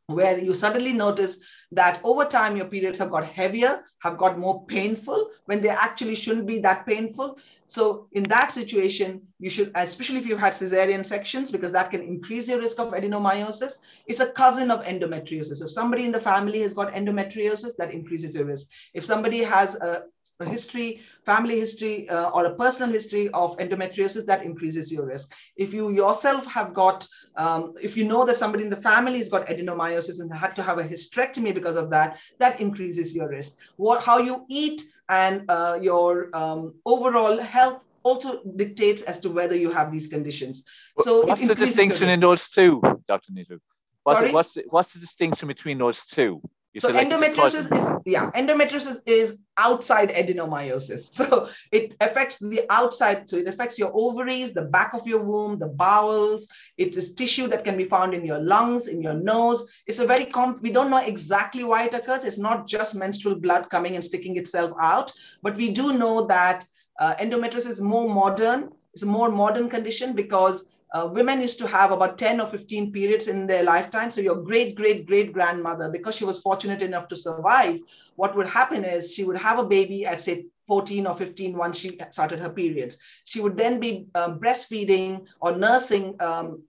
where 0.06 0.38
you 0.38 0.52
suddenly 0.52 0.92
notice 0.92 1.38
that 1.72 2.00
over 2.04 2.24
time 2.24 2.56
your 2.56 2.66
periods 2.66 2.98
have 2.98 3.10
got 3.10 3.24
heavier, 3.24 3.84
have 4.00 4.18
got 4.18 4.38
more 4.38 4.66
painful 4.66 5.30
when 5.46 5.62
they 5.62 5.68
actually 5.68 6.14
shouldn't 6.14 6.46
be 6.46 6.58
that 6.58 6.84
painful. 6.84 7.38
So 7.70 8.08
in 8.10 8.24
that 8.24 8.50
situation, 8.50 9.22
you 9.38 9.48
should, 9.48 9.70
especially 9.76 10.16
if 10.16 10.26
you've 10.26 10.40
had 10.40 10.54
cesarean 10.54 11.04
sections, 11.04 11.52
because 11.52 11.70
that 11.70 11.92
can 11.92 12.02
increase 12.02 12.48
your 12.48 12.58
risk 12.58 12.80
of 12.80 12.88
adenomyosis. 12.88 13.74
It's 14.08 14.18
a 14.18 14.32
cousin 14.32 14.72
of 14.72 14.82
endometriosis. 14.82 15.62
If 15.62 15.70
somebody 15.70 16.04
in 16.04 16.10
the 16.10 16.18
family 16.18 16.62
has 16.62 16.74
got 16.74 16.92
endometriosis, 16.92 17.76
that 17.76 17.92
increases 17.92 18.34
your 18.34 18.46
risk. 18.46 18.70
If 18.92 19.04
somebody 19.04 19.38
has 19.44 19.76
a, 19.76 20.02
a 20.40 20.44
history, 20.46 21.02
family 21.24 21.60
history, 21.60 22.08
uh, 22.08 22.30
or 22.30 22.46
a 22.46 22.56
personal 22.56 22.90
history 22.90 23.28
of 23.28 23.56
endometriosis, 23.58 24.26
that 24.26 24.42
increases 24.42 24.90
your 24.90 25.06
risk. 25.06 25.30
If 25.54 25.72
you 25.72 25.90
yourself 25.90 26.46
have 26.46 26.74
got, 26.74 27.06
um, 27.36 27.74
if 27.80 27.96
you 27.96 28.04
know 28.04 28.24
that 28.24 28.36
somebody 28.36 28.64
in 28.64 28.70
the 28.70 28.84
family 28.90 29.18
has 29.18 29.28
got 29.28 29.46
adenomyosis 29.46 30.18
and 30.18 30.34
had 30.34 30.56
to 30.56 30.62
have 30.64 30.78
a 30.78 30.84
hysterectomy 30.84 31.54
because 31.54 31.76
of 31.76 31.88
that, 31.90 32.18
that 32.40 32.60
increases 32.60 33.14
your 33.14 33.28
risk. 33.28 33.54
What, 33.76 34.02
how 34.02 34.18
you 34.18 34.44
eat 34.48 34.82
and 35.10 35.44
uh, 35.48 35.78
your 35.82 36.34
um, 36.34 36.74
overall 36.86 37.36
health 37.38 37.84
also 38.02 38.40
dictates 38.56 39.02
as 39.02 39.20
to 39.20 39.28
whether 39.28 39.54
you 39.54 39.70
have 39.70 39.92
these 39.92 40.06
conditions. 40.06 40.64
So 41.00 41.26
what's 41.26 41.46
the 41.46 41.54
distinction 41.54 42.08
in 42.08 42.20
those 42.20 42.48
two, 42.48 42.80
Dr. 43.06 43.32
Nitu? 43.32 43.58
What's, 44.04 44.22
it, 44.22 44.32
what's, 44.32 44.54
the, 44.54 44.64
what's 44.70 44.94
the 44.94 45.00
distinction 45.00 45.48
between 45.48 45.76
those 45.76 46.06
two? 46.06 46.40
You 46.72 46.80
so 46.80 46.92
endometriosis 46.92 47.72
is 47.72 47.98
yeah, 48.06 48.30
endometriosis 48.30 49.00
is 49.04 49.38
outside 49.56 50.10
adenomyosis. 50.10 51.10
So 51.20 51.48
it 51.72 51.96
affects 52.00 52.38
the 52.38 52.64
outside. 52.70 53.28
So 53.28 53.36
it 53.38 53.48
affects 53.48 53.76
your 53.78 53.90
ovaries, 53.92 54.52
the 54.52 54.62
back 54.62 54.94
of 54.94 55.06
your 55.06 55.20
womb, 55.20 55.58
the 55.58 55.66
bowels. 55.66 56.46
It 56.76 56.96
is 56.96 57.12
tissue 57.14 57.48
that 57.48 57.64
can 57.64 57.76
be 57.76 57.84
found 57.84 58.14
in 58.14 58.24
your 58.24 58.38
lungs, 58.38 58.86
in 58.86 59.02
your 59.02 59.14
nose. 59.14 59.68
It's 59.88 59.98
a 59.98 60.06
very 60.06 60.24
comp. 60.24 60.62
We 60.62 60.70
don't 60.70 60.90
know 60.90 61.04
exactly 61.04 61.64
why 61.64 61.84
it 61.86 61.94
occurs. 61.94 62.22
It's 62.22 62.38
not 62.38 62.68
just 62.68 62.94
menstrual 62.94 63.34
blood 63.34 63.68
coming 63.68 63.96
and 63.96 64.04
sticking 64.04 64.36
itself 64.36 64.72
out, 64.80 65.12
but 65.42 65.56
we 65.56 65.72
do 65.72 65.92
know 65.92 66.26
that 66.26 66.64
uh, 67.00 67.14
endometriosis 67.16 67.68
is 67.68 67.80
more 67.82 68.08
modern. 68.08 68.70
It's 68.94 69.02
a 69.02 69.06
more 69.06 69.30
modern 69.30 69.68
condition 69.68 70.14
because 70.14 70.66
uh, 70.92 71.08
women 71.12 71.40
used 71.40 71.58
to 71.58 71.66
have 71.66 71.92
about 71.92 72.18
10 72.18 72.40
or 72.40 72.46
15 72.46 72.92
periods 72.92 73.28
in 73.28 73.46
their 73.46 73.62
lifetime. 73.62 74.10
So 74.10 74.20
your 74.20 74.36
great, 74.36 74.74
great, 74.74 75.06
great 75.06 75.32
grandmother, 75.32 75.88
because 75.88 76.16
she 76.16 76.24
was 76.24 76.40
fortunate 76.40 76.82
enough 76.82 77.08
to 77.08 77.16
survive, 77.16 77.80
what 78.16 78.36
would 78.36 78.48
happen 78.48 78.84
is 78.84 79.12
she 79.12 79.24
would 79.24 79.38
have 79.38 79.58
a 79.58 79.66
baby 79.66 80.04
at 80.04 80.20
say 80.20 80.46
14 80.66 81.06
or 81.06 81.14
15 81.14 81.56
once 81.56 81.78
she 81.78 81.98
started 82.10 82.38
her 82.38 82.50
periods. 82.50 82.98
She 83.24 83.40
would 83.40 83.56
then 83.56 83.80
be 83.80 84.06
um, 84.14 84.38
breastfeeding 84.38 85.26
or 85.40 85.56
nursing 85.56 86.14
um, 86.20 86.62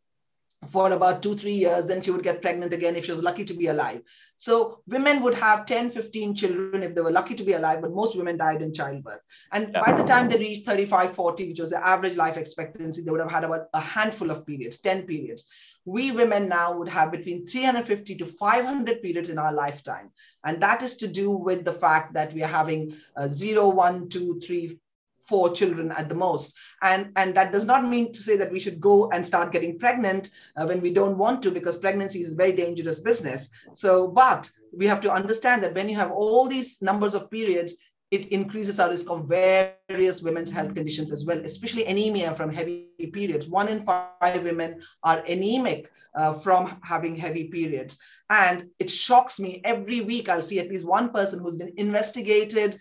for 0.67 0.91
about 0.91 1.24
two, 1.24 1.36
three 1.36 1.54
years. 1.54 1.86
Then 1.86 2.02
she 2.02 2.12
would 2.12 2.24
get 2.24 2.41
pregnant 2.41 2.74
again 2.74 2.95
if 2.95 3.06
she 3.06 3.12
was 3.12 3.24
lucky 3.24 3.43
to 3.45 3.54
be 3.54 3.67
alive. 3.67 4.02
So 4.38 4.82
women 4.88 5.21
would 5.24 5.34
have 5.36 5.65
10, 5.65 5.89
15 5.89 6.36
children 6.36 6.84
if 6.84 6.93
they 6.93 7.02
were 7.02 7.12
lucky 7.12 7.36
to 7.36 7.43
be 7.43 7.54
alive, 7.54 7.82
but 7.82 7.93
most 7.93 8.15
women 8.15 8.38
died 8.38 8.62
in 8.62 8.74
childbirth. 8.74 9.21
And 9.52 9.71
yeah. 9.74 9.82
by 9.84 9.93
the 9.93 10.04
time 10.04 10.30
they 10.30 10.38
reached 10.38 10.65
35, 10.65 11.13
40, 11.13 11.50
which 11.50 11.60
was 11.60 11.71
the 11.71 11.86
average 11.86 12.15
life 12.15 12.38
expectancy, 12.38 13.02
they 13.02 13.12
would 13.12 13.21
have 13.21 13.32
had 13.32 13.43
about 13.43 13.67
a 13.74 13.80
handful 13.80 14.30
of 14.30 14.45
periods, 14.45 14.80
10 14.80 15.04
periods. 15.04 15.47
We 15.86 16.12
women 16.12 16.47
now 16.47 16.78
would 16.78 16.89
have 16.89 17.12
between 17.12 17.47
350 17.47 18.15
to 18.17 18.26
500 18.26 19.02
periods 19.02 19.30
in 19.30 19.39
our 19.39 19.52
lifetime. 19.52 20.12
And 20.43 20.62
that 20.62 20.84
is 20.84 20.95
to 20.97 21.08
do 21.08 21.32
with 21.32 21.65
the 21.65 21.74
fact 21.74 22.13
that 22.13 22.34
we 22.34 22.43
are 22.43 22.47
having 22.47 22.95
uh, 23.15 23.28
zero, 23.28 23.69
one, 23.69 24.08
two, 24.08 24.39
three, 24.39 24.80
four 25.27 25.51
children 25.51 25.91
at 25.91 26.10
the 26.10 26.15
most. 26.15 26.55
And, 26.81 27.12
and 27.15 27.36
that 27.36 27.51
does 27.51 27.65
not 27.65 27.86
mean 27.86 28.12
to 28.12 28.21
say 28.21 28.38
that 28.38 28.51
we 28.51 28.60
should 28.60 28.81
go 28.81 29.10
and 29.12 29.25
start 29.25 29.51
getting 29.51 29.77
pregnant 29.77 30.29
uh, 30.57 30.65
when 30.65 30.81
we 30.81 30.91
don't 30.91 31.17
want 31.17 31.43
to, 31.43 31.51
because 31.51 31.77
pregnancy 31.77 32.21
is 32.21 32.34
a 32.34 32.36
very 32.36 32.53
dangerous 32.53 32.99
business. 32.99 33.49
So, 33.73 34.07
but 34.07 34.49
we 34.75 34.88
have 34.88 35.01
to 35.01 35.12
understand 35.12 35.63
that 35.63 35.75
when 35.75 35.89
you 35.89 35.95
have 35.95 36.12
all 36.12 36.47
these 36.47 36.81
numbers 36.81 37.13
of 37.13 37.29
periods, 37.29 37.75
it 38.12 38.27
increases 38.27 38.77
our 38.77 38.89
risk 38.89 39.10
of 39.10 39.29
various 39.29 40.21
women's 40.21 40.51
health 40.51 40.75
conditions 40.75 41.13
as 41.13 41.25
well, 41.25 41.38
especially 41.45 41.86
anemia 41.86 42.34
from 42.34 42.51
heavy 42.51 42.88
periods. 43.13 43.47
One 43.47 43.69
in 43.69 43.81
five 43.81 44.43
women 44.43 44.81
are 45.01 45.19
anemic 45.19 45.89
uh, 46.13 46.34
from 46.34 46.77
having 46.84 47.15
heavy 47.15 47.45
periods. 47.45 47.97
And 48.29 48.69
it 48.79 48.89
shocks 48.89 49.39
me 49.39 49.62
every 49.63 50.01
week. 50.01 50.27
I'll 50.27 50.41
see 50.41 50.60
at 50.60 50.69
least 50.69 50.86
one 50.86 51.12
person 51.12 51.39
who's 51.39 51.55
been 51.55 51.73
investigated 51.77 52.77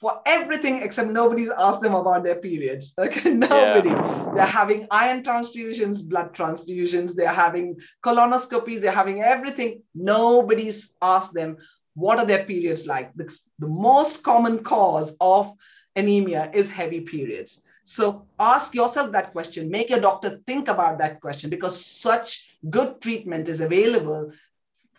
for 0.00 0.22
everything 0.24 0.82
except 0.82 1.10
nobody's 1.10 1.50
asked 1.50 1.82
them 1.82 1.94
about 1.94 2.24
their 2.24 2.36
periods. 2.36 2.94
Okay, 2.98 3.30
nobody. 3.30 3.90
Yeah. 3.90 4.32
They're 4.34 4.46
having 4.46 4.86
iron 4.90 5.22
transfusions, 5.22 6.08
blood 6.08 6.34
transfusions, 6.34 7.14
they're 7.14 7.28
having 7.28 7.76
colonoscopies, 8.02 8.80
they're 8.80 9.00
having 9.02 9.22
everything. 9.22 9.82
Nobody's 9.94 10.92
asked 11.02 11.34
them 11.34 11.58
what 11.94 12.18
are 12.18 12.24
their 12.26 12.44
periods 12.44 12.86
like? 12.86 13.12
The, 13.14 13.26
the 13.58 13.68
most 13.68 14.22
common 14.22 14.62
cause 14.62 15.16
of 15.20 15.52
anemia 15.96 16.50
is 16.54 16.70
heavy 16.70 17.00
periods. 17.00 17.62
So 17.84 18.26
ask 18.38 18.74
yourself 18.74 19.12
that 19.12 19.32
question. 19.32 19.70
Make 19.70 19.90
your 19.90 20.00
doctor 20.00 20.40
think 20.46 20.68
about 20.68 20.98
that 20.98 21.20
question 21.20 21.50
because 21.50 21.84
such 21.84 22.48
good 22.70 23.00
treatment 23.00 23.48
is 23.48 23.60
available 23.60 24.32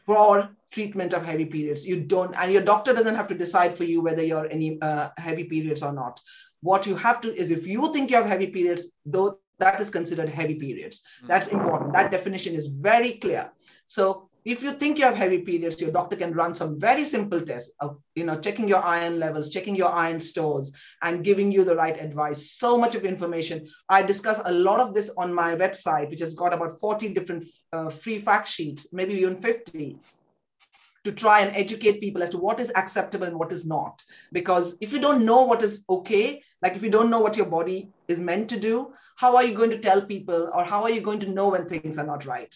for 0.05 0.49
treatment 0.71 1.13
of 1.13 1.25
heavy 1.25 1.45
periods. 1.45 1.86
You 1.86 2.01
don't, 2.01 2.34
and 2.36 2.51
your 2.51 2.62
doctor 2.62 2.93
doesn't 2.93 3.15
have 3.15 3.27
to 3.27 3.36
decide 3.36 3.75
for 3.75 3.84
you 3.84 4.01
whether 4.01 4.23
you're 4.23 4.49
any 4.49 4.81
uh, 4.81 5.10
heavy 5.17 5.43
periods 5.43 5.84
or 5.84 5.93
not. 5.93 6.19
What 6.62 6.86
you 6.86 6.95
have 6.95 7.21
to 7.21 7.36
is 7.36 7.51
if 7.51 7.67
you 7.67 7.91
think 7.91 8.10
you 8.10 8.17
have 8.17 8.25
heavy 8.25 8.47
periods, 8.47 8.88
though 9.05 9.39
that 9.62 9.79
is 9.79 9.89
considered 9.91 10.27
heavy 10.27 10.55
periods. 10.55 11.03
That's 11.27 11.47
important. 11.47 11.93
That 11.93 12.10
definition 12.10 12.55
is 12.55 12.67
very 12.67 13.13
clear. 13.13 13.51
So 13.86 14.27
if 14.43 14.63
you 14.63 14.71
think 14.71 14.97
you 14.97 15.05
have 15.05 15.15
heavy 15.15 15.39
periods, 15.39 15.79
your 15.79 15.91
doctor 15.91 16.15
can 16.15 16.34
run 16.34 16.55
some 16.55 16.79
very 16.79 17.05
simple 17.05 17.39
tests 17.39 17.71
of, 17.79 17.99
you 18.15 18.23
know, 18.23 18.39
checking 18.39 18.67
your 18.67 18.84
iron 18.84 19.19
levels, 19.19 19.51
checking 19.51 19.75
your 19.75 19.91
iron 19.91 20.19
stores, 20.19 20.71
and 21.03 21.23
giving 21.23 21.51
you 21.51 21.63
the 21.63 21.75
right 21.75 21.95
advice. 22.01 22.53
So 22.53 22.75
much 22.75 22.95
of 22.95 23.05
information. 23.05 23.67
I 23.88 24.01
discuss 24.01 24.41
a 24.43 24.51
lot 24.51 24.79
of 24.79 24.95
this 24.95 25.12
on 25.15 25.31
my 25.31 25.55
website, 25.55 26.10
which 26.10 26.21
has 26.21 26.34
got 26.34 26.53
about 26.53 26.79
40 26.79 27.10
different 27.13 27.43
uh, 27.71 27.91
free 27.91 28.17
fact 28.17 28.47
sheets, 28.47 28.88
maybe 28.91 29.13
even 29.13 29.38
50, 29.38 29.97
to 31.03 31.11
try 31.11 31.41
and 31.41 31.55
educate 31.55 31.99
people 31.99 32.21
as 32.21 32.29
to 32.29 32.37
what 32.37 32.59
is 32.59 32.71
acceptable 32.75 33.25
and 33.25 33.37
what 33.37 33.51
is 33.51 33.65
not. 33.65 34.03
Because 34.31 34.75
if 34.81 34.93
you 34.93 34.99
don't 34.99 35.25
know 35.25 35.41
what 35.43 35.63
is 35.63 35.83
okay, 35.89 36.43
like 36.61 36.75
if 36.75 36.83
you 36.83 36.91
don't 36.91 37.09
know 37.09 37.19
what 37.19 37.37
your 37.37 37.47
body 37.47 37.89
is 38.07 38.19
meant 38.19 38.49
to 38.49 38.59
do, 38.59 38.93
how 39.15 39.35
are 39.35 39.43
you 39.43 39.55
going 39.55 39.71
to 39.71 39.79
tell 39.79 40.01
people 40.01 40.49
or 40.53 40.63
how 40.63 40.83
are 40.83 40.91
you 40.91 41.01
going 41.01 41.19
to 41.21 41.29
know 41.29 41.49
when 41.49 41.67
things 41.67 41.97
are 41.97 42.05
not 42.05 42.25
right? 42.25 42.55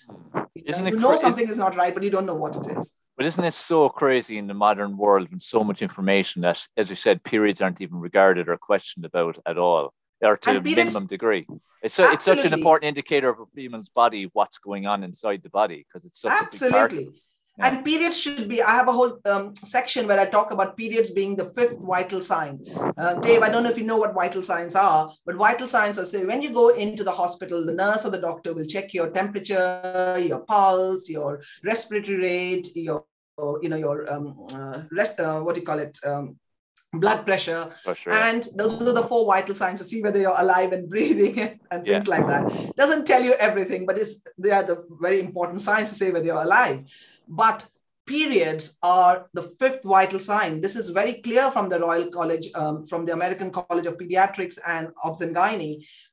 Isn't 0.56 0.86
you 0.86 0.94
it 0.94 1.00
know 1.00 1.16
something 1.16 1.50
is 1.50 1.58
not 1.58 1.76
right, 1.76 1.94
but 1.94 2.04
you 2.04 2.12
don't 2.12 2.26
know 2.26 2.36
what 2.36 2.56
it 2.56 2.78
is. 2.78 2.92
But 3.18 3.26
isn't 3.26 3.44
it 3.44 3.54
so 3.54 3.88
crazy 3.90 4.38
in 4.38 4.48
the 4.48 4.54
modern 4.54 4.98
world 4.98 5.30
when 5.32 5.40
so 5.40 5.64
much 5.64 5.82
information 5.82 6.42
that, 6.42 6.62
as 6.76 6.90
you 6.90 6.96
said, 6.96 7.24
periods 7.24 7.62
aren't 7.62 7.82
even 7.82 8.00
regarded 8.00 8.50
or 8.50 8.58
questioned 8.58 9.06
about 9.06 9.40
at 9.46 9.58
all, 9.58 9.94
or 10.22 10.36
to 10.38 10.58
a 10.58 10.62
minimum 10.62 11.08
degree? 11.08 11.48
It's, 11.82 11.94
so, 11.94 12.12
it's 12.12 12.26
such 12.26 12.44
an 12.44 12.54
important 12.54 12.90
indicator 12.90 13.30
of 13.30 13.40
a 13.40 13.46
female's 13.56 13.90
body, 13.90 14.30
what's 14.34 14.58
going 14.58 14.86
on 14.86 15.04
inside 15.04 15.44
the 15.44 15.50
body, 15.50 15.86
because 15.88 16.04
it's 16.04 16.20
such 16.20 16.32
absolutely. 16.32 16.78
a 16.78 16.90
big 16.90 17.06
part. 17.06 17.16
Yeah. 17.58 17.68
And 17.68 17.86
periods 17.86 18.20
should 18.20 18.50
be, 18.50 18.62
I 18.62 18.72
have 18.72 18.90
a 18.90 18.92
whole 18.92 19.18
um, 19.26 19.56
section 19.56 20.08
where 20.08 20.20
I 20.20 20.26
talk 20.26 20.52
about 20.52 20.76
periods 20.76 21.10
being 21.10 21.38
the 21.38 21.46
fifth 21.46 21.80
vital 21.80 22.22
sign. 22.22 22.60
Uh, 22.98 23.14
Dave, 23.16 23.44
I 23.44 23.50
don't 23.50 23.64
know 23.64 23.70
if 23.70 23.78
you 23.78 23.86
know 23.86 23.96
what 23.96 24.14
vital 24.14 24.44
signs 24.44 24.76
are, 24.76 25.14
but 25.26 25.36
vital 25.36 25.68
signs 25.68 25.98
are 25.98 26.06
say 26.06 26.26
when 26.26 26.42
you 26.42 26.50
go 26.50 26.70
into 26.70 27.04
the 27.06 27.12
hospital, 27.12 27.66
the 27.66 27.74
nurse 27.74 28.06
or 28.06 28.10
the 28.10 28.20
doctor 28.20 28.54
will 28.54 28.66
check 28.66 28.94
your 28.94 29.10
temperature, 29.10 30.18
your 30.20 30.40
pulse, 30.40 31.10
your 31.10 31.42
respiratory 31.64 32.18
rate, 32.18 32.76
your, 32.76 33.06
you 33.62 33.70
know, 33.70 33.78
your 33.78 34.12
um, 34.12 34.46
uh, 34.54 34.82
rest, 34.92 35.20
uh, 35.22 35.40
what 35.40 35.56
do 35.56 35.62
you 35.62 35.66
call 35.66 35.80
it? 35.80 35.98
Um, 36.06 36.38
blood 37.00 37.26
pressure. 37.26 37.72
pressure. 37.84 38.12
And 38.12 38.48
those 38.56 38.82
are 38.82 38.94
the 38.94 39.04
four 39.04 39.26
vital 39.26 39.56
signs 39.56 39.80
to 39.80 39.86
see 39.86 40.02
whether 40.02 40.20
you're 40.20 40.36
alive 40.38 40.74
and 40.74 40.90
breathing 40.94 41.60
and 41.72 41.86
things 41.86 42.08
yeah. 42.08 42.10
like 42.10 42.28
that. 42.28 42.76
Doesn't 42.76 43.06
tell 43.06 43.24
you 43.24 43.34
everything, 43.34 43.86
but 43.86 43.98
it's, 43.98 44.22
they 44.38 44.52
are 44.52 44.64
the 44.64 44.86
very 45.02 45.20
important 45.20 45.62
signs 45.62 45.90
to 45.90 45.96
say 45.96 46.12
whether 46.12 46.26
you're 46.26 46.42
alive. 46.42 46.86
But 47.28 47.68
periods 48.06 48.78
are 48.84 49.28
the 49.34 49.44
fifth 49.44 49.84
vital 49.84 50.20
sign. 50.20 50.62
This 50.62 50.76
is 50.76 50.90
very 50.90 51.14
clear 51.22 51.50
from 51.52 51.70
the 51.70 51.80
Royal 51.80 52.08
College, 52.08 52.50
um, 52.56 52.86
from 52.86 53.06
the 53.06 53.14
American 53.14 53.52
College 53.52 53.86
of 53.86 53.98
Pediatrics 53.98 54.58
and 54.66 54.90
Obs. 55.04 55.24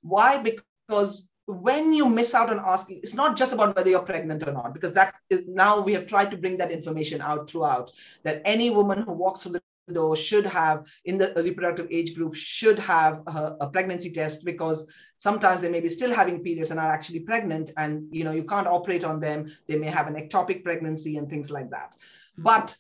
Why? 0.03 0.38
Because 0.38 1.29
when 1.46 1.92
you 1.92 2.09
miss 2.09 2.35
out 2.35 2.51
on 2.51 2.61
asking, 2.64 3.01
it's 3.03 3.14
not 3.14 3.37
just 3.37 3.53
about 3.53 3.77
whether 3.77 3.90
you're 3.90 4.03
pregnant 4.03 4.46
or 4.46 4.53
not, 4.53 4.72
because 4.72 4.92
that 4.92 5.14
is 5.29 5.42
now 5.46 5.81
we 5.81 5.92
have 5.92 6.07
tried 6.07 6.31
to 6.31 6.37
bring 6.37 6.57
that 6.59 6.70
information 6.70 7.20
out 7.20 7.48
throughout 7.48 7.90
that 8.22 8.42
any 8.44 8.70
woman 8.70 9.03
who 9.03 9.12
walks 9.12 9.42
through 9.42 9.53
the 9.53 9.62
door 9.92 10.16
should 10.16 10.46
have 10.46 10.87
in 11.05 11.18
the 11.18 11.33
reproductive 11.37 11.88
age 11.90 12.14
group 12.14 12.35
should 12.35 12.78
have 12.78 13.22
a, 13.26 13.57
a, 13.61 13.70
pregnancy 13.70 14.11
test 14.11 14.44
because 14.44 14.87
sometimes 15.16 15.61
they 15.61 15.70
may 15.70 15.81
be 15.81 15.88
still 15.88 16.12
having 16.12 16.42
periods 16.42 16.70
and 16.70 16.81
are 16.81 16.90
actually 16.90 17.20
pregnant 17.20 17.72
and 17.76 18.07
you 18.11 18.24
know 18.24 18.33
you 18.33 18.44
can't 18.44 18.66
operate 18.66 19.05
on 19.05 19.20
them. 19.20 19.50
They 19.66 19.76
may 19.76 19.88
have 19.88 20.07
an 20.07 20.14
ectopic 20.14 20.64
pregnancy 20.64 21.16
and 21.16 21.28
things 21.28 21.50
like 21.50 21.70
that. 21.70 21.96
But 22.38 22.76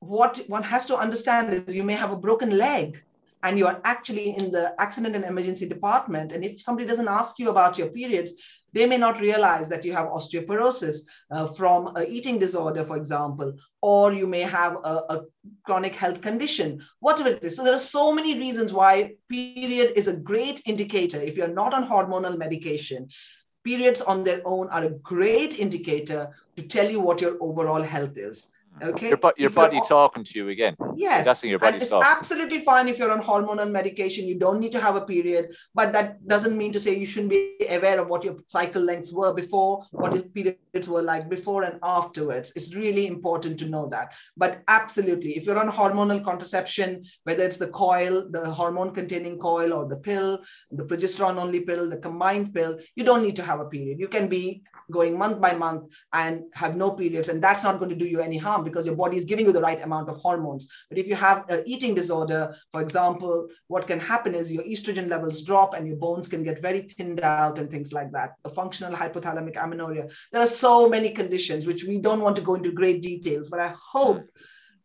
what 0.00 0.40
one 0.46 0.62
has 0.62 0.86
to 0.86 0.96
understand 0.96 1.52
is 1.52 1.74
you 1.74 1.82
may 1.84 1.94
have 1.94 2.12
a 2.12 2.16
broken 2.16 2.56
leg 2.56 3.02
and 3.42 3.58
you 3.58 3.66
are 3.66 3.80
actually 3.84 4.36
in 4.36 4.50
the 4.50 4.74
accident 4.80 5.16
and 5.16 5.24
emergency 5.24 5.66
department. 5.66 6.32
And 6.32 6.44
if 6.44 6.60
somebody 6.60 6.86
doesn't 6.86 7.08
ask 7.08 7.38
you 7.38 7.50
about 7.50 7.78
your 7.78 7.88
periods 7.88 8.32
they 8.72 8.86
may 8.86 8.96
not 8.96 9.20
realize 9.20 9.68
that 9.68 9.84
you 9.84 9.92
have 9.92 10.08
osteoporosis 10.08 11.00
uh, 11.30 11.46
from 11.46 11.96
an 11.96 12.06
eating 12.08 12.38
disorder, 12.38 12.84
for 12.84 12.96
example, 12.96 13.52
or 13.82 14.12
you 14.12 14.26
may 14.26 14.40
have 14.40 14.76
a, 14.84 15.02
a, 15.08 15.24
chronic 15.64 15.94
health 15.94 16.20
condition, 16.20 16.84
whatever 17.00 17.30
it 17.30 17.44
is. 17.44 17.56
So 17.56 17.64
there 17.64 17.74
are 17.74 17.78
so 17.78 18.12
many 18.12 18.38
reasons 18.38 18.72
why 18.72 19.14
period 19.28 19.92
is 19.96 20.08
a 20.08 20.16
great 20.16 20.62
indicator. 20.66 21.20
If 21.20 21.36
you're 21.36 21.48
not 21.48 21.74
on 21.74 21.84
hormonal 21.84 22.36
medication, 22.36 23.08
periods 23.64 24.00
on 24.00 24.24
their 24.24 24.42
own 24.44 24.68
are 24.68 24.84
a 24.84 24.90
great 24.90 25.58
indicator 25.58 26.30
to 26.56 26.62
tell 26.62 26.90
you 26.90 27.00
what 27.00 27.20
your 27.20 27.36
overall 27.40 27.82
health 27.82 28.16
is. 28.16 28.48
Okay. 28.82 29.08
Your, 29.08 29.32
your 29.36 29.50
body 29.50 29.80
talking 29.86 30.24
to 30.24 30.38
you 30.38 30.48
again. 30.48 30.76
Yes. 30.96 31.24
That's 31.24 31.42
your 31.44 31.58
body 31.58 31.78
it's 31.78 31.90
talking. 31.90 32.08
absolutely 32.08 32.60
fine 32.60 32.88
if 32.88 32.98
you're 32.98 33.10
on 33.10 33.22
hormonal 33.22 33.70
medication. 33.70 34.26
You 34.26 34.38
don't 34.38 34.60
need 34.60 34.72
to 34.72 34.80
have 34.80 34.96
a 34.96 35.00
period, 35.00 35.54
but 35.74 35.92
that 35.92 36.26
doesn't 36.26 36.56
mean 36.56 36.72
to 36.72 36.80
say 36.80 36.96
you 36.96 37.06
shouldn't 37.06 37.30
be 37.30 37.66
aware 37.68 38.00
of 38.00 38.08
what 38.08 38.24
your 38.24 38.36
cycle 38.46 38.82
lengths 38.82 39.12
were 39.12 39.34
before, 39.34 39.84
what 39.92 40.14
your 40.14 40.22
periods 40.22 40.88
were 40.88 41.02
like 41.02 41.28
before 41.28 41.64
and 41.64 41.78
afterwards. 41.82 42.52
It's 42.56 42.74
really 42.74 43.06
important 43.06 43.58
to 43.60 43.68
know 43.68 43.88
that. 43.90 44.12
But 44.36 44.62
absolutely, 44.68 45.36
if 45.36 45.46
you're 45.46 45.58
on 45.58 45.68
hormonal 45.68 46.24
contraception, 46.24 47.04
whether 47.24 47.44
it's 47.44 47.58
the 47.58 47.68
coil, 47.68 48.28
the 48.30 48.48
hormone 48.50 48.94
containing 48.94 49.38
coil, 49.38 49.72
or 49.72 49.86
the 49.86 49.96
pill, 49.96 50.42
the 50.70 50.84
progesterone 50.84 51.36
only 51.36 51.60
pill, 51.60 51.88
the 51.88 51.96
combined 51.96 52.54
pill, 52.54 52.78
you 52.94 53.04
don't 53.04 53.22
need 53.22 53.36
to 53.36 53.42
have 53.42 53.60
a 53.60 53.66
period. 53.66 53.98
You 53.98 54.08
can 54.08 54.28
be 54.28 54.62
going 54.90 55.18
month 55.18 55.40
by 55.40 55.54
month 55.54 55.92
and 56.12 56.44
have 56.54 56.76
no 56.76 56.90
periods, 56.90 57.28
and 57.28 57.42
that's 57.42 57.62
not 57.62 57.78
going 57.78 57.90
to 57.90 57.96
do 57.96 58.06
you 58.06 58.20
any 58.20 58.36
harm 58.36 58.64
because 58.70 58.86
your 58.86 58.96
body 58.96 59.16
is 59.16 59.24
giving 59.24 59.46
you 59.46 59.52
the 59.52 59.60
right 59.60 59.82
amount 59.82 60.08
of 60.08 60.16
hormones. 60.16 60.68
But 60.88 60.98
if 60.98 61.06
you 61.06 61.14
have 61.14 61.44
an 61.50 61.62
eating 61.66 61.94
disorder, 61.94 62.54
for 62.72 62.80
example, 62.80 63.48
what 63.68 63.86
can 63.86 64.00
happen 64.00 64.34
is 64.34 64.52
your 64.52 64.64
estrogen 64.64 65.08
levels 65.08 65.42
drop 65.42 65.74
and 65.74 65.86
your 65.86 65.96
bones 65.96 66.28
can 66.28 66.42
get 66.42 66.62
very 66.62 66.82
thinned 66.82 67.20
out 67.20 67.58
and 67.58 67.70
things 67.70 67.92
like 67.92 68.10
that. 68.12 68.34
A 68.44 68.48
functional 68.48 68.94
hypothalamic 68.94 69.62
amenorrhea. 69.62 70.08
There 70.32 70.40
are 70.40 70.46
so 70.46 70.88
many 70.88 71.10
conditions 71.10 71.66
which 71.66 71.84
we 71.84 71.98
don't 71.98 72.22
want 72.22 72.36
to 72.36 72.42
go 72.42 72.54
into 72.54 72.72
great 72.72 73.02
details, 73.02 73.48
but 73.48 73.60
I 73.60 73.74
hope 73.92 74.24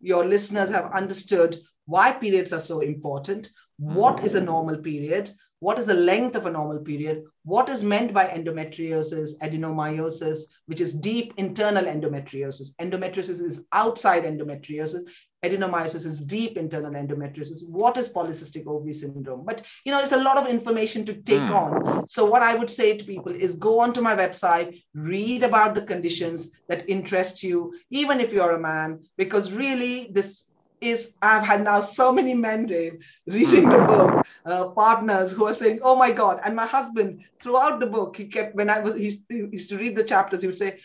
your 0.01 0.25
listeners 0.25 0.69
have 0.69 0.91
understood 0.91 1.57
why 1.85 2.11
periods 2.11 2.53
are 2.53 2.59
so 2.59 2.81
important. 2.81 3.49
What 3.77 4.23
is 4.23 4.35
a 4.35 4.41
normal 4.41 4.77
period? 4.77 5.29
What 5.59 5.79
is 5.79 5.85
the 5.85 5.93
length 5.93 6.35
of 6.35 6.45
a 6.45 6.51
normal 6.51 6.79
period, 6.79 7.23
what 7.43 7.69
is 7.69 7.83
meant 7.83 8.13
by 8.13 8.27
endometriosis, 8.27 9.37
adenomyosis, 9.41 10.43
which 10.65 10.81
is 10.81 10.93
deep 10.93 11.33
internal 11.37 11.85
endometriosis. 11.85 12.75
Endometriosis 12.81 13.41
is 13.41 13.65
outside 13.71 14.23
endometriosis. 14.23 15.07
Adenomyosis 15.43 16.05
is 16.05 16.21
deep 16.21 16.57
internal 16.57 16.93
endometriosis. 16.93 17.69
What 17.69 17.97
is 17.97 18.09
polycystic 18.09 18.65
ovary 18.65 18.93
syndrome? 18.93 19.45
But 19.45 19.61
you 19.85 19.91
know, 19.91 19.99
it's 19.99 20.11
a 20.11 20.23
lot 20.23 20.37
of 20.37 20.47
information 20.47 21.05
to 21.05 21.13
take 21.13 21.41
mm. 21.41 21.51
on. 21.51 22.07
So 22.07 22.25
what 22.25 22.41
I 22.41 22.55
would 22.55 22.69
say 22.69 22.97
to 22.97 23.05
people 23.05 23.33
is 23.33 23.55
go 23.55 23.79
onto 23.79 24.01
my 24.01 24.15
website, 24.15 24.81
read 24.95 25.43
about 25.43 25.75
the 25.75 25.83
conditions 25.83 26.51
that 26.67 26.89
interest 26.89 27.43
you, 27.43 27.75
even 27.91 28.19
if 28.19 28.33
you're 28.33 28.55
a 28.55 28.59
man, 28.59 28.99
because 29.17 29.53
really 29.53 30.09
this 30.11 30.49
is 30.81 31.13
I've 31.21 31.43
had 31.43 31.63
now 31.63 31.79
so 31.79 32.11
many 32.11 32.33
men, 32.33 32.65
Dave, 32.65 33.03
reading 33.27 33.69
the 33.69 33.79
book, 33.79 34.25
uh, 34.45 34.69
partners 34.69 35.31
who 35.31 35.45
are 35.45 35.53
saying, 35.53 35.79
"Oh 35.81 35.95
my 35.95 36.11
God!" 36.11 36.39
And 36.43 36.55
my 36.55 36.65
husband, 36.65 37.23
throughout 37.39 37.79
the 37.79 37.87
book, 37.87 38.17
he 38.17 38.27
kept 38.27 38.55
when 38.55 38.69
I 38.69 38.79
was 38.79 38.95
he 38.95 39.19
used 39.29 39.69
to 39.69 39.77
read 39.77 39.95
the 39.95 40.03
chapters, 40.03 40.41
he 40.41 40.47
would 40.47 40.57
say, 40.57 40.79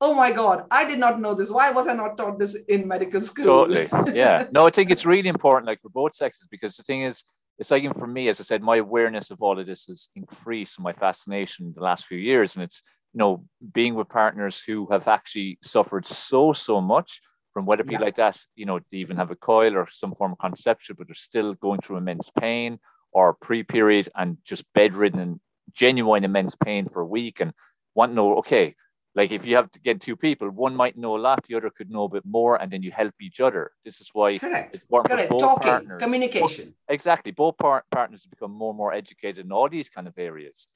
"Oh 0.00 0.14
my 0.14 0.32
God, 0.32 0.66
I 0.70 0.84
did 0.84 0.98
not 0.98 1.20
know 1.20 1.34
this. 1.34 1.50
Why 1.50 1.70
was 1.70 1.86
I 1.86 1.94
not 1.94 2.16
taught 2.16 2.38
this 2.38 2.54
in 2.68 2.88
medical 2.88 3.22
school?" 3.22 3.44
Totally, 3.44 3.88
yeah. 4.14 4.46
No, 4.52 4.66
I 4.66 4.70
think 4.70 4.90
it's 4.90 5.06
really 5.06 5.28
important, 5.28 5.66
like 5.66 5.80
for 5.80 5.90
both 5.90 6.14
sexes, 6.14 6.48
because 6.50 6.76
the 6.76 6.82
thing 6.82 7.02
is, 7.02 7.24
it's 7.58 7.70
like 7.70 7.82
even 7.82 7.98
for 7.98 8.06
me, 8.06 8.28
as 8.28 8.40
I 8.40 8.44
said, 8.44 8.62
my 8.62 8.76
awareness 8.76 9.30
of 9.30 9.42
all 9.42 9.58
of 9.58 9.66
this 9.66 9.86
has 9.86 10.08
increased, 10.16 10.80
my 10.80 10.92
fascination 10.92 11.72
the 11.74 11.82
last 11.82 12.06
few 12.06 12.18
years, 12.18 12.56
and 12.56 12.64
it's 12.64 12.82
you 13.12 13.18
know 13.18 13.44
being 13.72 13.94
with 13.94 14.08
partners 14.08 14.62
who 14.62 14.88
have 14.90 15.08
actually 15.08 15.58
suffered 15.62 16.06
so 16.06 16.52
so 16.52 16.80
much 16.80 17.20
from 17.52 17.66
whether 17.66 17.82
it 17.82 17.88
be 17.88 17.94
yeah. 17.94 18.00
like 18.00 18.16
that, 18.16 18.38
you 18.54 18.66
know, 18.66 18.80
they 18.90 18.98
even 18.98 19.16
have 19.16 19.30
a 19.30 19.36
coil 19.36 19.76
or 19.76 19.86
some 19.90 20.14
form 20.14 20.32
of 20.32 20.38
contraception, 20.38 20.96
but 20.98 21.06
they're 21.06 21.14
still 21.14 21.54
going 21.54 21.80
through 21.80 21.98
immense 21.98 22.30
pain 22.38 22.78
or 23.12 23.34
pre-period 23.34 24.08
and 24.16 24.38
just 24.44 24.64
bedridden 24.74 25.20
and 25.20 25.40
genuine 25.72 26.24
immense 26.24 26.56
pain 26.56 26.88
for 26.88 27.02
a 27.02 27.06
week 27.06 27.40
and 27.40 27.52
want 27.94 28.12
to 28.12 28.14
know, 28.14 28.38
okay, 28.38 28.74
like 29.14 29.30
if 29.30 29.44
you 29.44 29.56
have 29.56 29.70
to 29.72 29.80
get 29.80 30.00
two 30.00 30.16
people, 30.16 30.48
one 30.48 30.74
might 30.74 30.96
know 30.96 31.16
a 31.16 31.18
lot, 31.18 31.44
the 31.46 31.54
other 31.54 31.70
could 31.70 31.90
know 31.90 32.04
a 32.04 32.08
bit 32.08 32.24
more, 32.24 32.56
and 32.56 32.72
then 32.72 32.82
you 32.82 32.90
help 32.90 33.12
each 33.20 33.40
other. 33.40 33.70
This 33.84 34.00
is 34.00 34.08
why 34.12 34.38
correct, 34.38 34.82
correct. 34.90 35.30
Talking, 35.38 35.68
partners. 35.68 36.02
communication. 36.02 36.66
Both, 36.66 36.94
exactly, 36.94 37.32
both 37.32 37.58
par- 37.58 37.84
partners 37.90 38.26
become 38.26 38.52
more 38.52 38.70
and 38.70 38.78
more 38.78 38.92
educated 38.94 39.44
in 39.44 39.52
all 39.52 39.68
these 39.68 39.90
kind 39.90 40.08
of 40.08 40.14
areas. 40.16 40.68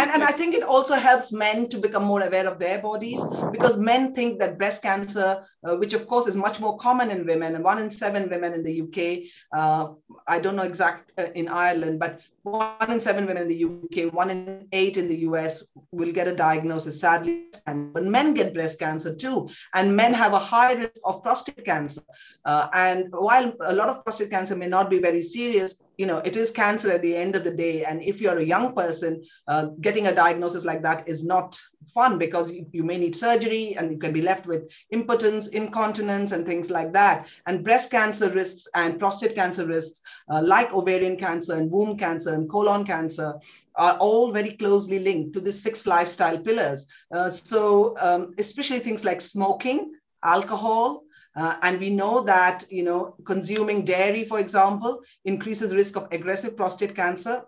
And, 0.00 0.10
and, 0.10 0.10
and 0.10 0.22
I 0.24 0.32
think 0.32 0.54
it 0.54 0.62
also 0.62 0.94
helps 0.94 1.32
men 1.32 1.68
to 1.68 1.78
become 1.78 2.04
more 2.04 2.22
aware 2.22 2.46
of 2.46 2.58
their 2.58 2.80
bodies 2.80 3.22
because 3.50 3.76
men 3.76 4.14
think 4.14 4.38
that 4.40 4.58
breast 4.58 4.82
cancer, 4.82 5.44
uh, 5.64 5.76
which 5.76 5.94
of 5.94 6.06
course 6.06 6.26
is 6.26 6.36
much 6.36 6.60
more 6.60 6.76
common 6.78 7.10
in 7.10 7.26
women, 7.26 7.54
and 7.54 7.64
one 7.64 7.78
in 7.78 7.90
seven 7.90 8.28
women 8.28 8.52
in 8.52 8.62
the 8.62 8.82
UK, 8.82 9.28
uh, 9.56 9.92
I 10.26 10.40
don't 10.40 10.56
know 10.56 10.62
exact 10.62 11.12
uh, 11.18 11.26
in 11.34 11.48
Ireland, 11.48 11.98
but 11.98 12.20
one 12.42 12.90
in 12.90 13.00
seven 13.00 13.26
women 13.26 13.42
in 13.42 13.48
the 13.48 13.64
UK, 13.64 14.12
one 14.12 14.30
in 14.30 14.66
eight 14.72 14.96
in 14.96 15.06
the 15.06 15.18
US 15.28 15.64
will 15.92 16.10
get 16.10 16.26
a 16.26 16.34
diagnosis, 16.34 17.00
sadly. 17.00 17.46
But 17.66 18.04
men 18.04 18.34
get 18.34 18.54
breast 18.54 18.80
cancer 18.80 19.14
too. 19.14 19.48
And 19.74 19.94
men 19.94 20.12
have 20.14 20.32
a 20.32 20.38
high 20.38 20.72
risk 20.72 21.00
of 21.04 21.22
prostate 21.22 21.64
cancer. 21.64 22.02
Uh, 22.44 22.68
and 22.72 23.06
while 23.12 23.52
a 23.60 23.74
lot 23.74 23.88
of 23.88 24.04
prostate 24.04 24.30
cancer 24.30 24.56
may 24.56 24.66
not 24.66 24.90
be 24.90 24.98
very 24.98 25.22
serious, 25.22 25.80
you 26.02 26.08
know, 26.08 26.18
it 26.18 26.34
is 26.34 26.50
cancer 26.50 26.90
at 26.90 27.00
the 27.00 27.14
end 27.14 27.36
of 27.36 27.44
the 27.44 27.52
day. 27.52 27.84
And 27.84 28.02
if 28.02 28.20
you're 28.20 28.38
a 28.38 28.44
young 28.44 28.74
person, 28.74 29.22
uh, 29.46 29.66
getting 29.80 30.08
a 30.08 30.12
diagnosis 30.12 30.64
like 30.64 30.82
that 30.82 31.06
is 31.06 31.22
not 31.22 31.56
fun 31.94 32.18
because 32.18 32.52
you, 32.52 32.66
you 32.72 32.82
may 32.82 32.98
need 32.98 33.14
surgery 33.14 33.76
and 33.76 33.88
you 33.92 33.98
can 33.98 34.12
be 34.12 34.20
left 34.20 34.48
with 34.48 34.68
impotence, 34.90 35.46
incontinence, 35.46 36.32
and 36.32 36.44
things 36.44 36.70
like 36.70 36.92
that. 36.94 37.28
And 37.46 37.62
breast 37.62 37.92
cancer 37.92 38.28
risks 38.30 38.66
and 38.74 38.98
prostate 38.98 39.36
cancer 39.36 39.64
risks, 39.64 40.00
uh, 40.28 40.42
like 40.42 40.74
ovarian 40.74 41.16
cancer 41.16 41.54
and 41.54 41.70
womb 41.70 41.96
cancer 41.96 42.34
and 42.34 42.50
colon 42.50 42.84
cancer, 42.84 43.34
are 43.76 43.96
all 43.98 44.32
very 44.32 44.54
closely 44.56 44.98
linked 44.98 45.34
to 45.34 45.40
the 45.40 45.52
six 45.52 45.86
lifestyle 45.86 46.36
pillars. 46.36 46.86
Uh, 47.14 47.30
so, 47.30 47.94
um, 48.00 48.34
especially 48.38 48.80
things 48.80 49.04
like 49.04 49.20
smoking, 49.20 49.92
alcohol, 50.24 51.04
uh, 51.34 51.56
and 51.62 51.80
we 51.80 51.90
know 51.90 52.22
that 52.22 52.64
you 52.70 52.82
know 52.82 53.14
consuming 53.24 53.84
dairy, 53.84 54.24
for 54.24 54.38
example, 54.38 55.00
increases 55.24 55.74
risk 55.74 55.96
of 55.96 56.08
aggressive 56.12 56.56
prostate 56.56 56.94
cancer 56.94 57.42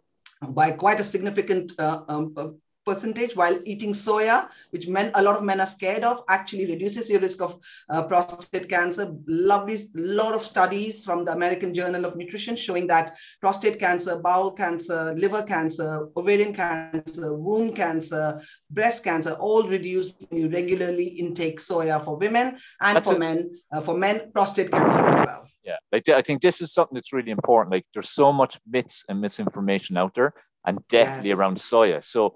by 0.49 0.70
quite 0.70 1.01
a 1.01 1.05
significant 1.05 1.72
uh, 1.78 2.03
um, 2.09 2.32
uh, 2.37 2.49
percentage 2.85 3.37
while 3.37 3.59
eating 3.64 3.93
soya 3.93 4.49
which 4.70 4.89
men 4.89 5.11
a 5.14 5.22
lot 5.22 5.37
of 5.37 5.43
men 5.43 5.61
are 5.61 5.66
scared 5.66 6.05
of 6.05 6.22
actually 6.28 6.66
reduces 6.66 7.11
your 7.11 7.20
risk 7.20 7.41
of 7.41 7.59
uh, 7.91 8.03
prostate 8.03 8.68
cancer. 8.68 9.14
Lovely 9.26 9.78
lot 9.95 10.35
of 10.35 10.43
studies 10.43 11.05
from 11.05 11.24
the 11.24 11.32
american 11.32 11.72
journal 11.74 12.05
of 12.05 12.16
nutrition 12.16 12.57
showing 12.57 12.87
that 12.87 13.14
prostate 13.41 13.78
cancer 13.78 14.16
bowel 14.18 14.53
cancer 14.53 15.14
liver 15.16 15.43
cancer 15.43 16.09
ovarian 16.16 16.55
cancer 16.55 17.35
womb 17.35 17.72
cancer 17.72 18.41
breast 18.70 19.05
cancer 19.05 19.32
all 19.32 19.66
reduced 19.68 20.14
when 20.28 20.41
you 20.41 20.49
regularly 20.49 21.07
intake 21.07 21.61
soya 21.61 22.03
for 22.05 22.16
women 22.16 22.59
and 22.80 22.97
that's 22.97 23.09
for 23.09 23.16
a- 23.16 23.18
men 23.18 23.51
uh, 23.72 23.80
for 23.80 23.97
men 23.97 24.30
prostate 24.32 24.70
cancer 24.70 25.07
as 25.07 25.16
well. 25.18 25.49
Yeah 25.62 25.76
like 25.95 26.09
i 26.09 26.22
think 26.22 26.43
this 26.43 26.61
is 26.61 26.72
something 26.72 26.95
that's 26.95 27.12
really 27.12 27.30
important. 27.30 27.72
Like 27.72 27.87
there's 27.95 28.11
so 28.11 28.32
much 28.32 28.59
myths 28.66 29.05
and 29.09 29.20
misinformation 29.20 29.97
out 29.97 30.14
there 30.14 30.35
and 30.66 30.78
definitely 30.89 31.30
yes. 31.30 31.39
around 31.39 31.57
soya. 31.57 32.03
So 32.03 32.35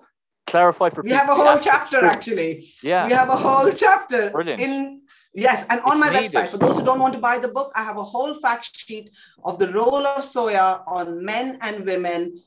clarify 0.49 0.89
for 0.91 1.03
we 1.03 1.11
have 1.11 1.29
a 1.29 1.35
whole 1.35 1.59
chapter 1.59 2.05
actually 2.05 2.73
yeah 2.83 3.07
we 3.07 3.13
have 3.13 3.29
a 3.29 3.37
whole 3.37 3.71
chapter 3.73 4.31
Brilliant. 4.31 4.61
in 4.61 5.03
yes 5.35 5.67
and 5.71 5.81
on 5.81 5.93
it's 5.93 6.01
my 6.01 6.11
needed. 6.11 6.33
website 6.33 6.49
for 6.49 6.59
those 6.59 6.79
who 6.79 6.85
don't 6.85 7.01
want 7.01 7.15
to 7.15 7.21
buy 7.21 7.39
the 7.39 7.49
book 7.49 7.73
i 7.75 7.83
have 7.83 7.97
a 7.97 8.03
whole 8.03 8.35
fact 8.35 8.77
sheet 8.77 9.11
of 9.45 9.59
the 9.59 9.73
role 9.73 10.07
of 10.07 10.23
soya 10.23 10.83
on 10.87 11.25
men 11.25 11.59
and 11.61 11.85
women 11.85 12.41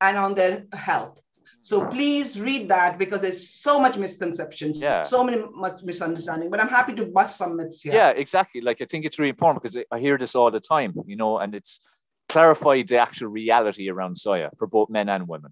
and 0.00 0.16
on 0.16 0.34
their 0.34 0.64
health 0.72 1.22
so 1.60 1.84
please 1.86 2.40
read 2.40 2.68
that 2.68 2.98
because 2.98 3.20
there's 3.20 3.48
so 3.48 3.80
much 3.80 3.96
misconceptions, 3.96 4.80
yeah. 4.80 5.02
so 5.02 5.24
many 5.24 5.42
much 5.54 5.82
misunderstanding. 5.82 6.50
But 6.50 6.62
I'm 6.62 6.68
happy 6.68 6.94
to 6.94 7.04
bust 7.04 7.36
some 7.36 7.56
myths 7.56 7.82
here. 7.82 7.92
Yeah, 7.92 8.10
exactly. 8.10 8.60
Like 8.60 8.80
I 8.80 8.84
think 8.84 9.04
it's 9.04 9.18
really 9.18 9.30
important 9.30 9.62
because 9.62 9.84
I 9.90 9.98
hear 9.98 10.16
this 10.16 10.34
all 10.34 10.50
the 10.50 10.60
time, 10.60 10.94
you 11.06 11.16
know, 11.16 11.38
and 11.38 11.54
it's 11.54 11.80
clarified 12.28 12.88
the 12.88 12.98
actual 12.98 13.28
reality 13.28 13.90
around 13.90 14.16
soya 14.16 14.50
for 14.56 14.66
both 14.66 14.88
men 14.88 15.08
and 15.08 15.26
women. 15.26 15.50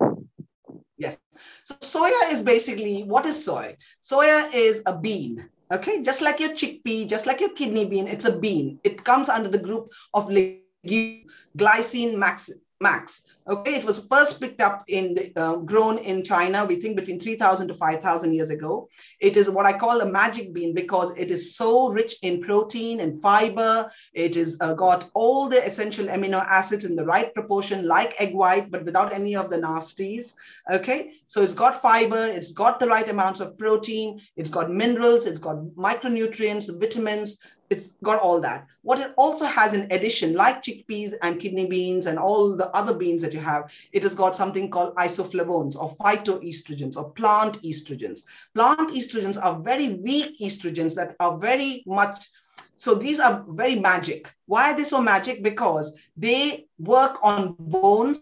Yes. 0.98 1.18
So 1.64 1.74
soya 1.76 2.32
is 2.32 2.42
basically 2.42 3.02
what 3.02 3.26
is 3.26 3.44
soy? 3.44 3.76
Soya 4.02 4.52
is 4.54 4.82
a 4.86 4.96
bean. 4.96 5.48
Okay, 5.72 6.02
just 6.02 6.22
like 6.22 6.40
your 6.40 6.50
chickpea, 6.50 7.08
just 7.08 7.26
like 7.26 7.40
your 7.40 7.50
kidney 7.50 7.86
bean, 7.86 8.06
it's 8.06 8.24
a 8.24 8.38
bean. 8.38 8.78
It 8.84 9.04
comes 9.04 9.28
under 9.28 9.48
the 9.48 9.58
group 9.58 9.92
of 10.14 10.30
legume, 10.30 11.24
glycine 11.58 12.16
max, 12.16 12.50
max. 12.80 13.22
Okay, 13.48 13.76
it 13.76 13.84
was 13.84 14.04
first 14.08 14.40
picked 14.40 14.60
up 14.60 14.82
in 14.88 15.14
the, 15.14 15.32
uh, 15.36 15.54
grown 15.54 15.98
in 15.98 16.24
China, 16.24 16.64
we 16.64 16.80
think 16.80 16.96
between 16.96 17.20
3,000 17.20 17.68
to 17.68 17.74
5,000 17.74 18.34
years 18.34 18.50
ago. 18.50 18.88
It 19.20 19.36
is 19.36 19.48
what 19.48 19.66
I 19.66 19.78
call 19.78 20.00
a 20.00 20.10
magic 20.10 20.52
bean 20.52 20.74
because 20.74 21.12
it 21.16 21.30
is 21.30 21.54
so 21.54 21.92
rich 21.92 22.16
in 22.22 22.42
protein 22.42 22.98
and 22.98 23.22
fiber. 23.22 23.88
It 24.14 24.34
has 24.34 24.56
uh, 24.60 24.74
got 24.74 25.08
all 25.14 25.48
the 25.48 25.64
essential 25.64 26.06
amino 26.06 26.44
acids 26.44 26.84
in 26.84 26.96
the 26.96 27.04
right 27.04 27.32
proportion, 27.34 27.86
like 27.86 28.20
egg 28.20 28.34
white, 28.34 28.68
but 28.72 28.84
without 28.84 29.12
any 29.12 29.36
of 29.36 29.48
the 29.48 29.58
nasties. 29.58 30.32
Okay, 30.72 31.12
so 31.26 31.40
it's 31.40 31.54
got 31.54 31.80
fiber, 31.80 32.26
it's 32.26 32.50
got 32.50 32.80
the 32.80 32.88
right 32.88 33.08
amounts 33.08 33.38
of 33.38 33.56
protein, 33.56 34.20
it's 34.34 34.50
got 34.50 34.72
minerals, 34.72 35.24
it's 35.24 35.38
got 35.38 35.56
micronutrients, 35.76 36.68
vitamins, 36.80 37.38
it's 37.70 37.88
got 38.02 38.20
all 38.20 38.40
that. 38.40 38.66
What 38.82 39.00
it 39.00 39.12
also 39.16 39.44
has 39.44 39.74
in 39.74 39.90
addition, 39.90 40.34
like 40.34 40.62
chickpeas 40.62 41.14
and 41.22 41.40
kidney 41.40 41.66
beans 41.66 42.06
and 42.06 42.18
all 42.18 42.56
the 42.56 42.68
other 42.70 42.94
beans 42.94 43.22
that 43.22 43.34
you 43.34 43.40
have, 43.40 43.70
it 43.92 44.02
has 44.02 44.14
got 44.14 44.36
something 44.36 44.70
called 44.70 44.94
isoflavones 44.96 45.76
or 45.76 45.94
phytoestrogens 45.96 46.96
or 46.96 47.10
plant 47.10 47.62
estrogens. 47.62 48.24
Plant 48.54 48.90
estrogens 48.90 49.42
are 49.42 49.60
very 49.60 49.94
weak 49.94 50.38
estrogens 50.40 50.94
that 50.94 51.16
are 51.20 51.38
very 51.38 51.82
much 51.86 52.28
so 52.78 52.94
these 52.94 53.20
are 53.20 53.44
very 53.48 53.74
magic. 53.74 54.30
Why 54.44 54.72
are 54.72 54.76
they 54.76 54.84
so 54.84 55.00
magic? 55.00 55.42
Because 55.42 55.94
they 56.16 56.66
work 56.78 57.18
on 57.22 57.56
bones 57.58 58.20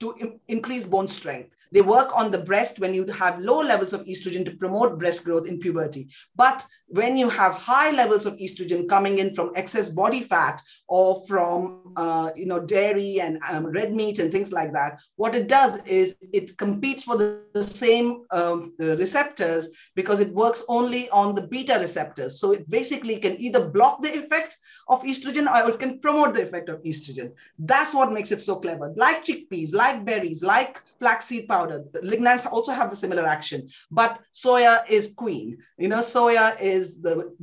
to 0.00 0.38
increase 0.46 0.84
bone 0.84 1.08
strength. 1.08 1.56
They 1.72 1.80
work 1.80 2.16
on 2.16 2.30
the 2.30 2.38
breast 2.38 2.78
when 2.78 2.94
you 2.94 3.04
have 3.06 3.40
low 3.40 3.60
levels 3.60 3.92
of 3.92 4.04
estrogen 4.06 4.44
to 4.44 4.52
promote 4.52 4.98
breast 4.98 5.24
growth 5.24 5.46
in 5.46 5.58
puberty. 5.58 6.08
But 6.36 6.64
when 6.88 7.16
you 7.16 7.28
have 7.28 7.52
high 7.52 7.90
levels 7.90 8.24
of 8.26 8.36
estrogen 8.38 8.88
coming 8.88 9.18
in 9.18 9.34
from 9.34 9.52
excess 9.54 9.88
body 9.90 10.22
fat 10.22 10.60
or 10.88 11.22
from 11.26 11.92
uh, 11.96 12.30
you 12.34 12.46
know 12.46 12.60
dairy 12.60 13.20
and 13.20 13.38
um, 13.48 13.66
red 13.66 13.94
meat 13.94 14.18
and 14.18 14.32
things 14.32 14.52
like 14.52 14.72
that, 14.72 15.00
what 15.16 15.34
it 15.34 15.48
does 15.48 15.78
is 15.84 16.16
it 16.32 16.56
competes 16.56 17.04
for 17.04 17.16
the, 17.16 17.40
the 17.52 17.64
same 17.64 18.24
um, 18.30 18.72
receptors 18.78 19.68
because 19.94 20.20
it 20.20 20.32
works 20.32 20.64
only 20.68 21.08
on 21.10 21.34
the 21.34 21.42
beta 21.42 21.78
receptors. 21.78 22.40
So 22.40 22.52
it 22.52 22.68
basically 22.70 23.18
can 23.18 23.40
either 23.40 23.68
block 23.68 24.02
the 24.02 24.16
effect 24.18 24.56
of 24.88 25.02
estrogen 25.02 25.46
or 25.46 25.70
it 25.70 25.78
can 25.78 25.98
promote 26.00 26.34
the 26.34 26.42
effect 26.42 26.68
of 26.68 26.82
estrogen. 26.82 27.32
That's 27.58 27.94
what 27.94 28.12
makes 28.12 28.32
it 28.32 28.40
so 28.40 28.56
clever. 28.56 28.92
Like 28.96 29.24
chickpeas, 29.24 29.74
like 29.74 30.04
berries, 30.04 30.42
like 30.42 30.80
flaxseed 30.98 31.48
powder, 31.48 31.84
lignans 32.02 32.50
also 32.50 32.72
have 32.72 32.90
the 32.90 32.96
similar 32.96 33.26
action. 33.26 33.68
But 33.90 34.20
soya 34.32 34.88
is 34.88 35.12
queen. 35.14 35.58
You 35.76 35.88
know, 35.88 35.98
soya 35.98 36.58
is 36.60 36.77
the 36.78 37.34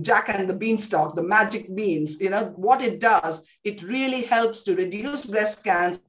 jack 0.00 0.28
and 0.28 0.48
the 0.48 0.54
beanstalk, 0.54 1.14
the 1.14 1.22
magic 1.22 1.74
beans. 1.74 2.20
You 2.20 2.30
know, 2.30 2.52
what 2.56 2.82
it 2.82 3.00
does, 3.00 3.44
it 3.64 3.82
really 3.82 4.22
helps 4.22 4.62
to 4.64 4.74
reduce 4.74 5.26
breast 5.26 5.64
cancer 5.64 6.00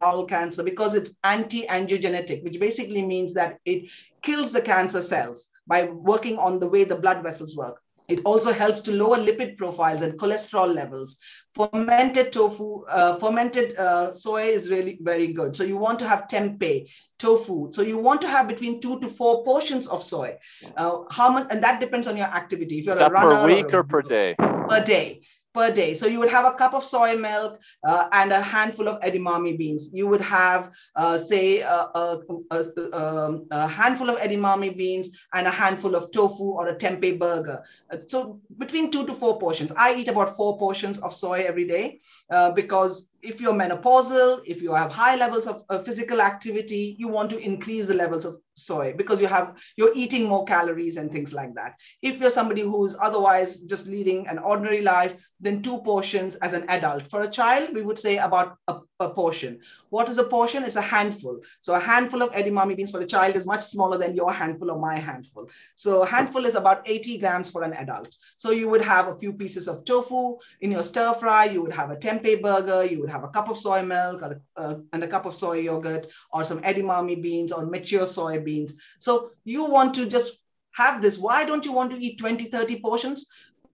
bowel 0.00 0.26
cancer 0.26 0.62
because 0.62 0.94
it's 0.94 1.16
anti-angiogenetic, 1.24 2.42
which 2.44 2.60
basically 2.60 3.04
means 3.04 3.32
that 3.34 3.58
it 3.64 3.90
kills 4.22 4.52
the 4.52 4.60
cancer 4.60 5.02
cells 5.02 5.48
by 5.66 5.84
working 5.84 6.38
on 6.38 6.58
the 6.58 6.68
way 6.68 6.84
the 6.84 6.96
blood 6.96 7.22
vessels 7.22 7.56
work. 7.56 7.80
It 8.08 8.20
also 8.24 8.52
helps 8.52 8.80
to 8.82 8.92
lower 8.92 9.16
lipid 9.16 9.56
profiles 9.56 10.02
and 10.02 10.18
cholesterol 10.18 10.72
levels. 10.72 11.18
Fermented 11.54 12.32
tofu, 12.32 12.84
uh, 12.86 13.16
fermented 13.16 13.76
uh, 13.76 14.12
soy 14.12 14.42
is 14.42 14.70
really 14.70 14.98
very 15.00 15.28
good. 15.28 15.54
So 15.56 15.64
you 15.64 15.76
want 15.76 15.98
to 16.00 16.08
have 16.08 16.26
tempeh, 16.26 16.88
tofu. 17.18 17.70
So 17.70 17.82
you 17.82 17.96
want 17.96 18.20
to 18.22 18.28
have 18.28 18.48
between 18.48 18.80
two 18.80 19.00
to 19.00 19.08
four 19.08 19.44
portions 19.44 19.86
of 19.86 20.02
soy. 20.02 20.36
Uh, 20.76 20.98
how 21.10 21.30
much? 21.30 21.46
And 21.50 21.62
that 21.62 21.80
depends 21.80 22.06
on 22.06 22.16
your 22.16 22.26
activity. 22.26 22.80
If 22.80 22.86
you're 22.86 22.94
is 22.94 23.00
a 23.00 23.08
runner, 23.08 23.36
per 23.36 23.46
week 23.46 23.72
or, 23.72 23.80
or 23.80 23.84
per 23.84 24.02
day? 24.02 24.34
Per 24.36 24.84
day 24.84 25.22
per 25.54 25.70
day. 25.70 25.94
So 25.94 26.06
you 26.06 26.18
would 26.18 26.30
have 26.30 26.44
a 26.44 26.54
cup 26.54 26.74
of 26.74 26.84
soy 26.84 27.16
milk 27.16 27.60
uh, 27.86 28.08
and 28.12 28.32
a 28.32 28.40
handful 28.40 28.88
of 28.88 29.00
edamame 29.00 29.56
beans. 29.56 29.90
You 29.92 30.08
would 30.08 30.20
have, 30.20 30.72
uh, 30.96 31.16
say, 31.16 31.60
a, 31.60 31.88
a, 31.94 32.20
a, 32.50 32.98
um, 33.00 33.46
a, 33.52 33.66
handful 33.68 34.10
of 34.10 34.18
edamame 34.18 34.76
beans 34.76 35.10
and 35.32 35.46
a 35.46 35.50
handful 35.50 35.94
of 35.94 36.10
tofu 36.10 36.50
or 36.50 36.68
a 36.68 36.76
tempeh 36.76 37.18
burger. 37.18 37.62
Uh, 37.90 37.98
so 38.06 38.40
between 38.58 38.90
two 38.90 39.06
to 39.06 39.12
four 39.12 39.38
portions. 39.38 39.72
I 39.76 39.94
eat 39.94 40.08
about 40.08 40.36
four 40.36 40.58
portions 40.58 40.98
of 40.98 41.14
soy 41.14 41.44
every 41.44 41.66
day 41.66 42.00
uh, 42.30 42.50
because 42.50 43.10
if 43.24 43.40
you're 43.40 43.54
menopausal, 43.54 44.42
if 44.46 44.60
you 44.60 44.74
have 44.74 44.92
high 44.92 45.16
levels 45.16 45.46
of, 45.46 45.64
physical 45.84 46.20
activity, 46.20 46.94
you 46.98 47.08
want 47.08 47.30
to 47.30 47.38
increase 47.38 47.86
the 47.86 47.94
levels 47.94 48.24
of 48.24 48.36
soy 48.54 48.94
because 48.96 49.20
you 49.20 49.26
have 49.26 49.56
you're 49.76 49.92
eating 49.94 50.28
more 50.28 50.44
calories 50.44 50.96
and 50.96 51.10
things 51.10 51.32
like 51.32 51.54
that. 51.54 51.74
If 52.02 52.20
you're 52.20 52.30
somebody 52.30 52.62
who's 52.62 52.96
otherwise 53.00 53.60
just 53.62 53.86
leading 53.88 54.28
an 54.28 54.38
ordinary 54.38 54.80
life 54.80 55.16
then 55.40 55.60
two 55.60 55.78
portions 55.82 56.36
as 56.36 56.54
an 56.54 56.64
adult. 56.68 57.10
For 57.10 57.20
a 57.20 57.28
child 57.28 57.74
we 57.74 57.82
would 57.82 57.98
say 57.98 58.16
about 58.18 58.56
a, 58.68 58.78
a 59.00 59.10
portion. 59.10 59.60
What 59.90 60.08
is 60.08 60.18
a 60.18 60.24
portion? 60.24 60.64
It's 60.64 60.76
a 60.76 60.80
handful. 60.80 61.40
So 61.60 61.74
a 61.74 61.78
handful 61.78 62.22
of 62.22 62.32
edamame 62.32 62.76
beans 62.76 62.90
for 62.90 63.00
a 63.00 63.06
child 63.06 63.36
is 63.36 63.46
much 63.46 63.62
smaller 63.62 63.98
than 63.98 64.14
your 64.14 64.32
handful 64.32 64.70
or 64.70 64.78
my 64.78 64.96
handful. 64.96 65.50
So 65.74 66.02
a 66.02 66.06
handful 66.06 66.46
is 66.46 66.54
about 66.54 66.82
80 66.86 67.18
grams 67.18 67.50
for 67.50 67.62
an 67.62 67.74
adult. 67.74 68.16
So 68.36 68.52
you 68.52 68.68
would 68.68 68.82
have 68.82 69.08
a 69.08 69.18
few 69.18 69.32
pieces 69.32 69.68
of 69.68 69.84
tofu 69.84 70.38
in 70.60 70.70
your 70.70 70.82
stir 70.82 71.12
fry 71.12 71.44
you 71.44 71.62
would 71.62 71.72
have 71.72 71.90
a 71.90 71.96
tempeh 71.96 72.40
burger 72.40 72.84
you 72.84 73.00
would 73.00 73.10
have 73.14 73.24
a 73.24 73.28
cup 73.28 73.48
of 73.48 73.56
soy 73.56 73.80
milk 73.82 74.22
or, 74.22 74.40
uh, 74.56 74.74
and 74.92 75.04
a 75.04 75.08
cup 75.14 75.24
of 75.24 75.34
soy 75.34 75.58
yogurt 75.60 76.06
or 76.32 76.42
some 76.44 76.60
edamame 76.62 77.22
beans 77.22 77.52
or 77.52 77.64
mature 77.64 78.06
soy 78.06 78.40
beans. 78.40 78.74
So 78.98 79.30
you 79.44 79.64
want 79.64 79.94
to 79.94 80.06
just 80.06 80.38
have 80.72 81.00
this. 81.00 81.16
Why 81.16 81.44
don't 81.44 81.64
you 81.64 81.72
want 81.72 81.92
to 81.92 81.98
eat 82.04 82.18
20, 82.18 82.46
30 82.46 82.80
portions? 82.80 83.26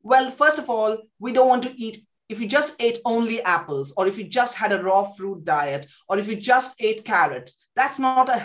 Well, 0.03 0.31
first 0.31 0.59
of 0.59 0.69
all, 0.69 0.99
we 1.19 1.33
don't 1.33 1.49
want 1.49 1.63
to 1.65 1.75
eat 1.81 2.07
if 2.31 2.39
you 2.41 2.47
just 2.47 2.77
ate 2.79 2.99
only 3.05 3.43
apples, 3.43 3.93
or 3.97 4.07
if 4.07 4.17
you 4.17 4.23
just 4.23 4.55
had 4.55 4.71
a 4.73 4.81
raw 4.81 5.03
fruit 5.03 5.45
diet, 5.45 5.89
or 6.09 6.17
if 6.17 6.29
you 6.29 6.37
just 6.37 6.77
ate 6.79 7.05
carrots, 7.05 7.57
that's 7.75 7.99
not 7.99 8.29
a 8.29 8.39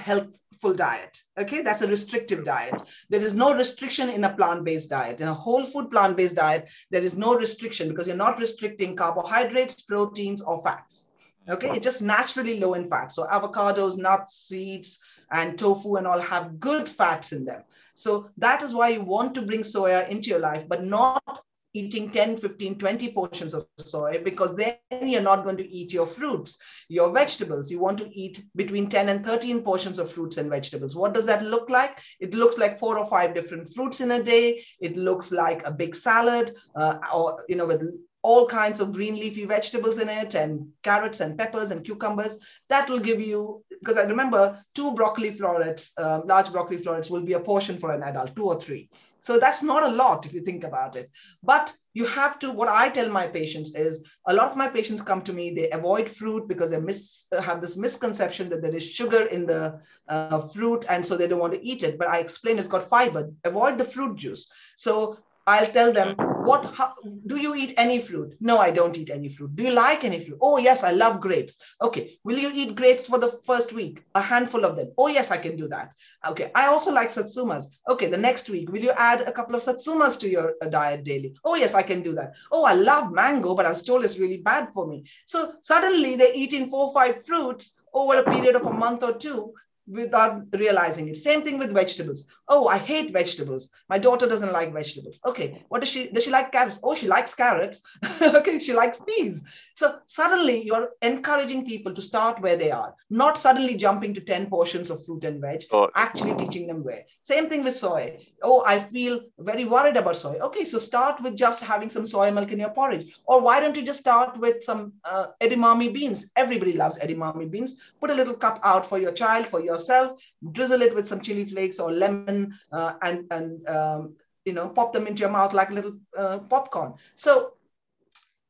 healthful 0.56 0.76
diet. 0.76 1.22
Okay, 1.38 1.62
that's 1.62 1.82
a 1.82 1.88
restrictive 1.88 2.45
diet. 2.45 2.82
There 3.10 3.24
is 3.24 3.34
no 3.34 3.56
restriction 3.56 4.10
in 4.10 4.24
a 4.24 4.34
plant 4.34 4.64
based 4.64 4.89
diet. 4.89 5.22
In 5.22 5.28
a 5.28 5.34
whole 5.34 5.66
food 5.66 5.89
plant 5.91 6.18
based 6.18 6.36
diet, 6.36 6.68
there 6.91 7.03
is 7.03 7.16
no 7.18 7.36
restriction 7.36 7.89
because 7.89 8.08
you're 8.08 8.16
not 8.16 8.39
restricting 8.39 8.95
carbohydrates, 8.95 9.82
proteins, 9.82 10.41
or 10.41 10.62
fats. 10.64 11.10
Okay, 11.47 11.70
it's 11.76 11.84
just 11.84 12.01
naturally 12.01 12.60
low 12.60 12.74
in 12.74 12.89
fat. 12.89 13.12
So, 13.12 13.26
avocados, 13.26 13.97
nuts, 13.97 14.34
seeds, 14.47 14.99
and 15.32 15.60
tofu 15.60 15.95
and 15.97 16.08
all 16.08 16.20
have 16.20 16.60
good 16.60 16.89
fats 16.89 17.34
in 17.34 17.45
them. 17.45 17.64
So 17.93 18.30
that 18.38 18.64
is 18.64 18.74
why 18.74 18.89
you 18.89 19.01
want 19.01 19.36
to 19.36 19.41
bring 19.41 19.62
soya 19.62 20.10
into 20.10 20.30
your 20.30 20.39
life, 20.39 20.68
but 20.68 20.84
not 20.84 21.41
eating 21.76 22.09
10, 22.09 22.38
15, 22.38 22.80
20 22.80 23.11
portions 23.11 23.53
of 23.53 23.65
soy 23.78 24.21
because 24.23 24.55
then 24.55 24.78
you're 25.01 25.21
not 25.21 25.43
going 25.43 25.57
to 25.57 25.69
eat 25.69 25.91
your 25.91 26.05
fruits, 26.05 26.57
your 26.88 27.11
vegetables. 27.11 27.69
You 27.69 27.80
want 27.80 27.97
to 27.99 28.09
eat 28.17 28.41
between 28.55 28.89
10 28.89 29.09
and 29.09 29.26
13 29.26 29.61
portions 29.61 29.99
of 29.99 30.09
fruits 30.09 30.38
and 30.38 30.49
vegetables. 30.49 30.95
What 30.95 31.13
does 31.13 31.26
that 31.26 31.43
look 31.43 31.69
like? 31.69 31.99
It 32.19 32.34
looks 32.34 32.57
like 32.57 32.80
four 32.80 32.97
or 32.97 33.05
five 33.05 33.34
different 33.34 33.67
fruits 33.76 33.99
in 33.99 34.11
a 34.11 34.23
day. 34.23 34.65
It 34.80 34.95
looks 34.95 35.32
like 35.32 35.65
a 35.65 35.71
big 35.71 35.95
salad 35.95 36.51
uh, 36.76 36.99
or, 37.13 37.43
you 37.49 37.57
know, 37.57 37.65
with 37.65 37.84
all 38.30 38.47
kinds 38.47 38.80
of 38.80 38.91
green 38.91 39.15
leafy 39.21 39.45
vegetables 39.45 39.99
in 39.99 40.09
it 40.09 40.34
and 40.34 40.67
carrots 40.82 41.19
and 41.19 41.38
peppers 41.38 41.69
and 41.69 41.86
cucumbers. 41.86 42.39
That 42.69 42.89
will 42.89 43.03
give 43.09 43.21
you, 43.21 43.63
because 43.80 43.97
I 43.97 44.05
remember 44.13 44.41
two 44.73 44.93
broccoli 44.95 45.30
florets, 45.30 45.93
uh, 46.03 46.21
large 46.26 46.51
broccoli 46.51 46.78
florets 46.78 47.11
will 47.11 47.21
be 47.21 47.34
a 47.34 47.39
portion 47.39 47.78
for 47.78 47.93
an 47.93 48.01
adult, 48.01 48.36
two 48.36 48.47
or 48.53 48.59
three. 48.59 48.89
So 49.21 49.38
that's 49.38 49.61
not 49.61 49.84
a 49.84 49.95
lot 50.03 50.26
if 50.26 50.34
you 50.34 50.41
think 50.41 50.63
about 50.63 50.95
it. 50.95 51.11
But 51.43 51.76
you 51.93 52.05
have 52.07 52.39
to, 52.39 52.51
what 52.51 52.67
I 52.67 52.89
tell 52.89 53.09
my 53.09 53.28
patients 53.28 53.76
is 53.76 54.03
a 54.28 54.34
lot 54.34 54.49
of 54.49 54.57
my 54.57 54.69
patients 54.69 55.01
come 55.03 55.21
to 55.23 55.34
me, 55.34 55.53
they 55.53 55.69
avoid 55.69 56.09
fruit 56.09 56.47
because 56.47 56.71
they 56.71 56.80
mis, 56.80 57.28
have 57.49 57.61
this 57.61 57.78
misconception 57.78 58.49
that 58.49 58.63
there 58.63 58.76
is 58.76 58.84
sugar 58.99 59.26
in 59.26 59.45
the 59.45 59.80
uh, 60.09 60.39
fruit 60.47 60.84
and 60.89 61.05
so 61.05 61.15
they 61.15 61.28
don't 61.28 61.45
want 61.45 61.53
to 61.53 61.65
eat 61.71 61.84
it. 61.84 61.99
But 61.99 62.09
I 62.09 62.17
explain 62.19 62.57
it's 62.57 62.76
got 62.76 62.89
fiber. 62.95 63.30
Avoid 63.43 63.78
the 63.78 63.86
fruit 63.86 64.15
juice. 64.15 64.49
So 64.76 65.19
I'll 65.45 65.71
tell 65.78 65.93
them, 65.93 66.15
what 66.45 66.65
how, 66.65 66.93
do 67.27 67.37
you 67.37 67.55
eat 67.55 67.73
any 67.77 67.99
fruit? 67.99 68.35
No, 68.39 68.57
I 68.57 68.71
don't 68.71 68.97
eat 68.97 69.09
any 69.09 69.29
fruit. 69.29 69.55
Do 69.55 69.63
you 69.63 69.71
like 69.71 70.03
any 70.03 70.19
fruit? 70.19 70.37
Oh, 70.41 70.57
yes, 70.57 70.83
I 70.83 70.91
love 70.91 71.21
grapes. 71.21 71.57
Okay, 71.81 72.17
will 72.23 72.37
you 72.37 72.51
eat 72.53 72.75
grapes 72.75 73.07
for 73.07 73.17
the 73.17 73.39
first 73.45 73.73
week? 73.73 74.03
A 74.15 74.21
handful 74.21 74.65
of 74.65 74.75
them. 74.75 74.91
Oh, 74.97 75.07
yes, 75.07 75.31
I 75.31 75.37
can 75.37 75.55
do 75.55 75.67
that. 75.69 75.91
Okay, 76.27 76.51
I 76.55 76.67
also 76.67 76.91
like 76.91 77.09
satsumas. 77.09 77.65
Okay, 77.89 78.07
the 78.07 78.17
next 78.17 78.49
week, 78.49 78.71
will 78.71 78.81
you 78.81 78.91
add 78.91 79.21
a 79.21 79.31
couple 79.31 79.55
of 79.55 79.61
satsumas 79.61 80.19
to 80.19 80.29
your 80.29 80.53
uh, 80.61 80.67
diet 80.67 81.03
daily? 81.03 81.35
Oh, 81.43 81.55
yes, 81.55 81.73
I 81.73 81.81
can 81.81 82.01
do 82.01 82.13
that. 82.15 82.33
Oh, 82.51 82.63
I 82.63 82.73
love 82.73 83.11
mango, 83.11 83.55
but 83.55 83.65
I 83.65 83.69
was 83.69 83.83
told 83.83 84.05
it's 84.05 84.19
really 84.19 84.37
bad 84.37 84.73
for 84.73 84.87
me. 84.87 85.05
So 85.25 85.53
suddenly 85.61 86.15
they're 86.15 86.35
eating 86.35 86.69
four 86.69 86.87
or 86.87 86.93
five 86.93 87.25
fruits 87.25 87.73
over 87.93 88.15
a 88.15 88.23
period 88.23 88.55
of 88.55 88.65
a 88.65 88.73
month 88.73 89.03
or 89.03 89.13
two 89.13 89.53
without 89.87 90.43
realizing 90.53 91.07
it. 91.07 91.17
Same 91.17 91.41
thing 91.43 91.57
with 91.57 91.71
vegetables. 91.71 92.25
Oh, 92.47 92.67
I 92.67 92.77
hate 92.77 93.11
vegetables. 93.11 93.71
My 93.89 93.97
daughter 93.97 94.27
doesn't 94.27 94.53
like 94.53 94.73
vegetables. 94.73 95.19
Okay, 95.25 95.63
what 95.69 95.81
does 95.81 95.89
she 95.89 96.07
does 96.09 96.23
she 96.23 96.31
like 96.31 96.51
carrots? 96.51 96.79
Oh, 96.83 96.95
she 96.95 97.07
likes 97.07 97.33
carrots. 97.33 97.83
okay, 98.21 98.59
she 98.59 98.73
likes 98.73 98.99
peas. 98.99 99.43
So 99.75 99.97
suddenly 100.05 100.63
you're 100.63 100.91
encouraging 101.01 101.65
people 101.65 101.93
to 101.93 102.01
start 102.01 102.41
where 102.41 102.55
they 102.55 102.71
are, 102.71 102.95
not 103.09 103.37
suddenly 103.37 103.75
jumping 103.75 104.13
to 104.13 104.21
10 104.21 104.45
portions 104.45 104.89
of 104.89 105.03
fruit 105.05 105.25
and 105.25 105.41
veg, 105.41 105.65
oh. 105.71 105.89
actually 105.95 106.33
teaching 106.35 106.65
them 106.65 106.81
where. 106.81 107.03
Same 107.19 107.49
thing 107.49 107.63
with 107.63 107.75
soy. 107.75 108.25
Oh, 108.41 108.63
I 108.65 108.79
feel 108.79 109.19
very 109.39 109.65
worried 109.65 109.97
about 109.97 110.15
soy. 110.15 110.37
Okay, 110.39 110.63
so 110.63 110.77
start 110.77 111.21
with 111.21 111.35
just 111.35 111.61
having 111.61 111.89
some 111.89 112.05
soy 112.05 112.31
milk 112.31 112.53
in 112.53 112.59
your 112.59 112.69
porridge. 112.69 113.17
Or 113.25 113.41
why 113.41 113.59
don't 113.59 113.75
you 113.75 113.83
just 113.83 113.99
start 113.99 114.37
with 114.37 114.63
some 114.63 114.93
uh, 115.03 115.27
edamame 115.41 115.93
beans? 115.93 116.31
Everybody 116.37 116.71
loves 116.71 116.97
edamame 116.99 117.51
beans. 117.51 117.75
Put 117.99 118.11
a 118.11 118.15
little 118.15 118.35
cup 118.35 118.61
out 118.63 118.85
for 118.85 118.97
your 118.97 119.11
child, 119.11 119.45
for 119.47 119.59
yourself, 119.59 120.21
drizzle 120.53 120.83
it 120.83 120.95
with 120.95 121.07
some 121.07 121.19
chili 121.19 121.43
flakes 121.43 121.79
or 121.79 121.91
lemon 121.91 122.34
uh, 122.71 122.93
and, 123.01 123.25
and 123.31 123.67
um, 123.67 124.15
you 124.45 124.53
know, 124.53 124.69
pop 124.69 124.93
them 124.93 125.07
into 125.07 125.21
your 125.21 125.31
mouth 125.31 125.53
like 125.53 125.71
little 125.71 125.97
uh, 126.17 126.39
popcorn. 126.53 126.93
So 127.15 127.53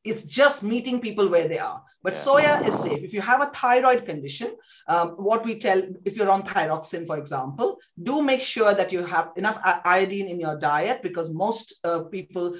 it's 0.06 0.22
just 0.22 0.62
meeting 0.62 1.00
people 1.00 1.28
where 1.28 1.48
they 1.48 1.58
are. 1.58 1.82
But 2.02 2.14
yeah. 2.14 2.20
soya 2.20 2.68
is 2.68 2.78
safe. 2.78 3.02
If 3.02 3.12
you 3.12 3.20
have 3.20 3.42
a 3.42 3.46
thyroid 3.46 4.04
condition, 4.04 4.54
um, 4.86 5.08
what 5.28 5.44
we 5.44 5.58
tell, 5.58 5.82
if 6.04 6.16
you're 6.16 6.30
on 6.30 6.44
thyroxine, 6.44 7.04
for 7.04 7.18
example, 7.18 7.78
do 8.00 8.22
make 8.22 8.42
sure 8.42 8.72
that 8.72 8.92
you 8.92 9.02
have 9.02 9.32
enough 9.34 9.58
iodine 9.84 10.28
in 10.28 10.38
your 10.38 10.56
diet 10.56 11.02
because 11.02 11.34
most 11.34 11.74
uh, 11.82 12.04
people, 12.04 12.56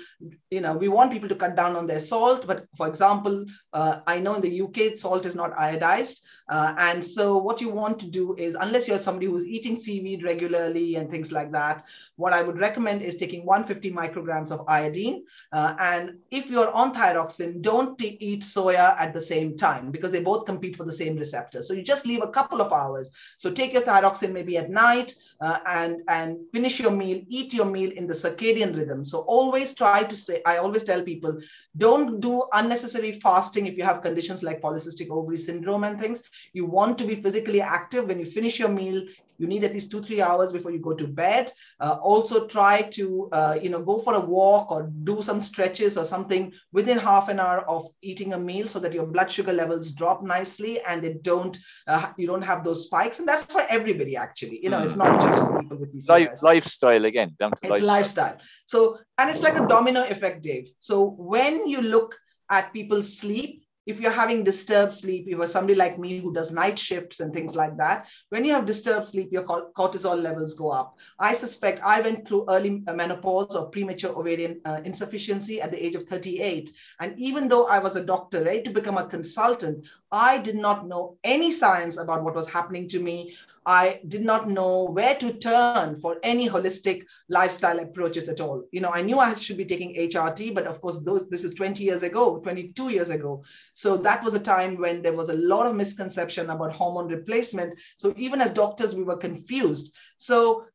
you 0.50 0.60
know, 0.60 0.76
we 0.76 0.88
want 0.88 1.12
people 1.12 1.28
to 1.28 1.36
cut 1.36 1.54
down 1.54 1.76
on 1.76 1.86
their 1.86 2.00
salt. 2.00 2.48
But 2.48 2.66
for 2.76 2.88
example, 2.88 3.44
uh, 3.72 4.00
I 4.08 4.18
know 4.18 4.34
in 4.34 4.42
the 4.42 4.62
UK, 4.62 4.96
salt 4.96 5.24
is 5.24 5.36
not 5.36 5.56
iodized. 5.56 6.18
Uh, 6.48 6.74
and 6.78 7.02
so 7.02 7.38
what 7.38 7.60
you 7.60 7.68
want 7.68 7.98
to 8.00 8.06
do 8.06 8.34
is, 8.36 8.56
unless 8.60 8.88
you're 8.88 8.98
somebody 8.98 9.26
who's 9.26 9.44
eating 9.44 9.76
seaweed 9.76 10.22
regularly 10.22 10.96
and 10.96 11.10
things 11.10 11.32
like 11.32 11.52
that, 11.52 11.84
what 12.16 12.32
I 12.32 12.42
would 12.42 12.58
recommend 12.58 13.02
is 13.02 13.16
taking 13.16 13.44
150 13.44 13.92
micrograms 13.92 14.50
of 14.50 14.64
iodine. 14.68 15.24
Uh, 15.52 15.74
and 15.78 16.18
if 16.30 16.50
you're 16.50 16.70
on 16.72 16.92
thyroxine, 16.92 17.62
don't 17.62 18.00
eat 18.02 18.42
soya 18.42 18.98
at 18.98 19.14
the 19.14 19.20
same 19.20 19.46
same 19.46 19.56
time 19.56 19.90
because 19.90 20.10
they 20.12 20.20
both 20.20 20.46
compete 20.46 20.76
for 20.76 20.84
the 20.84 20.92
same 20.92 21.16
receptor. 21.16 21.62
So 21.62 21.74
you 21.74 21.82
just 21.82 22.06
leave 22.06 22.22
a 22.22 22.28
couple 22.38 22.60
of 22.60 22.72
hours. 22.72 23.10
So 23.36 23.50
take 23.50 23.72
your 23.72 23.82
thyroxine 23.82 24.32
maybe 24.32 24.56
at 24.56 24.70
night 24.70 25.14
uh, 25.40 25.58
and, 25.66 26.02
and 26.08 26.38
finish 26.52 26.80
your 26.80 26.90
meal, 26.90 27.22
eat 27.28 27.52
your 27.54 27.66
meal 27.66 27.90
in 27.90 28.06
the 28.06 28.14
circadian 28.14 28.76
rhythm. 28.76 29.04
So 29.04 29.20
always 29.20 29.74
try 29.74 30.04
to 30.04 30.16
say, 30.16 30.42
I 30.46 30.56
always 30.58 30.84
tell 30.84 31.02
people, 31.02 31.40
don't 31.76 32.20
do 32.20 32.44
unnecessary 32.52 33.12
fasting 33.12 33.66
if 33.66 33.76
you 33.76 33.84
have 33.84 34.02
conditions 34.02 34.42
like 34.42 34.62
polycystic 34.62 35.10
ovary 35.10 35.38
syndrome 35.38 35.84
and 35.84 36.00
things. 36.00 36.22
You 36.52 36.66
want 36.66 36.98
to 36.98 37.04
be 37.04 37.14
physically 37.14 37.60
active. 37.60 38.06
When 38.06 38.18
you 38.18 38.24
finish 38.24 38.58
your 38.58 38.68
meal 38.68 39.02
you 39.38 39.46
need 39.46 39.64
at 39.64 39.72
least 39.72 39.90
two 39.90 40.00
three 40.00 40.20
hours 40.20 40.52
before 40.52 40.70
you 40.70 40.78
go 40.78 40.94
to 40.94 41.06
bed. 41.06 41.52
Uh, 41.80 41.98
also 42.02 42.46
try 42.46 42.82
to 42.82 43.28
uh, 43.32 43.58
you 43.60 43.70
know 43.70 43.82
go 43.82 43.98
for 43.98 44.14
a 44.14 44.20
walk 44.20 44.70
or 44.70 44.90
do 45.04 45.22
some 45.22 45.40
stretches 45.40 45.96
or 45.96 46.04
something 46.04 46.52
within 46.72 46.98
half 46.98 47.28
an 47.28 47.40
hour 47.40 47.60
of 47.68 47.86
eating 48.02 48.32
a 48.32 48.38
meal 48.38 48.68
so 48.68 48.78
that 48.78 48.92
your 48.92 49.06
blood 49.06 49.30
sugar 49.30 49.52
levels 49.52 49.92
drop 49.92 50.22
nicely 50.22 50.80
and 50.82 51.02
they 51.02 51.14
don't 51.14 51.58
uh, 51.86 52.10
you 52.16 52.26
don't 52.26 52.42
have 52.42 52.64
those 52.64 52.86
spikes. 52.86 53.18
And 53.18 53.28
that's 53.28 53.52
for 53.52 53.62
everybody 53.68 54.16
actually. 54.16 54.62
You 54.62 54.70
know 54.70 54.82
it's 54.82 54.96
not 54.96 55.20
just 55.20 55.42
for 55.42 55.60
people 55.60 55.78
with 55.78 55.92
these 55.92 56.08
Life, 56.08 56.42
lifestyle 56.42 57.04
again 57.04 57.36
down 57.38 57.50
to 57.50 57.58
it's 57.62 57.70
lifestyle. 57.70 57.86
lifestyle. 57.86 58.38
So 58.66 58.98
and 59.18 59.30
it's 59.30 59.42
like 59.42 59.58
a 59.58 59.66
domino 59.66 60.02
effect 60.04 60.42
dave. 60.42 60.68
So 60.78 61.04
when 61.18 61.66
you 61.66 61.82
look 61.82 62.18
at 62.50 62.72
people's 62.72 63.18
sleep 63.18 63.65
if 63.86 64.00
you're 64.00 64.10
having 64.10 64.42
disturbed 64.42 64.92
sleep, 64.92 65.26
if 65.28 65.38
you're 65.38 65.46
somebody 65.46 65.76
like 65.76 65.98
me 65.98 66.18
who 66.18 66.34
does 66.34 66.52
night 66.52 66.78
shifts 66.78 67.20
and 67.20 67.32
things 67.32 67.54
like 67.54 67.76
that, 67.76 68.08
when 68.30 68.44
you 68.44 68.52
have 68.52 68.66
disturbed 68.66 69.04
sleep, 69.04 69.30
your 69.30 69.44
cortisol 69.44 70.20
levels 70.20 70.54
go 70.54 70.70
up. 70.70 70.98
I 71.18 71.34
suspect 71.34 71.80
I 71.84 72.00
went 72.00 72.26
through 72.26 72.46
early 72.48 72.82
menopause 72.92 73.54
or 73.54 73.70
premature 73.70 74.10
ovarian 74.10 74.60
uh, 74.64 74.80
insufficiency 74.84 75.62
at 75.62 75.70
the 75.70 75.84
age 75.84 75.94
of 75.94 76.02
38. 76.02 76.70
And 77.00 77.16
even 77.16 77.48
though 77.48 77.66
I 77.66 77.78
was 77.78 77.94
a 77.94 78.04
doctor, 78.04 78.42
ready 78.42 78.62
to 78.62 78.70
become 78.70 78.98
a 78.98 79.06
consultant, 79.06 79.84
I 80.10 80.38
did 80.38 80.56
not 80.56 80.88
know 80.88 81.16
any 81.22 81.52
science 81.52 81.96
about 81.96 82.24
what 82.24 82.34
was 82.34 82.48
happening 82.48 82.88
to 82.88 83.00
me. 83.00 83.36
I 83.66 84.00
did 84.06 84.24
not 84.24 84.48
know 84.48 84.84
where 84.84 85.16
to 85.16 85.32
turn 85.32 85.96
for 85.96 86.18
any 86.22 86.48
holistic 86.48 87.04
lifestyle 87.28 87.80
approaches 87.80 88.28
at 88.28 88.40
all. 88.40 88.62
You 88.70 88.80
know, 88.80 88.90
I 88.90 89.02
knew 89.02 89.18
I 89.18 89.34
should 89.34 89.56
be 89.56 89.64
taking 89.64 89.96
HRT, 89.96 90.54
but 90.54 90.68
of 90.68 90.80
course, 90.80 91.02
those 91.02 91.28
this 91.28 91.42
is 91.42 91.54
20 91.56 91.82
years 91.82 92.04
ago, 92.04 92.38
22 92.38 92.90
years 92.90 93.10
ago. 93.10 93.42
So 93.74 93.96
that 93.98 94.22
was 94.22 94.34
a 94.34 94.38
time 94.38 94.78
when 94.78 95.02
there 95.02 95.12
was 95.12 95.30
a 95.30 95.34
lot 95.34 95.66
of 95.66 95.74
misconception 95.74 96.48
about 96.48 96.72
hormone 96.72 97.08
replacement. 97.08 97.76
So 97.96 98.14
even 98.16 98.40
as 98.40 98.50
doctors, 98.50 98.94
we 98.94 99.02
were 99.02 99.16
confused. 99.16 99.92
So 100.16 100.66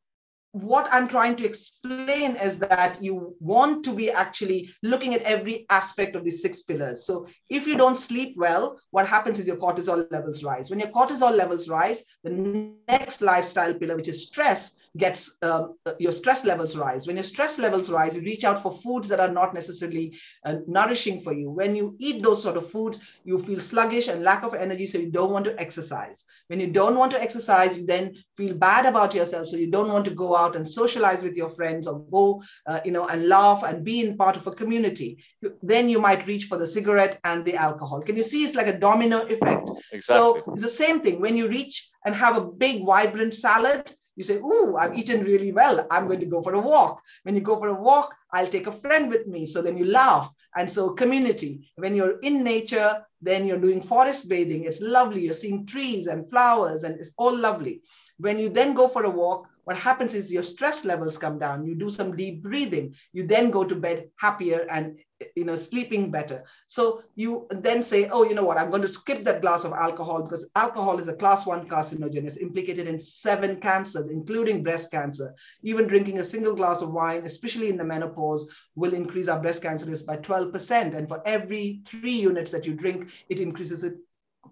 what 0.53 0.89
I'm 0.91 1.07
trying 1.07 1.37
to 1.37 1.45
explain 1.45 2.35
is 2.35 2.57
that 2.59 3.01
you 3.01 3.35
want 3.39 3.85
to 3.85 3.93
be 3.93 4.11
actually 4.11 4.69
looking 4.83 5.13
at 5.13 5.21
every 5.21 5.65
aspect 5.69 6.15
of 6.15 6.25
these 6.25 6.41
six 6.41 6.61
pillars. 6.61 7.05
So 7.05 7.27
if 7.49 7.65
you 7.65 7.77
don't 7.77 7.95
sleep 7.95 8.35
well, 8.37 8.79
what 8.91 9.07
happens 9.07 9.39
is 9.39 9.47
your 9.47 9.55
cortisol 9.55 10.11
levels 10.11 10.43
rise. 10.43 10.69
When 10.69 10.79
your 10.79 10.89
cortisol 10.89 11.35
levels 11.35 11.69
rise, 11.69 12.03
the 12.23 12.75
next 12.87 13.21
lifestyle 13.21 13.73
pillar, 13.73 13.95
which 13.95 14.09
is 14.09 14.25
stress, 14.25 14.75
gets 14.97 15.37
um, 15.41 15.75
your 15.99 16.11
stress 16.11 16.43
levels 16.43 16.75
rise. 16.75 17.07
When 17.07 17.15
your 17.15 17.23
stress 17.23 17.57
levels 17.57 17.89
rise, 17.89 18.15
you 18.15 18.21
reach 18.23 18.43
out 18.43 18.61
for 18.61 18.73
foods 18.73 19.07
that 19.07 19.21
are 19.21 19.31
not 19.31 19.53
necessarily 19.53 20.19
uh, 20.45 20.55
nourishing 20.67 21.21
for 21.21 21.33
you. 21.33 21.49
When 21.49 21.75
you 21.75 21.95
eat 21.99 22.21
those 22.21 22.43
sort 22.43 22.57
of 22.57 22.69
foods, 22.69 22.99
you 23.23 23.37
feel 23.37 23.59
sluggish 23.59 24.09
and 24.09 24.23
lack 24.23 24.43
of 24.43 24.53
energy, 24.53 24.85
so 24.85 24.97
you 24.97 25.09
don't 25.09 25.31
want 25.31 25.45
to 25.45 25.57
exercise. 25.59 26.23
When 26.47 26.59
you 26.59 26.67
don't 26.67 26.97
want 26.97 27.11
to 27.13 27.21
exercise, 27.21 27.77
you 27.77 27.85
then 27.85 28.15
feel 28.35 28.57
bad 28.57 28.85
about 28.85 29.15
yourself, 29.15 29.47
so 29.47 29.55
you 29.55 29.71
don't 29.71 29.91
want 29.91 30.05
to 30.05 30.11
go 30.11 30.35
out 30.35 30.55
and 30.57 30.67
socialize 30.67 31.23
with 31.23 31.37
your 31.37 31.49
friends 31.49 31.87
or 31.87 31.99
go, 32.11 32.43
uh, 32.67 32.81
you 32.83 32.91
know, 32.91 33.07
and 33.07 33.29
laugh 33.29 33.63
and 33.63 33.85
be 33.85 34.01
in 34.01 34.17
part 34.17 34.35
of 34.35 34.45
a 34.47 34.51
community. 34.51 35.23
Then 35.61 35.87
you 35.87 36.01
might 36.01 36.27
reach 36.27 36.45
for 36.45 36.57
the 36.57 36.67
cigarette 36.67 37.19
and 37.23 37.45
the 37.45 37.55
alcohol. 37.55 38.01
Can 38.01 38.17
you 38.17 38.23
see 38.23 38.43
it's 38.43 38.55
like 38.55 38.67
a 38.67 38.77
domino 38.77 39.21
effect? 39.21 39.69
Exactly. 39.93 40.01
So 40.03 40.43
it's 40.53 40.63
the 40.63 40.69
same 40.69 40.99
thing. 40.99 41.21
When 41.21 41.37
you 41.37 41.47
reach 41.47 41.89
and 42.05 42.13
have 42.13 42.37
a 42.37 42.45
big, 42.45 42.85
vibrant 42.85 43.33
salad, 43.33 43.91
you 44.15 44.23
say, 44.23 44.37
Ooh, 44.37 44.75
I've 44.77 44.97
eaten 44.97 45.23
really 45.23 45.51
well. 45.51 45.87
I'm 45.89 46.07
going 46.07 46.19
to 46.19 46.25
go 46.25 46.41
for 46.41 46.53
a 46.53 46.59
walk. 46.59 47.01
When 47.23 47.35
you 47.35 47.41
go 47.41 47.57
for 47.57 47.69
a 47.69 47.73
walk, 47.73 48.15
I'll 48.33 48.47
take 48.47 48.67
a 48.67 48.71
friend 48.71 49.09
with 49.09 49.27
me. 49.27 49.45
So 49.45 49.61
then 49.61 49.77
you 49.77 49.85
laugh. 49.85 50.31
And 50.55 50.69
so, 50.69 50.89
community. 50.89 51.71
When 51.75 51.95
you're 51.95 52.19
in 52.19 52.43
nature, 52.43 53.05
then 53.21 53.47
you're 53.47 53.57
doing 53.57 53.81
forest 53.81 54.27
bathing. 54.27 54.65
It's 54.65 54.81
lovely. 54.81 55.21
You're 55.21 55.33
seeing 55.33 55.65
trees 55.65 56.07
and 56.07 56.29
flowers, 56.29 56.83
and 56.83 56.99
it's 56.99 57.11
all 57.17 57.35
lovely. 57.35 57.81
When 58.17 58.37
you 58.37 58.49
then 58.49 58.73
go 58.73 58.87
for 58.87 59.03
a 59.05 59.09
walk, 59.09 59.47
what 59.63 59.77
happens 59.77 60.13
is 60.13 60.33
your 60.33 60.43
stress 60.43 60.83
levels 60.83 61.17
come 61.17 61.39
down. 61.39 61.65
You 61.65 61.75
do 61.75 61.89
some 61.89 62.17
deep 62.17 62.43
breathing. 62.43 62.95
You 63.13 63.27
then 63.27 63.51
go 63.51 63.63
to 63.63 63.75
bed 63.75 64.09
happier 64.17 64.67
and 64.69 64.99
you 65.35 65.45
know 65.45 65.55
sleeping 65.55 66.11
better. 66.11 66.43
So 66.67 67.03
you 67.15 67.47
then 67.49 67.83
say 67.83 68.09
oh 68.09 68.23
you 68.23 68.35
know 68.35 68.43
what? 68.43 68.57
I'm 68.57 68.69
going 68.69 68.81
to 68.81 68.93
skip 68.93 69.23
that 69.23 69.41
glass 69.41 69.63
of 69.63 69.73
alcohol 69.73 70.23
because 70.23 70.49
alcohol 70.55 70.99
is 70.99 71.07
a 71.07 71.13
class 71.13 71.45
1 71.45 71.67
carcinogen 71.67 72.25
it's 72.25 72.37
implicated 72.37 72.87
in 72.87 72.99
seven 72.99 73.57
cancers 73.59 74.07
including 74.07 74.63
breast 74.63 74.91
cancer. 74.91 75.33
Even 75.63 75.87
drinking 75.87 76.19
a 76.19 76.23
single 76.23 76.55
glass 76.55 76.81
of 76.81 76.91
wine 76.91 77.23
especially 77.25 77.69
in 77.69 77.77
the 77.77 77.83
menopause 77.83 78.49
will 78.75 78.93
increase 78.93 79.27
our 79.27 79.39
breast 79.39 79.61
cancer 79.61 79.85
risk 79.85 80.05
by 80.05 80.17
12% 80.17 80.95
and 80.95 81.07
for 81.07 81.21
every 81.25 81.81
3 81.85 82.11
units 82.11 82.51
that 82.51 82.65
you 82.65 82.73
drink 82.73 83.09
it 83.29 83.39
increases 83.39 83.83
it 83.83 83.95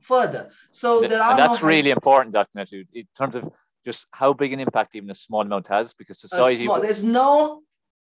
further. 0.02 0.50
So 0.72 1.02
there 1.02 1.22
are 1.22 1.32
and 1.32 1.40
that's 1.40 1.62
no 1.62 1.68
really 1.68 1.92
important 1.92 2.34
dr. 2.34 2.52
Nitu, 2.56 2.86
in 2.94 3.08
terms 3.18 3.36
of 3.36 3.52
just 3.84 4.08
how 4.12 4.34
big 4.34 4.54
an 4.54 4.60
impact 4.60 4.96
even 4.96 5.10
a 5.10 5.16
small 5.16 5.42
amount 5.42 5.68
has 5.68 5.94
because 5.94 6.20
society 6.20 6.66
small, 6.66 6.82
there's 6.82 7.04
no 7.04 7.64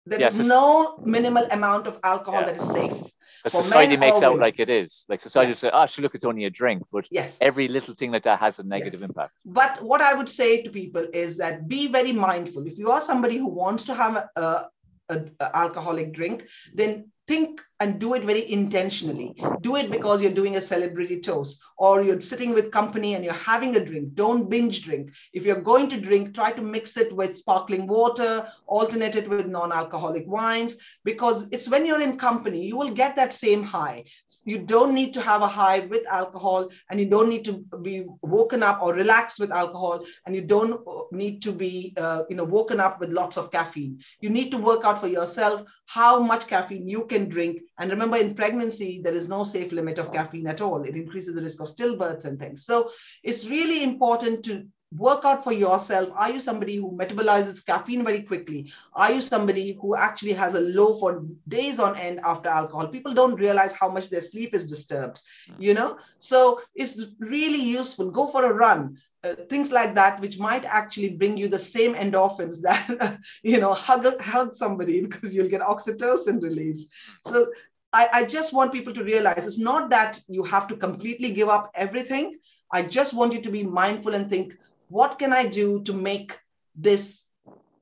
there 0.07 0.21
Yes, 0.21 0.39
is 0.39 0.47
no 0.47 0.99
minimal 1.05 1.45
amount 1.51 1.87
of 1.87 1.99
alcohol 2.05 2.41
Yeah. 2.41 2.47
that 2.53 2.57
is 2.63 2.69
safe. 2.71 3.13
But 3.43 3.53
society 3.53 3.97
makes 3.97 4.23
out 4.23 4.33
women. 4.33 4.41
like 4.41 4.59
it 4.59 4.69
is. 4.69 5.05
Like 5.09 5.21
society 5.21 5.51
Yes. 5.51 5.59
say, 5.61 5.71
oh, 5.73 5.87
sure, 5.87 6.03
look, 6.03 6.15
it's 6.15 6.25
only 6.25 6.45
a 6.47 6.51
drink. 6.51 6.83
But 6.93 7.07
Yes. 7.11 7.37
every 7.41 7.69
little 7.69 7.95
thing 7.95 8.11
like 8.13 8.25
that 8.25 8.39
has 8.41 8.59
a 8.59 8.65
negative 8.65 9.01
Yes. 9.01 9.09
impact. 9.09 9.33
But 9.45 9.83
what 9.83 10.01
I 10.01 10.15
would 10.15 10.29
say 10.29 10.63
to 10.63 10.71
people 10.71 11.07
is 11.13 11.37
that 11.37 11.69
be 11.69 11.87
very 11.99 12.13
mindful. 12.13 12.67
If 12.67 12.79
you 12.79 12.91
are 12.91 13.01
somebody 13.01 13.37
who 13.37 13.49
wants 13.49 13.85
to 13.85 13.95
have 13.95 14.15
a, 14.17 14.67
a- 15.09 15.25
a 15.45 15.57
alcoholic 15.57 16.13
drink, 16.13 16.49
then 16.75 17.11
think 17.27 17.61
and 17.81 17.99
do 17.99 18.15
it 18.15 18.25
very 18.25 18.51
intentionally. 18.51 19.35
Do 19.61 19.77
it 19.77 19.91
because 19.91 20.23
you're 20.23 20.33
doing 20.33 20.57
a 20.57 20.61
celebrity 20.63 21.21
toast 21.21 21.61
or 21.77 22.01
you're 22.01 22.21
sitting 22.21 22.55
with 22.55 22.71
company 22.71 23.15
and 23.15 23.25
you're 23.25 23.35
having 23.35 23.77
a 23.77 23.85
drink. 23.85 24.15
Don't 24.15 24.49
binge 24.49 24.83
drink. 24.83 25.11
If 25.35 25.45
you're 25.45 25.61
going 25.61 25.89
to 25.89 26.01
drink, 26.01 26.35
try 26.35 26.53
to 26.53 26.63
mix 26.63 26.97
it 26.97 27.15
with 27.15 27.37
sparkling 27.37 27.87
water, 27.87 28.49
alternate 28.67 29.17
it 29.17 29.29
with 29.29 29.47
non 29.47 29.73
alcoholic 29.73 30.27
wines, 30.27 30.77
because 31.05 31.49
it's 31.53 31.69
when 31.69 31.85
you're 31.85 32.01
in 32.01 32.17
company, 32.17 32.65
you 32.65 32.77
will 32.77 32.93
get 32.93 33.15
that 33.17 33.33
same 33.33 33.63
high. 33.63 34.05
You 34.45 34.59
don't 34.59 34.95
need 34.95 35.13
to 35.15 35.21
have 35.21 35.43
a 35.43 35.49
high 35.49 35.81
with 35.81 36.07
alcohol 36.07 36.71
and 36.91 36.99
you 36.99 37.07
don't 37.07 37.29
need 37.29 37.45
to 37.45 37.65
be 37.83 38.07
woken 38.23 38.63
up 38.63 38.83
or 38.83 38.95
relaxed 38.95 39.39
with 39.39 39.51
alcohol 39.51 40.05
and 40.25 40.35
you 40.35 40.43
don't 40.43 40.81
need 41.13 41.43
to 41.43 41.53
be 41.53 41.93
uh, 41.97 42.23
you 42.29 42.37
know 42.37 42.45
woken 42.45 42.81
up 42.81 43.01
with 43.01 43.13
lots 43.13 43.37
of 43.37 43.51
caffeine 43.51 43.99
you 44.21 44.31
need 44.31 44.51
to 44.51 44.59
work 44.59 44.85
out 44.85 44.99
for 44.99 45.09
yourself 45.09 45.63
how 45.87 46.19
much 46.19 46.47
caffeine 46.47 46.89
you 46.89 47.05
can 47.07 47.16
drink. 47.25 47.63
And 47.79 47.91
remember 47.91 48.19
in 48.19 48.35
pregnancy 48.35 49.01
there 49.03 49.15
is 49.15 49.29
no 49.29 49.45
safe 49.45 49.73
limit 49.73 49.99
of 49.99 50.13
caffeine 50.13 50.47
at 50.47 50.61
all. 50.61 50.83
It 50.83 50.95
increases 50.95 51.35
the 51.35 51.43
risk 51.43 51.61
of 51.61 51.69
stillbirths 51.69 52.27
and 52.27 52.39
things. 52.39 52.65
So 52.67 52.91
it's 53.23 53.49
really 53.49 53.83
important 53.83 54.45
to 54.45 54.67
work 54.95 55.25
out 55.25 55.43
for 55.43 55.53
yourself. 55.53 56.11
Are 56.15 56.31
you 56.31 56.41
somebody 56.41 56.77
who 56.77 56.97
metabolizes 56.97 57.65
caffeine 57.65 58.05
very 58.05 58.23
quickly? 58.23 58.73
Are 58.93 59.13
you 59.13 59.21
somebody 59.21 59.79
who 59.81 59.97
actually 59.97 60.33
has 60.35 60.55
a 60.55 60.61
low 60.61 60.99
for 60.99 61.25
days 61.49 61.81
on 61.81 61.97
end 61.97 62.21
after 62.23 62.49
alcohol? 62.49 62.89
People 62.89 63.15
don't 63.15 63.35
realize 63.35 63.73
how 63.73 63.89
much 63.89 64.11
their 64.11 64.21
sleep 64.21 64.55
is 64.55 64.65
disturbed 64.65 65.21
hmm. 65.49 65.61
you 65.61 65.75
know? 65.75 65.99
So 66.19 66.61
it's 66.75 67.05
really 67.19 67.61
useful. 67.61 68.11
Go 68.11 68.27
for 68.27 68.45
a 68.45 68.53
run 68.53 68.99
Uh, 69.27 69.35
things 69.49 69.73
like 69.73 69.95
that 69.95 70.21
which 70.21 70.39
might 70.39 70.65
actually 70.65 71.11
bring 71.11 71.37
you 71.37 71.49
the 71.49 71.59
same 71.59 71.95
endorphins 71.95 72.61
that 72.69 73.19
you 73.43 73.59
know 73.59 73.75
hug 73.75 74.21
hug 74.21 74.55
somebody 74.55 75.01
because 75.01 75.35
you'll 75.35 75.49
get 75.49 75.61
oxytocin 75.61 76.43
release. 76.43 76.87
So 77.27 77.47
I, 77.93 78.09
I 78.13 78.25
just 78.25 78.53
want 78.53 78.73
people 78.73 78.95
to 78.95 79.05
realize 79.05 79.47
it's 79.47 79.59
not 79.59 79.91
that 79.91 80.21
you 80.29 80.45
have 80.45 80.69
to 80.69 80.77
completely 80.77 81.33
give 81.33 81.49
up 81.49 81.71
everything. 81.75 82.39
I 82.71 82.83
just 82.83 83.15
want 83.15 83.33
you 83.33 83.41
to 83.43 83.51
be 83.51 83.63
mindful 83.63 84.15
and 84.15 84.29
think 84.29 84.57
what 84.89 85.19
can 85.19 85.33
i 85.33 85.47
do 85.47 85.83
to 85.83 85.93
make 85.93 86.39
this 86.75 87.25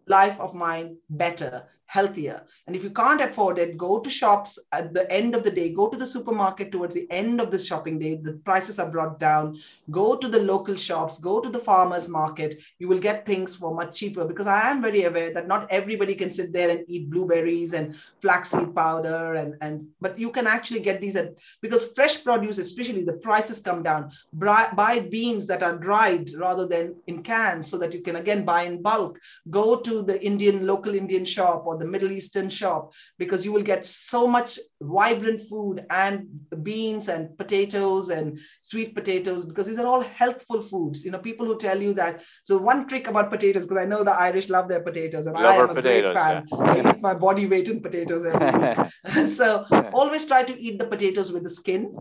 life 0.07 0.39
of 0.41 0.55
mine 0.55 0.97
better 1.11 1.67
healthier. 1.87 2.43
And 2.67 2.75
if 2.75 2.83
you 2.83 2.91
can't 2.91 3.21
afford 3.21 3.59
it, 3.59 3.77
go 3.77 4.01
to 4.01 4.11
shops 4.11 4.59
at 4.73 4.93
the 4.95 5.11
end 5.11 5.35
of 5.35 5.45
the 5.45 5.51
day, 5.51 5.73
go 5.73 5.89
to 5.89 5.97
the 5.97 6.07
supermarket 6.07 6.73
towards 6.73 6.95
the 6.95 7.07
end 7.11 7.41
of 7.41 7.51
the 7.51 7.59
shopping 7.59 7.99
day. 7.99 8.17
The 8.17 8.35
prices 8.45 8.79
are 8.79 8.91
brought 8.91 9.21
down. 9.21 9.59
Go 9.91 10.17
to 10.17 10.29
the 10.29 10.41
local 10.41 10.75
shops, 10.75 11.21
go 11.21 11.41
to 11.41 11.49
the 11.49 11.59
farmers 11.59 12.09
market. 12.09 12.57
You 12.79 12.89
will 12.89 12.99
get 12.99 13.27
things 13.27 13.57
for 13.57 13.75
much 13.75 13.97
cheaper 13.97 14.25
because 14.25 14.47
I 14.47 14.71
am 14.71 14.83
very 14.83 15.05
aware 15.05 15.33
that 15.35 15.47
not 15.47 15.71
everybody 15.71 16.15
can 16.15 16.31
sit 16.31 16.53
there 16.53 16.71
and 16.71 16.85
eat 16.89 17.11
blueberries 17.11 17.75
and 17.75 17.95
flaxseed 18.21 18.75
powder 18.75 19.35
and 19.35 19.55
and 19.61 19.87
but 20.01 20.19
you 20.19 20.31
can 20.31 20.47
actually 20.47 20.81
get 20.81 21.01
these 21.01 21.17
at 21.17 21.35
because 21.61 21.93
fresh 21.93 22.23
produce, 22.25 22.59
especially 22.59 23.05
the 23.05 23.13
prices 23.29 23.61
come 23.61 23.83
down. 23.83 24.11
Buy, 24.33 24.69
buy 24.75 25.01
beans 25.01 25.47
that 25.47 25.63
are 25.63 25.77
dried 25.77 26.31
rather 26.35 26.67
than 26.67 26.97
in 27.07 27.23
cans 27.23 27.69
so 27.71 27.79
that 27.79 27.93
you 27.93 28.01
can 28.01 28.17
again 28.17 28.45
buy 28.45 28.63
in 28.63 28.83
bulk. 28.83 29.19
Go 29.51 29.77
to 29.81 30.03
the 30.03 30.23
Indian 30.25 30.67
local 30.67 30.95
Indian 30.95 31.25
shop 31.25 31.65
or 31.67 31.74
the 31.79 31.87
Middle 31.87 32.11
Eastern 32.11 32.51
shop 32.51 32.93
because 33.19 33.45
you 33.45 33.53
will 33.53 33.63
get 33.63 33.85
so 33.87 34.27
much 34.27 34.59
vibrant 34.81 35.41
food 35.41 35.85
and 35.91 36.27
beans 36.63 37.09
and 37.09 37.37
potatoes 37.37 38.11
and 38.11 38.39
sweet 38.63 38.95
potatoes 38.95 39.45
because 39.45 39.67
these 39.67 39.79
are 39.79 39.87
all 39.87 40.01
healthful 40.01 40.63
foods. 40.63 41.05
You 41.05 41.11
know, 41.11 41.19
people 41.19 41.47
who 41.47 41.59
tell 41.59 41.81
you 41.81 41.95
that. 41.95 42.23
So 42.45 42.59
one 42.59 42.87
trick 42.87 43.09
about 43.09 43.31
potatoes, 43.31 43.63
because 43.63 43.79
I 43.79 43.85
know 43.85 44.05
the 44.05 44.13
Irish 44.13 44.49
love 44.49 44.69
their 44.69 44.83
potatoes 44.83 45.27
and 45.27 45.35
Love 45.35 45.45
I 45.45 45.57
am 45.57 45.71
a 45.71 45.75
potatoes, 45.75 46.15
great 46.15 46.15
fan. 46.15 46.47
I 46.53 46.91
eat 46.91 47.01
my 47.03 47.15
body 47.15 47.47
weight 47.47 47.69
in 47.69 47.81
potatoes 47.81 48.25
every 48.25 48.51
week. 48.51 49.29
so 49.29 49.67
always 49.93 50.27
try 50.27 50.43
to 50.43 50.61
eat 50.61 50.79
the 50.79 50.87
potatoes 50.87 51.33
with 51.33 51.43
the 51.43 51.51
skin 51.51 51.93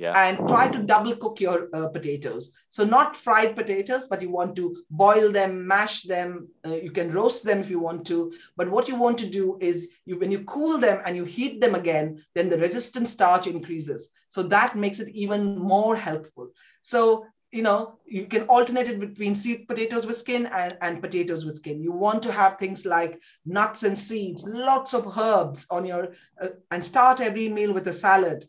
yeah. 0.00 0.12
and 0.16 0.48
try 0.48 0.68
to 0.68 0.82
double 0.82 1.14
cook 1.16 1.40
your 1.40 1.68
uh, 1.74 1.88
potatoes. 1.88 2.52
So 2.70 2.84
not 2.84 3.16
fried 3.16 3.54
potatoes, 3.54 4.08
but 4.08 4.22
you 4.22 4.30
want 4.30 4.56
to 4.56 4.82
boil 4.90 5.30
them, 5.30 5.66
mash 5.66 6.02
them. 6.02 6.48
Uh, 6.66 6.74
you 6.74 6.90
can 6.90 7.12
roast 7.12 7.44
them 7.44 7.60
if 7.60 7.70
you 7.70 7.78
want 7.78 8.06
to. 8.06 8.32
But 8.56 8.70
what 8.70 8.88
you 8.88 8.96
want 8.96 9.18
to 9.18 9.28
do 9.28 9.58
is 9.60 9.90
you, 10.06 10.18
when 10.18 10.32
you 10.32 10.44
cool 10.44 10.78
them 10.78 11.02
and 11.04 11.16
you 11.16 11.24
heat 11.24 11.60
them 11.60 11.74
again, 11.74 12.24
then 12.34 12.48
the 12.48 12.58
resistant 12.58 13.08
starch 13.08 13.46
increases. 13.46 14.10
So 14.28 14.42
that 14.44 14.76
makes 14.76 15.00
it 15.00 15.08
even 15.10 15.58
more 15.58 15.94
healthful. 15.96 16.48
So 16.80 17.26
you 17.52 17.62
know 17.62 17.98
you 18.06 18.26
can 18.26 18.42
alternate 18.42 18.88
it 18.88 19.00
between 19.00 19.34
sweet 19.34 19.66
potatoes 19.66 20.06
with 20.06 20.16
skin 20.16 20.46
and, 20.46 20.76
and 20.82 21.02
potatoes 21.02 21.44
with 21.44 21.56
skin 21.56 21.82
you 21.82 21.90
want 21.90 22.22
to 22.22 22.30
have 22.30 22.56
things 22.56 22.86
like 22.86 23.20
nuts 23.44 23.82
and 23.82 23.98
seeds 23.98 24.44
lots 24.44 24.94
of 24.94 25.18
herbs 25.18 25.66
on 25.68 25.84
your 25.84 26.10
uh, 26.40 26.50
and 26.70 26.84
start 26.84 27.20
every 27.20 27.48
meal 27.48 27.72
with 27.72 27.88
a 27.88 27.92
salad 27.92 28.44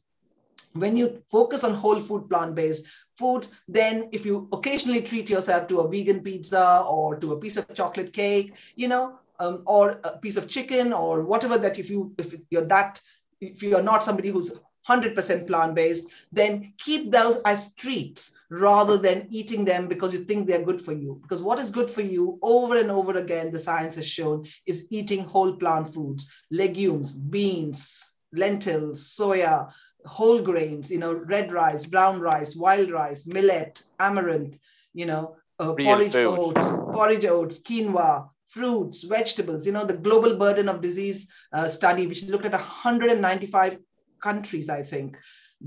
when 0.73 0.95
you 0.95 1.21
focus 1.29 1.63
on 1.63 1.73
whole 1.73 1.99
food 1.99 2.29
plant-based 2.29 2.85
foods 3.17 3.53
then 3.67 4.09
if 4.11 4.25
you 4.25 4.47
occasionally 4.53 5.01
treat 5.01 5.29
yourself 5.29 5.67
to 5.67 5.79
a 5.79 5.87
vegan 5.87 6.21
pizza 6.21 6.83
or 6.87 7.17
to 7.17 7.33
a 7.33 7.39
piece 7.39 7.57
of 7.57 7.73
chocolate 7.73 8.13
cake 8.13 8.53
you 8.75 8.87
know 8.87 9.19
um, 9.39 9.63
or 9.65 9.99
a 10.03 10.17
piece 10.17 10.37
of 10.37 10.47
chicken 10.47 10.93
or 10.93 11.23
whatever 11.23 11.57
that 11.57 11.79
if 11.79 11.89
you 11.89 12.13
if 12.17 12.33
you're 12.49 12.65
that 12.65 13.01
if 13.39 13.63
you're 13.63 13.83
not 13.83 14.03
somebody 14.03 14.29
who's 14.29 14.51
100% 14.87 15.47
plant-based 15.47 16.07
then 16.31 16.73
keep 16.77 17.11
those 17.11 17.41
as 17.45 17.73
treats 17.73 18.33
rather 18.49 18.97
than 18.97 19.27
eating 19.29 19.63
them 19.63 19.87
because 19.87 20.13
you 20.13 20.23
think 20.23 20.47
they're 20.47 20.63
good 20.63 20.81
for 20.81 20.93
you. 20.93 21.19
Because 21.21 21.41
what 21.41 21.59
is 21.59 21.69
good 21.69 21.89
for 21.89 22.01
you 22.01 22.39
over 22.41 22.77
and 22.77 22.89
over 22.89 23.17
again 23.17 23.51
the 23.51 23.59
science 23.59 23.95
has 23.95 24.07
shown 24.07 24.47
is 24.65 24.87
eating 24.89 25.23
whole 25.23 25.55
plant 25.55 25.93
foods 25.93 26.29
legumes 26.49 27.11
beans 27.11 28.15
lentils 28.33 29.15
soya 29.17 29.71
whole 30.05 30.41
grains, 30.41 30.91
you 30.91 30.99
know, 30.99 31.13
red 31.13 31.51
rice, 31.51 31.85
brown 31.85 32.19
rice, 32.19 32.55
wild 32.55 32.91
rice, 32.91 33.25
millet, 33.27 33.83
amaranth, 33.99 34.57
you 34.93 35.05
know, 35.05 35.35
uh, 35.59 35.73
porridge 35.73 36.11
food. 36.11 36.27
oats, 36.27 36.67
porridge 36.71 37.25
oats, 37.25 37.59
quinoa, 37.59 38.29
fruits, 38.45 39.03
vegetables. 39.03 39.65
You 39.65 39.71
know, 39.71 39.85
the 39.85 39.97
global 39.97 40.37
burden 40.37 40.69
of 40.69 40.81
disease 40.81 41.27
uh, 41.53 41.67
study, 41.67 42.07
which 42.07 42.23
looked 42.23 42.45
at 42.45 42.51
195 42.51 43.79
countries, 44.21 44.69
I 44.69 44.83
think, 44.83 45.17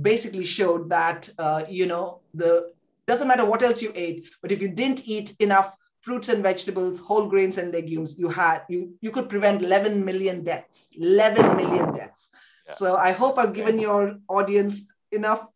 basically 0.01 0.45
showed 0.45 0.91
that, 0.91 1.29
uh, 1.39 1.65
you 1.69 1.87
know, 1.87 2.21
the 2.35 2.73
doesn't 3.07 3.29
matter 3.29 3.45
what 3.45 3.63
else 3.63 3.83
you 3.83 3.93
ate, 3.95 4.31
but 4.41 4.51
if 4.51 4.63
you 4.63 4.69
didn't 4.69 5.07
eat 5.07 5.37
enough 5.39 5.77
fruits 6.01 6.29
and 6.29 6.43
vegetables, 6.43 7.01
whole 7.01 7.27
grains 7.27 7.59
and 7.59 7.73
legumes, 7.73 8.19
you 8.19 8.29
had 8.29 8.63
you 8.69 8.95
you 9.01 9.11
could 9.11 9.29
prevent 9.29 9.63
11 9.63 10.05
million 10.05 10.43
deaths. 10.43 10.89
11 10.93 11.57
million 11.57 11.95
deaths. 11.95 12.31
Yeah. 12.69 12.75
So 12.75 12.97
I 12.97 13.13
hope 13.13 13.39
I've 13.39 13.53
given 13.53 13.79
your 13.79 14.17
audience 14.29 14.87
enough 15.13 15.47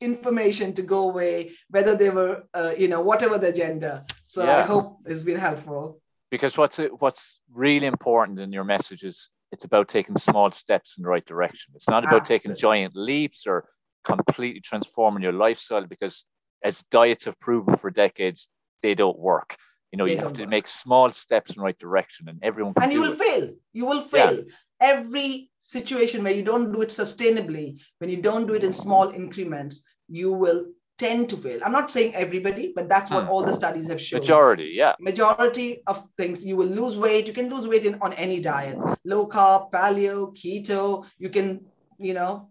information 0.00 0.72
to 0.74 0.82
go 0.82 1.08
away, 1.10 1.52
whether 1.70 1.96
they 1.96 2.10
were, 2.10 2.44
uh, 2.54 2.72
you 2.76 2.88
know, 2.88 3.00
whatever 3.00 3.38
the 3.38 3.52
gender. 3.52 4.04
So 4.24 4.44
yeah. 4.44 4.58
I 4.58 4.62
hope 4.62 4.98
it's 5.06 5.22
been 5.22 5.38
helpful. 5.38 6.00
Because 6.30 6.56
what's 6.56 6.80
what's 6.98 7.40
really 7.52 7.86
important 7.86 8.38
in 8.40 8.52
your 8.52 8.64
message 8.64 9.04
is 9.04 9.30
it's 9.52 9.64
about 9.64 9.88
taking 9.88 10.16
small 10.16 10.50
steps 10.50 10.96
in 10.96 11.02
the 11.02 11.08
right 11.08 11.24
direction. 11.24 11.72
It's 11.76 11.88
not 11.88 12.04
about 12.04 12.22
Absolutely. 12.22 12.38
taking 12.38 12.56
giant 12.56 12.96
leaps 12.96 13.46
or 13.46 13.68
completely 14.02 14.60
transforming 14.60 15.22
your 15.22 15.32
lifestyle 15.32 15.86
because 15.86 16.24
as 16.64 16.82
diets 16.90 17.26
have 17.26 17.38
proven 17.38 17.76
for 17.76 17.90
decades, 17.90 18.48
they 18.82 18.94
don't 18.94 19.18
work. 19.18 19.56
You 19.92 19.98
know, 19.98 20.06
they 20.06 20.12
you 20.12 20.18
have 20.18 20.32
to 20.34 20.42
work. 20.42 20.50
make 20.50 20.68
small 20.68 21.12
steps 21.12 21.50
in 21.50 21.56
the 21.60 21.64
right 21.64 21.78
direction 21.78 22.28
and 22.28 22.38
everyone 22.42 22.72
And 22.80 22.92
you 22.92 23.02
will 23.02 23.12
it. 23.12 23.18
fail. 23.18 23.50
You 23.74 23.86
will 23.86 24.00
fail. 24.00 24.36
Yeah. 24.36 24.42
Every 24.82 25.50
situation 25.60 26.24
where 26.24 26.34
you 26.34 26.42
don't 26.42 26.72
do 26.72 26.82
it 26.82 26.88
sustainably, 26.88 27.80
when 27.98 28.10
you 28.10 28.20
don't 28.20 28.46
do 28.46 28.54
it 28.54 28.64
in 28.64 28.72
small 28.72 29.10
increments, 29.10 29.82
you 30.08 30.32
will 30.32 30.66
tend 30.98 31.28
to 31.30 31.36
fail. 31.36 31.60
I'm 31.64 31.72
not 31.72 31.90
saying 31.90 32.14
everybody, 32.14 32.72
but 32.74 32.88
that's 32.88 33.10
what 33.10 33.24
hmm. 33.24 33.30
all 33.30 33.44
the 33.44 33.52
studies 33.52 33.88
have 33.88 34.00
shown. 34.00 34.20
Majority, 34.20 34.72
yeah. 34.74 34.94
Majority 35.00 35.82
of 35.86 36.04
things 36.18 36.44
you 36.44 36.56
will 36.56 36.72
lose 36.80 36.96
weight. 36.98 37.26
You 37.26 37.32
can 37.32 37.48
lose 37.48 37.66
weight 37.66 37.84
in, 37.84 37.98
on 38.00 38.12
any 38.14 38.40
diet, 38.40 38.78
low 39.04 39.26
carb, 39.26 39.70
paleo, 39.72 40.36
keto. 40.36 41.06
You 41.18 41.30
can, 41.30 41.64
you 41.98 42.14
know, 42.14 42.50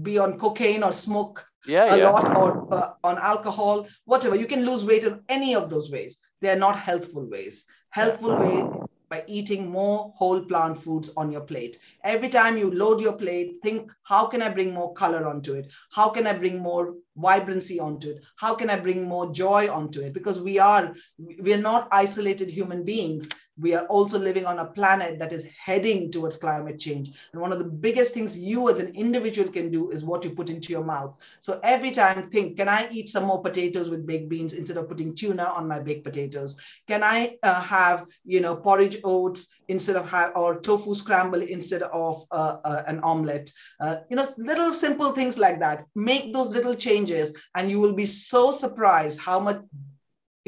be 0.00 0.18
on 0.18 0.38
cocaine 0.38 0.82
or 0.82 0.92
smoke 0.92 1.46
yeah, 1.66 1.94
a 1.94 1.98
yeah. 1.98 2.10
lot 2.10 2.36
or 2.36 2.72
uh, 2.72 2.92
on 3.02 3.18
alcohol, 3.18 3.88
whatever. 4.04 4.36
You 4.36 4.46
can 4.46 4.64
lose 4.64 4.84
weight 4.84 5.04
in 5.04 5.20
any 5.28 5.54
of 5.54 5.70
those 5.70 5.90
ways. 5.90 6.18
They 6.40 6.50
are 6.50 6.56
not 6.56 6.76
healthful 6.76 7.28
ways. 7.28 7.64
Healthful 7.90 8.36
way 8.36 8.64
by 9.08 9.24
eating 9.26 9.70
more 9.70 10.12
whole 10.16 10.40
plant 10.40 10.76
foods 10.76 11.10
on 11.16 11.32
your 11.32 11.40
plate. 11.40 11.78
Every 12.04 12.28
time 12.28 12.58
you 12.58 12.70
load 12.70 13.00
your 13.00 13.14
plate, 13.14 13.56
think, 13.62 13.92
how 14.02 14.26
can 14.26 14.42
I 14.42 14.50
bring 14.50 14.72
more 14.72 14.92
color 14.94 15.26
onto 15.26 15.54
it? 15.54 15.68
How 15.90 16.10
can 16.10 16.26
I 16.26 16.36
bring 16.36 16.62
more 16.62 16.94
vibrancy 17.16 17.80
onto 17.80 18.10
it? 18.10 18.24
How 18.36 18.54
can 18.54 18.70
I 18.70 18.78
bring 18.78 19.04
more 19.04 19.32
joy 19.32 19.70
onto 19.70 20.00
it? 20.00 20.12
Because 20.12 20.38
we 20.40 20.58
are, 20.58 20.94
we 21.18 21.52
are 21.52 21.60
not 21.60 21.88
isolated 21.92 22.50
human 22.50 22.84
beings 22.84 23.28
we 23.60 23.74
are 23.74 23.84
also 23.86 24.18
living 24.18 24.46
on 24.46 24.58
a 24.58 24.64
planet 24.64 25.18
that 25.18 25.32
is 25.32 25.46
heading 25.64 26.10
towards 26.10 26.36
climate 26.36 26.78
change. 26.78 27.12
And 27.32 27.40
one 27.40 27.52
of 27.52 27.58
the 27.58 27.64
biggest 27.64 28.14
things 28.14 28.38
you 28.38 28.68
as 28.70 28.78
an 28.78 28.94
individual 28.94 29.50
can 29.50 29.70
do 29.70 29.90
is 29.90 30.04
what 30.04 30.24
you 30.24 30.30
put 30.30 30.50
into 30.50 30.72
your 30.72 30.84
mouth. 30.84 31.18
So 31.40 31.60
every 31.62 31.90
time 31.90 32.30
think, 32.30 32.56
can 32.56 32.68
I 32.68 32.88
eat 32.90 33.10
some 33.10 33.24
more 33.24 33.42
potatoes 33.42 33.90
with 33.90 34.06
baked 34.06 34.28
beans 34.28 34.52
instead 34.52 34.76
of 34.76 34.88
putting 34.88 35.14
tuna 35.14 35.44
on 35.44 35.66
my 35.68 35.78
baked 35.80 36.04
potatoes? 36.04 36.60
Can 36.86 37.02
I 37.02 37.36
uh, 37.42 37.60
have, 37.60 38.06
you 38.24 38.40
know, 38.40 38.56
porridge 38.56 38.98
oats 39.04 39.54
instead 39.68 39.96
of 39.96 40.08
have, 40.08 40.32
or 40.36 40.60
tofu 40.60 40.94
scramble 40.94 41.42
instead 41.42 41.82
of 41.82 42.22
uh, 42.30 42.56
uh, 42.64 42.82
an 42.86 43.00
omelette? 43.00 43.50
Uh, 43.80 43.96
you 44.08 44.16
know, 44.16 44.26
little 44.38 44.72
simple 44.72 45.12
things 45.12 45.38
like 45.38 45.58
that. 45.60 45.84
Make 45.94 46.32
those 46.32 46.50
little 46.50 46.74
changes 46.74 47.36
and 47.54 47.70
you 47.70 47.80
will 47.80 47.94
be 47.94 48.06
so 48.06 48.50
surprised 48.50 49.18
how 49.18 49.40
much 49.40 49.60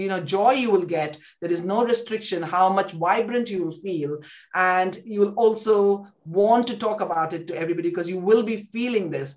you 0.01 0.09
know 0.09 0.21
joy 0.21 0.53
you 0.53 0.71
will 0.71 0.85
get. 0.85 1.19
There 1.41 1.51
is 1.51 1.65
no 1.65 1.85
restriction 1.85 2.43
how 2.43 2.73
much 2.73 2.93
vibrant 2.93 3.51
you 3.51 3.65
will 3.65 3.79
feel. 3.87 4.19
And 4.55 4.99
you 5.05 5.21
will 5.21 5.35
also 5.35 6.07
want 6.25 6.67
to 6.69 6.77
talk 6.77 7.01
about 7.01 7.33
it 7.33 7.47
to 7.49 7.57
everybody 7.57 7.91
because 7.91 8.09
you 8.09 8.19
will 8.19 8.43
be 8.43 8.57
feeling 8.57 9.11
this 9.11 9.37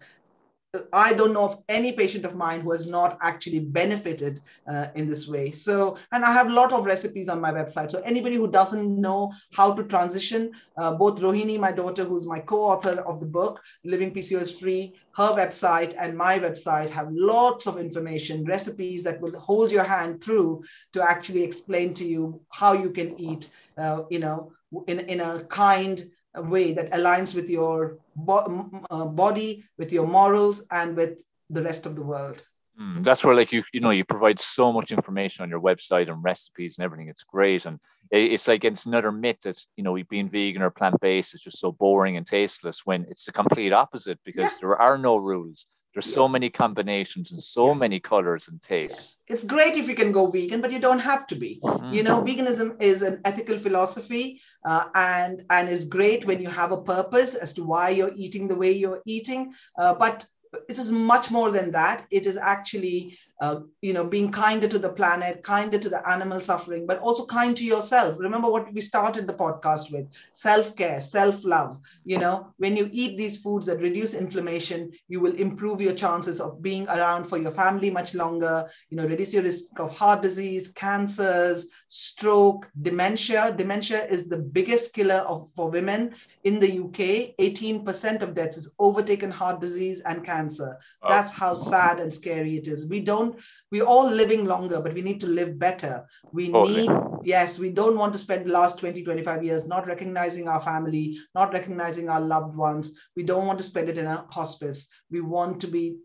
I 0.91 1.13
don't 1.13 1.34
know 1.34 1.43
of 1.43 1.63
any 1.69 1.91
patient 1.91 2.26
of 2.26 2.36
mine 2.36 2.61
who 2.61 2.71
has 2.71 2.88
not 2.88 3.19
actually 3.21 3.59
benefited 3.59 4.41
uh, 4.67 4.88
in 4.95 5.07
this 5.07 5.28
way. 5.28 5.51
So, 5.51 5.97
and 6.11 6.26
I 6.26 6.34
have 6.34 6.47
a 6.47 6.53
lot 6.53 6.74
of 6.74 6.86
recipes 6.86 7.30
on 7.30 7.39
my 7.39 7.51
website. 7.51 7.91
So, 7.91 8.01
anybody 8.01 8.38
who 8.38 8.49
doesn't 8.49 8.99
know 8.99 9.32
how 9.51 9.76
to 9.76 9.84
transition, 9.84 10.51
uh, 10.78 10.95
both 10.95 11.21
Rohini, 11.21 11.59
my 11.59 11.71
daughter, 11.71 12.03
who's 12.03 12.26
my 12.26 12.39
co 12.39 12.59
author 12.59 13.01
of 13.01 13.19
the 13.19 13.26
book, 13.28 13.61
Living 13.84 14.11
PCOS 14.11 14.59
Free, 14.59 14.95
her 15.15 15.32
website 15.34 15.93
and 15.99 16.17
my 16.17 16.39
website 16.39 16.89
have 16.89 17.07
lots 17.11 17.67
of 17.67 17.78
information, 17.78 18.43
recipes 18.43 19.03
that 19.03 19.21
will 19.21 19.39
hold 19.39 19.71
your 19.71 19.84
hand 19.84 20.24
through 20.24 20.63
to 20.93 21.07
actually 21.07 21.43
explain 21.43 21.93
to 21.93 22.05
you 22.05 22.41
how 22.49 22.74
you 22.74 22.89
can 22.89 23.19
eat, 23.19 23.51
uh, 23.78 24.03
you 24.09 24.17
know, 24.17 24.51
in, 24.88 25.01
in 25.01 25.19
a 25.19 25.43
kind, 25.43 26.09
way 26.41 26.73
that 26.73 26.91
aligns 26.91 27.36
with 27.36 27.49
your 27.49 27.97
bo- 28.15 28.69
uh, 28.89 29.05
body, 29.05 29.63
with 29.77 29.91
your 29.91 30.07
morals, 30.07 30.63
and 30.71 30.95
with 30.95 31.21
the 31.49 31.61
rest 31.61 31.86
of 31.86 31.95
the 31.95 32.01
world. 32.01 32.41
Mm, 32.79 33.03
that's 33.03 33.23
where, 33.23 33.36
like 33.36 33.51
you, 33.51 33.63
you 33.71 33.79
know, 33.79 33.91
you 33.91 34.03
provide 34.03 34.39
so 34.39 34.73
much 34.73 34.91
information 34.91 35.43
on 35.43 35.49
your 35.49 35.61
website 35.61 36.09
and 36.09 36.23
recipes 36.23 36.77
and 36.77 36.86
everything. 36.86 37.07
It's 37.07 37.23
great, 37.23 37.65
and 37.65 37.79
it's 38.09 38.47
like 38.47 38.63
it's 38.63 38.88
another 38.88 39.11
myth 39.11 39.41
that 39.43 39.63
you 39.75 39.84
know, 39.84 39.97
being 40.09 40.29
vegan 40.29 40.63
or 40.63 40.71
plant 40.71 40.99
based 40.99 41.36
is 41.36 41.41
just 41.41 41.59
so 41.59 41.71
boring 41.71 42.17
and 42.17 42.25
tasteless. 42.25 42.81
When 42.84 43.05
it's 43.09 43.25
the 43.25 43.31
complete 43.31 43.73
opposite, 43.73 44.19
because 44.25 44.53
yeah. 44.53 44.57
there 44.61 44.81
are 44.81 44.97
no 44.97 45.17
rules. 45.17 45.67
There's 45.93 46.11
so 46.11 46.27
many 46.27 46.49
combinations 46.49 47.31
and 47.31 47.41
so 47.41 47.67
yes. 47.67 47.79
many 47.79 47.99
colors 47.99 48.47
and 48.47 48.59
tastes. 48.61 49.17
It's 49.27 49.43
great 49.43 49.77
if 49.77 49.87
you 49.87 49.93
can 49.93 50.11
go 50.11 50.25
vegan, 50.25 50.59
but 50.59 50.71
you 50.71 50.79
don't 50.79 50.99
have 50.99 51.27
to 51.27 51.35
be. 51.35 51.59
Mm-hmm. 51.63 51.93
You 51.93 52.01
know, 52.01 52.23
veganism 52.23 52.81
is 52.81 53.03
an 53.03 53.21
ethical 53.25 53.59
philosophy, 53.59 54.41
uh, 54.65 54.85
and 54.95 55.45
and 55.51 55.69
is 55.69 55.85
great 55.85 56.25
when 56.25 56.41
you 56.41 56.49
have 56.49 56.71
a 56.71 56.81
purpose 56.81 57.35
as 57.35 57.53
to 57.53 57.63
why 57.63 57.89
you're 57.89 58.13
eating 58.15 58.47
the 58.47 58.55
way 58.55 58.71
you're 58.71 59.01
eating. 59.05 59.53
Uh, 59.77 59.93
but 59.93 60.25
it 60.67 60.77
is 60.77 60.91
much 60.91 61.29
more 61.29 61.51
than 61.51 61.71
that. 61.71 62.05
It 62.09 62.25
is 62.25 62.37
actually 62.37 63.17
uh, 63.41 63.59
you 63.81 63.93
know, 63.93 64.03
being 64.05 64.31
kinder 64.31 64.67
to 64.67 64.77
the 64.79 64.89
planet, 64.91 65.43
kinder 65.43 65.77
to 65.77 65.89
the 65.89 66.07
animal 66.09 66.39
suffering, 66.39 66.86
but 66.86 66.99
also 66.99 67.25
kind 67.25 67.55
to 67.57 67.65
yourself. 67.65 68.17
Remember 68.19 68.49
what 68.49 68.71
we 68.73 68.81
started 68.81 69.27
the 69.27 69.34
podcast 69.34 69.91
with 69.91 70.05
self 70.34 70.75
care, 70.75 71.01
self 71.01 71.43
love. 71.43 71.77
You 72.03 72.17
know, 72.19 72.47
when 72.57 72.75
you 72.75 72.89
eat 72.91 73.17
these 73.17 73.39
foods 73.41 73.65
that 73.67 73.79
reduce 73.79 74.13
inflammation, 74.13 74.91
you 75.07 75.19
will 75.19 75.34
improve 75.36 75.81
your 75.81 75.93
chances 75.93 76.39
of 76.39 76.61
being 76.61 76.88
around 76.88 77.25
for 77.25 77.38
your 77.38 77.51
family 77.51 77.89
much 77.89 78.13
longer, 78.13 78.67
you 78.89 78.97
know, 78.97 79.05
reduce 79.05 79.34
your 79.34 79.43
risk 79.43 79.63
of 79.79 79.95
heart 79.95 80.21
disease, 80.21 80.69
cancers, 80.69 81.67
stroke, 81.88 82.69
dementia. 82.81 83.53
Dementia 83.55 84.05
is 84.05 84.27
the 84.27 84.38
biggest 84.38 84.93
killer 84.93 85.23
of, 85.27 85.49
for 85.55 85.69
women 85.69 86.13
in 86.43 86.59
the 86.59 86.71
UK. 86.71 87.34
18% 87.39 88.21
of 88.21 88.34
deaths 88.34 88.57
is 88.57 88.73
overtaken 88.79 89.31
heart 89.31 89.59
disease 89.59 89.99
and 90.01 90.23
cancer. 90.23 90.77
That's 91.07 91.31
how 91.31 91.53
sad 91.53 91.99
and 91.99 92.11
scary 92.11 92.57
it 92.57 92.67
is. 92.67 92.88
We 92.89 92.99
don't 92.99 93.22
we're 93.71 93.89
all 93.93 94.09
living 94.09 94.45
longer, 94.45 94.80
but 94.80 94.93
we 94.93 95.01
need 95.01 95.19
to 95.21 95.28
live 95.28 95.57
better. 95.57 96.05
We 96.32 96.47
need, 96.49 96.89
yes, 97.24 97.59
we 97.59 97.69
don't 97.69 97.97
want 97.97 98.13
to 98.13 98.19
spend 98.19 98.45
the 98.45 98.51
last 98.51 98.80
20, 98.80 99.03
25 99.03 99.43
years 99.43 99.67
not 99.67 99.88
recognizing 99.88 100.47
our 100.47 100.61
family, 100.61 101.17
not 101.36 101.53
recognizing 101.53 102.09
our 102.09 102.21
loved 102.21 102.55
ones. 102.55 102.93
We 103.15 103.24
don't 103.24 103.47
want 103.47 103.59
to 103.59 103.69
spend 103.71 103.89
it 103.89 103.97
in 103.97 104.05
a 104.05 104.26
hospice. 104.30 104.88
We 105.11 105.21
want 105.21 105.61
to 105.61 105.67
be 105.67 105.97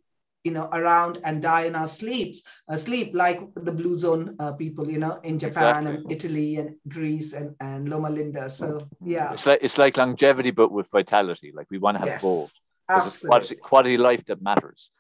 you 0.44 0.52
know 0.52 0.68
around 0.72 1.18
and 1.24 1.42
die 1.42 1.64
in 1.64 1.74
our 1.74 1.86
sleeps 1.86 2.42
uh, 2.68 2.76
sleep 2.76 3.10
like 3.14 3.40
the 3.54 3.72
blue 3.72 3.94
zone 3.94 4.36
uh, 4.38 4.52
people 4.52 4.88
you 4.88 5.00
know 5.04 5.18
in 5.24 5.38
japan 5.38 5.86
exactly. 5.86 5.96
and 5.96 6.12
italy 6.12 6.56
and 6.56 6.76
greece 6.88 7.32
and, 7.32 7.54
and 7.60 7.88
loma 7.88 8.08
linda 8.08 8.48
so 8.48 8.86
yeah 9.04 9.32
it's 9.32 9.46
like 9.46 9.58
it's 9.62 9.78
like 9.78 9.96
longevity 9.96 10.52
but 10.60 10.70
with 10.70 10.88
vitality 10.90 11.50
like 11.54 11.66
we 11.70 11.78
want 11.78 11.96
to 11.96 11.98
have 11.98 12.08
yes, 12.08 12.22
both 12.22 12.52
it's 12.90 13.20
quality, 13.20 13.56
quality 13.56 13.96
life 13.98 14.24
that 14.26 14.40
matters 14.40 14.92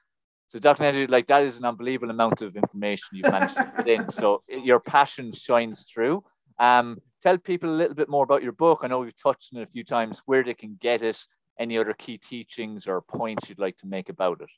so 0.48 0.58
documentary 0.58 1.06
like 1.06 1.26
that 1.26 1.42
is 1.42 1.58
an 1.58 1.66
unbelievable 1.66 2.10
amount 2.10 2.40
of 2.40 2.56
information 2.56 3.08
you've 3.12 3.30
managed 3.30 3.56
to 3.56 3.72
put 3.76 3.86
in. 3.86 4.08
So 4.08 4.40
your 4.48 4.80
passion 4.80 5.30
shines 5.30 5.84
through. 5.84 6.24
Um, 6.58 6.98
tell 7.22 7.36
people 7.36 7.68
a 7.68 7.76
little 7.76 7.94
bit 7.94 8.08
more 8.08 8.24
about 8.24 8.42
your 8.42 8.52
book. 8.52 8.80
I 8.82 8.86
know 8.86 9.00
we've 9.00 9.22
touched 9.22 9.50
on 9.54 9.60
it 9.60 9.68
a 9.68 9.70
few 9.70 9.84
times, 9.84 10.22
where 10.24 10.42
they 10.42 10.54
can 10.54 10.78
get 10.80 11.02
it, 11.02 11.22
any 11.58 11.76
other 11.76 11.92
key 11.92 12.16
teachings 12.16 12.86
or 12.86 13.02
points 13.02 13.48
you'd 13.48 13.58
like 13.58 13.76
to 13.78 13.86
make 13.86 14.08
about 14.08 14.40
it. 14.40 14.48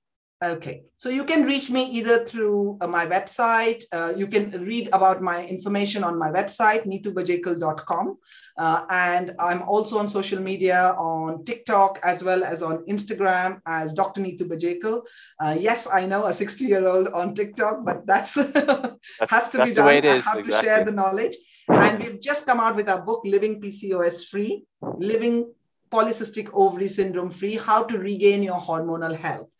Okay, 0.42 0.84
so 0.96 1.10
you 1.10 1.24
can 1.24 1.44
reach 1.44 1.68
me 1.68 1.84
either 1.90 2.24
through 2.24 2.78
uh, 2.80 2.86
my 2.86 3.04
website. 3.06 3.84
Uh, 3.92 4.14
you 4.16 4.26
can 4.26 4.50
read 4.64 4.88
about 4.94 5.20
my 5.20 5.44
information 5.44 6.02
on 6.02 6.18
my 6.18 6.30
website, 6.30 6.86
nitubajekal.com. 6.86 8.16
Uh, 8.56 8.86
and 8.88 9.34
I'm 9.38 9.60
also 9.60 9.98
on 9.98 10.08
social 10.08 10.40
media 10.40 10.94
on 10.96 11.44
TikTok 11.44 11.98
as 12.02 12.24
well 12.24 12.42
as 12.42 12.62
on 12.62 12.86
Instagram 12.86 13.60
as 13.66 13.92
Dr. 13.92 14.22
Nitu 14.22 14.48
Bajekal. 14.48 15.02
Uh, 15.38 15.56
yes, 15.60 15.86
I 15.92 16.06
know 16.06 16.24
a 16.24 16.32
60 16.32 16.64
year 16.64 16.88
old 16.88 17.08
on 17.08 17.34
TikTok, 17.34 17.84
but 17.84 18.06
that's, 18.06 18.32
that's 18.32 18.96
has 19.28 19.50
to 19.50 19.64
be 19.66 19.74
done. 19.74 19.84
the 19.84 19.90
I 19.90 19.94
have 19.94 20.04
exactly. 20.04 20.42
to 20.44 20.60
share 20.62 20.84
the 20.86 20.90
knowledge. 20.90 21.36
And 21.68 22.02
we've 22.02 22.20
just 22.20 22.46
come 22.46 22.60
out 22.60 22.76
with 22.76 22.88
our 22.88 23.02
book, 23.02 23.20
Living 23.26 23.60
PCOS 23.60 24.28
Free, 24.28 24.64
Living 24.80 25.52
Polycystic 25.92 26.48
Ovary 26.54 26.88
Syndrome 26.88 27.30
Free 27.30 27.56
How 27.56 27.82
to 27.84 27.98
Regain 27.98 28.42
Your 28.42 28.58
Hormonal 28.58 29.14
Health. 29.14 29.50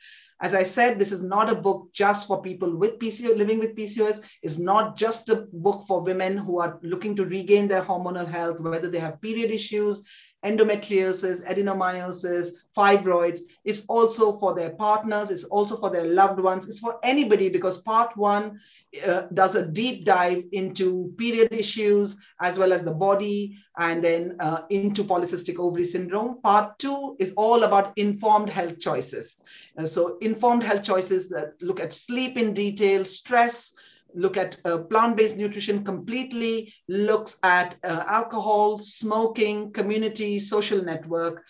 As 0.43 0.55
I 0.55 0.62
said, 0.62 0.99
this 0.99 1.12
is 1.12 1.20
not 1.20 1.51
a 1.51 1.55
book 1.55 1.88
just 1.93 2.26
for 2.26 2.41
people 2.41 2.74
with 2.74 2.99
PCOS, 2.99 3.36
living 3.36 3.59
with 3.59 3.76
PCOS. 3.76 4.24
It's 4.43 4.59
not 4.59 4.97
just 4.97 5.28
a 5.28 5.47
book 5.53 5.84
for 5.86 6.01
women 6.01 6.38
who 6.38 6.61
are 6.61 6.78
looking 6.82 7.14
to 7.16 7.26
regain 7.26 7.68
their 7.68 7.82
hormonal 7.82 8.26
health, 8.26 8.59
whether 8.61 8.88
they 8.88 8.99
have 9.01 9.20
period 9.20 9.51
issues, 9.51 10.03
endometriosis, 10.45 11.45
adenomyosis, 11.45 12.51
fibroids. 12.76 13.41
It's 13.64 13.84
also 13.86 14.32
for 14.32 14.55
their 14.55 14.70
partners. 14.70 15.30
It's 15.30 15.45
also 15.45 15.76
for 15.76 15.91
their 15.91 16.05
loved 16.05 16.41
ones. 16.41 16.66
It's 16.66 16.78
for 16.78 16.99
anybody 17.03 17.49
because 17.49 17.82
part 17.82 18.16
one 18.16 18.61
uh, 19.07 19.22
does 19.34 19.55
a 19.55 19.66
deep 19.66 20.05
dive 20.05 20.45
into 20.53 21.14
period 21.18 21.53
issues 21.53 22.18
as 22.41 22.59
well 22.59 22.72
as 22.72 22.82
the 22.82 22.95
body 22.95 23.57
and 23.78 24.03
then 24.03 24.36
uh, 24.41 24.62
into 24.70 25.05
polycystic 25.05 25.59
ovary 25.59 25.84
syndrome. 25.84 26.41
Part 26.43 26.78
two 26.78 27.16
is 27.18 27.32
all 27.36 27.64
about 27.64 27.93
informed 27.97 28.49
health 28.49 28.80
choices. 28.80 29.38
And 29.76 29.88
so 29.88 30.18
informed 30.18 30.62
health 30.62 30.82
choices 30.82 31.28
that 31.28 31.53
look 31.61 31.80
at 31.80 31.93
sleep 31.93 32.36
in 32.36 32.55
detail, 32.55 33.05
stress, 33.05 33.72
look 34.14 34.36
at 34.36 34.56
uh, 34.64 34.78
plant-based 34.78 35.36
nutrition 35.36 35.84
completely, 35.84 36.72
looks 36.88 37.38
at 37.42 37.76
uh, 37.84 38.04
alcohol, 38.06 38.78
smoking, 38.78 39.72
community, 39.72 40.38
social 40.38 40.82
network, 40.82 41.44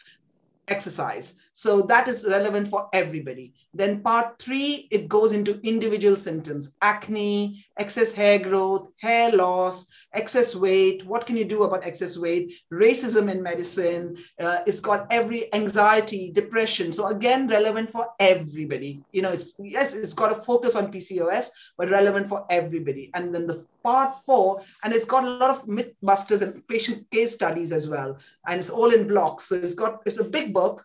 exercise. 0.69 1.35
So 1.53 1.83
that 1.83 2.09
is 2.09 2.25
relevant 2.27 2.69
for 2.69 2.89
everybody. 2.93 3.53
Then 3.75 4.03
part 4.03 4.41
three, 4.41 4.89
it 4.91 5.09
goes 5.09 5.33
into 5.33 5.61
individual 5.63 6.17
symptoms, 6.17 6.75
acne, 6.81 7.65
excess 7.79 8.13
hair 8.13 8.39
growth, 8.39 8.89
hair 8.99 9.33
loss, 9.33 9.89
excess 10.13 10.55
weight. 10.55 11.05
What 11.05 11.27
can 11.27 11.37
you 11.37 11.45
do 11.45 11.65
about 11.65 11.85
excess 11.85 12.17
weight? 12.17 12.55
Racism 12.73 13.31
in 13.31 13.43
medicine. 13.43 14.17
Uh, 14.41 14.59
it's 14.67 14.81
got 14.81 15.07
every 15.11 15.53
anxiety, 15.55 16.31
depression. 16.33 16.93
So 16.93 17.09
again, 17.09 17.49
relevant 17.49 17.91
for 17.91 18.09
everybody. 18.19 19.03
You 19.13 19.23
know, 19.23 19.33
it's 19.33 19.55
yes, 19.59 19.95
it's 19.95 20.15
got 20.15 20.33
a 20.33 20.37
focus 20.37 20.77
on 20.77 20.93
PCOS, 20.93 21.49
but 21.77 21.91
relevant 21.91 22.29
for 22.29 22.47
everybody. 22.51 23.11
And 23.15 23.35
then 23.35 23.47
the 23.47 23.67
part 23.83 24.15
four, 24.27 24.63
and 24.85 24.93
it's 24.93 25.05
got 25.05 25.25
a 25.25 25.31
lot 25.31 25.51
of 25.51 25.67
myth 25.67 25.93
busters 26.03 26.43
and 26.43 26.67
patient 26.69 27.11
case 27.11 27.35
studies 27.35 27.73
as 27.73 27.89
well. 27.89 28.19
And 28.47 28.61
it's 28.61 28.71
all 28.71 28.93
in 28.93 29.09
blocks. 29.09 29.45
So 29.45 29.57
it's 29.57 29.75
got 29.75 30.01
it's 30.07 30.19
a 30.19 30.25
big 30.25 30.53
book, 30.53 30.85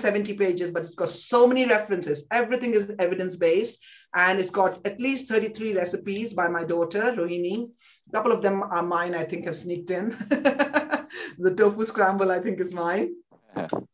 470 0.00 0.34
pages, 0.34 0.70
but 0.70 0.82
it's 0.82 0.94
got 0.94 1.10
so 1.10 1.46
many 1.46 1.66
references. 1.66 2.26
Everything 2.30 2.74
is 2.74 2.92
evidence-based. 2.98 3.78
And 4.16 4.40
it's 4.40 4.50
got 4.50 4.84
at 4.84 4.98
least 4.98 5.28
33 5.28 5.74
recipes 5.74 6.32
by 6.32 6.48
my 6.48 6.64
daughter, 6.64 7.14
Rohini. 7.16 7.68
A 8.08 8.12
couple 8.12 8.32
of 8.32 8.42
them 8.42 8.62
are 8.62 8.82
mine, 8.82 9.14
I 9.14 9.22
think 9.22 9.44
have 9.44 9.54
sneaked 9.54 9.92
in. 9.92 10.08
the 11.38 11.54
tofu 11.56 11.84
scramble, 11.84 12.32
I 12.32 12.40
think, 12.40 12.58
is 12.58 12.74
mine. 12.74 13.14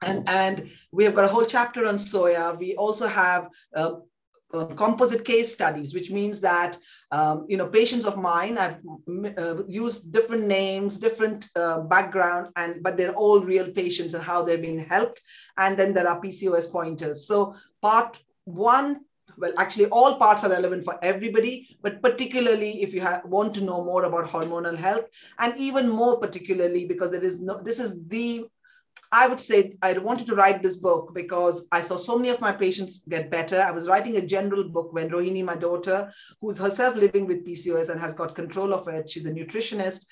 And, 0.00 0.26
and 0.28 0.70
we 0.90 1.04
have 1.04 1.14
got 1.14 1.26
a 1.26 1.28
whole 1.28 1.44
chapter 1.44 1.86
on 1.86 1.96
soya. 1.96 2.58
We 2.58 2.76
also 2.76 3.06
have 3.06 3.48
uh, 3.74 3.96
uh, 4.54 4.66
composite 4.66 5.24
case 5.24 5.52
studies, 5.52 5.92
which 5.94 6.10
means 6.10 6.40
that 6.40 6.78
um, 7.10 7.46
you 7.48 7.56
know 7.56 7.66
patients 7.66 8.04
of 8.04 8.16
mine 8.16 8.58
I've 8.58 8.78
uh, 9.38 9.64
used 9.66 10.12
different 10.12 10.46
names, 10.46 10.98
different 10.98 11.48
uh, 11.56 11.80
background, 11.80 12.48
and 12.56 12.82
but 12.82 12.96
they're 12.96 13.14
all 13.14 13.40
real 13.40 13.70
patients 13.70 14.14
and 14.14 14.22
how 14.22 14.42
they're 14.42 14.58
being 14.58 14.78
helped. 14.78 15.20
And 15.56 15.76
then 15.76 15.92
there 15.94 16.08
are 16.08 16.20
PCOS 16.20 16.70
pointers. 16.70 17.26
So 17.26 17.54
part 17.82 18.22
one. 18.44 19.00
Well, 19.38 19.52
actually, 19.58 19.86
all 19.86 20.16
parts 20.16 20.44
are 20.44 20.50
relevant 20.50 20.82
for 20.82 20.98
everybody, 21.02 21.68
but 21.82 22.00
particularly 22.00 22.82
if 22.82 22.94
you 22.94 23.06
want 23.26 23.52
to 23.56 23.60
know 23.60 23.84
more 23.84 24.04
about 24.04 24.24
hormonal 24.24 24.74
health, 24.74 25.04
and 25.38 25.54
even 25.58 25.90
more 25.90 26.18
particularly 26.18 26.86
because 26.86 27.12
it 27.12 27.22
is 27.22 27.38
no, 27.38 27.60
this 27.62 27.78
is 27.78 28.02
the 28.06 28.46
I 29.12 29.28
would 29.28 29.40
say 29.40 29.76
I 29.82 29.92
wanted 29.98 30.26
to 30.26 30.34
write 30.34 30.62
this 30.62 30.76
book 30.76 31.14
because 31.14 31.68
I 31.70 31.80
saw 31.80 31.96
so 31.96 32.16
many 32.16 32.30
of 32.30 32.40
my 32.40 32.52
patients 32.52 33.02
get 33.08 33.30
better. 33.30 33.60
I 33.60 33.70
was 33.70 33.88
writing 33.88 34.16
a 34.16 34.26
general 34.26 34.68
book 34.68 34.92
when 34.92 35.10
Rohini, 35.10 35.44
my 35.44 35.56
daughter, 35.56 36.12
who's 36.40 36.58
herself 36.58 36.96
living 36.96 37.26
with 37.26 37.46
PCOS 37.46 37.88
and 37.88 38.00
has 38.00 38.14
got 38.14 38.34
control 38.34 38.74
of 38.74 38.88
it, 38.88 39.08
she's 39.08 39.26
a 39.26 39.30
nutritionist. 39.30 40.06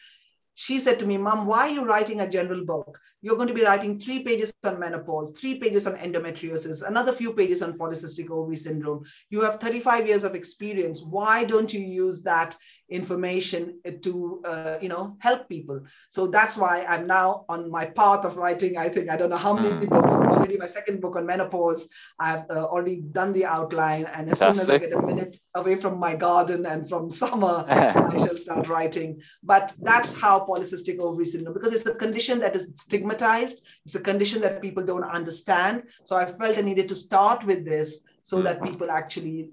She 0.56 0.78
said 0.78 1.00
to 1.00 1.06
me, 1.06 1.16
Mom, 1.16 1.46
why 1.46 1.68
are 1.68 1.72
you 1.72 1.84
writing 1.84 2.20
a 2.20 2.30
general 2.30 2.64
book? 2.64 2.98
You're 3.22 3.36
going 3.36 3.48
to 3.48 3.54
be 3.54 3.64
writing 3.64 3.98
three 3.98 4.22
pages 4.22 4.54
on 4.62 4.78
menopause, 4.78 5.32
three 5.32 5.58
pages 5.58 5.86
on 5.86 5.96
endometriosis, 5.96 6.86
another 6.86 7.12
few 7.12 7.32
pages 7.32 7.60
on 7.62 7.76
polycystic 7.76 8.30
ovary 8.30 8.56
syndrome. 8.56 9.04
You 9.30 9.40
have 9.40 9.60
35 9.60 10.06
years 10.06 10.22
of 10.22 10.36
experience. 10.36 11.02
Why 11.02 11.42
don't 11.42 11.72
you 11.72 11.80
use 11.80 12.22
that 12.22 12.56
information 12.90 13.80
to 14.02 14.42
uh, 14.44 14.76
you 14.80 14.88
know 14.90 15.16
help 15.18 15.48
people 15.48 15.80
so 16.10 16.26
that's 16.26 16.56
why 16.56 16.84
i'm 16.84 17.06
now 17.06 17.44
on 17.48 17.70
my 17.70 17.84
path 17.84 18.24
of 18.26 18.36
writing 18.36 18.76
i 18.76 18.88
think 18.88 19.08
i 19.08 19.16
don't 19.16 19.30
know 19.30 19.36
how 19.36 19.54
many 19.54 19.70
mm. 19.70 19.88
books 19.88 20.12
already 20.12 20.58
my 20.58 20.66
second 20.66 21.00
book 21.00 21.16
on 21.16 21.24
menopause 21.24 21.88
i've 22.18 22.44
uh, 22.50 22.66
already 22.66 22.96
done 22.96 23.32
the 23.32 23.44
outline 23.44 24.04
and 24.12 24.30
as 24.30 24.38
Fantastic. 24.38 24.66
soon 24.66 24.74
as 24.74 24.82
i 24.82 24.86
get 24.86 24.98
a 24.98 25.06
minute 25.06 25.38
away 25.54 25.76
from 25.76 25.98
my 25.98 26.14
garden 26.14 26.66
and 26.66 26.86
from 26.86 27.08
summer 27.08 27.64
i 27.68 28.16
shall 28.18 28.36
start 28.36 28.68
writing 28.68 29.18
but 29.42 29.72
that's 29.80 30.12
how 30.12 30.38
polycystic 30.40 30.98
ovary 30.98 31.24
syndrome 31.24 31.54
because 31.54 31.72
it's 31.72 31.86
a 31.86 31.94
condition 31.94 32.38
that 32.38 32.54
is 32.54 32.70
stigmatized 32.74 33.64
it's 33.86 33.94
a 33.94 34.00
condition 34.00 34.42
that 34.42 34.60
people 34.60 34.84
don't 34.84 35.04
understand 35.04 35.84
so 36.04 36.16
i 36.16 36.26
felt 36.26 36.58
i 36.58 36.60
needed 36.60 36.86
to 36.86 36.96
start 36.96 37.42
with 37.44 37.64
this 37.64 38.00
so 38.20 38.38
mm. 38.38 38.44
that 38.44 38.62
people 38.62 38.90
actually 38.90 39.50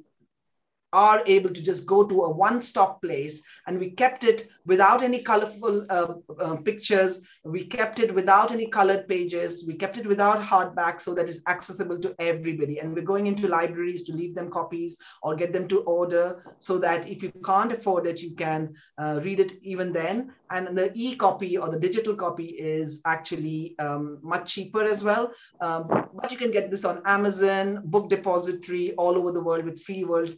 are 0.94 1.24
able 1.26 1.50
to 1.50 1.62
just 1.62 1.86
go 1.86 2.06
to 2.06 2.24
a 2.24 2.30
one-stop 2.30 3.02
place 3.02 3.42
and 3.68 3.80
we 3.80 3.92
kept 3.92 4.24
it 4.24 4.48
without 4.66 5.04
any 5.04 5.22
colorful 5.22 5.86
uh, 5.90 6.14
uh, 6.40 6.56
pictures. 6.58 7.26
We 7.44 7.66
kept 7.66 8.00
it 8.00 8.14
without 8.14 8.52
any 8.52 8.68
colored 8.68 9.08
pages. 9.08 9.66
We 9.68 9.76
kept 9.76 9.98
it 9.98 10.06
without 10.06 10.42
hardback 10.42 11.02
so 11.02 11.14
that 11.16 11.30
it's 11.30 11.40
accessible 11.48 12.00
to 12.00 12.16
everybody. 12.20 12.80
And 12.80 12.94
we're 12.94 13.02
going 13.04 13.28
into 13.28 13.48
libraries 13.48 14.04
to 14.04 14.14
leave 14.14 14.36
them 14.36 14.52
copies 14.52 14.98
or 15.24 15.36
get 15.36 15.54
them 15.54 15.68
to 15.70 15.82
order 15.82 16.44
so 16.60 16.78
that 16.80 17.08
if 17.08 17.24
you 17.24 17.32
can't 17.44 17.72
afford 17.72 18.06
it 18.06 18.22
you 18.22 18.36
can 18.36 18.74
uh, 18.98 19.20
read 19.24 19.40
it 19.40 19.54
even 19.64 19.92
then. 19.92 20.34
And 20.50 20.78
the 20.78 20.92
e-copy 20.94 21.58
or 21.58 21.70
the 21.70 21.80
digital 21.80 22.16
copy 22.16 22.48
is 22.48 23.02
actually 23.06 23.76
um, 23.80 24.20
much 24.22 24.54
cheaper 24.54 24.84
as 24.84 25.04
well. 25.04 25.32
Um, 25.62 25.88
but 26.14 26.32
you 26.32 26.38
can 26.38 26.52
get 26.52 26.70
this 26.70 26.86
on 26.86 27.02
amazon 27.06 27.82
book 27.86 28.10
depository 28.10 28.94
all 28.94 29.18
over 29.18 29.32
the 29.32 29.42
world 29.42 29.66
with 29.66 29.82
free 29.82 30.04
world 30.04 30.36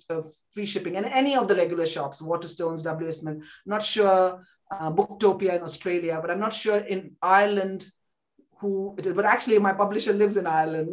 free 0.51 0.65
shipping 0.65 0.97
and 0.97 1.05
any 1.05 1.35
of 1.35 1.47
the 1.47 1.55
regular 1.55 1.85
shops, 1.85 2.21
Waterstones, 2.21 2.83
W. 2.83 3.11
Smith. 3.11 3.43
Not 3.65 3.83
sure 3.83 4.43
uh, 4.71 4.91
Booktopia 4.91 5.55
in 5.55 5.61
Australia, 5.61 6.19
but 6.21 6.31
I'm 6.31 6.39
not 6.39 6.53
sure 6.53 6.77
in 6.77 7.15
Ireland 7.21 7.87
who 8.59 8.95
it 8.97 9.05
is. 9.05 9.13
But 9.13 9.25
actually, 9.25 9.59
my 9.59 9.73
publisher 9.73 10.13
lives 10.13 10.37
in 10.37 10.47
Ireland. 10.47 10.89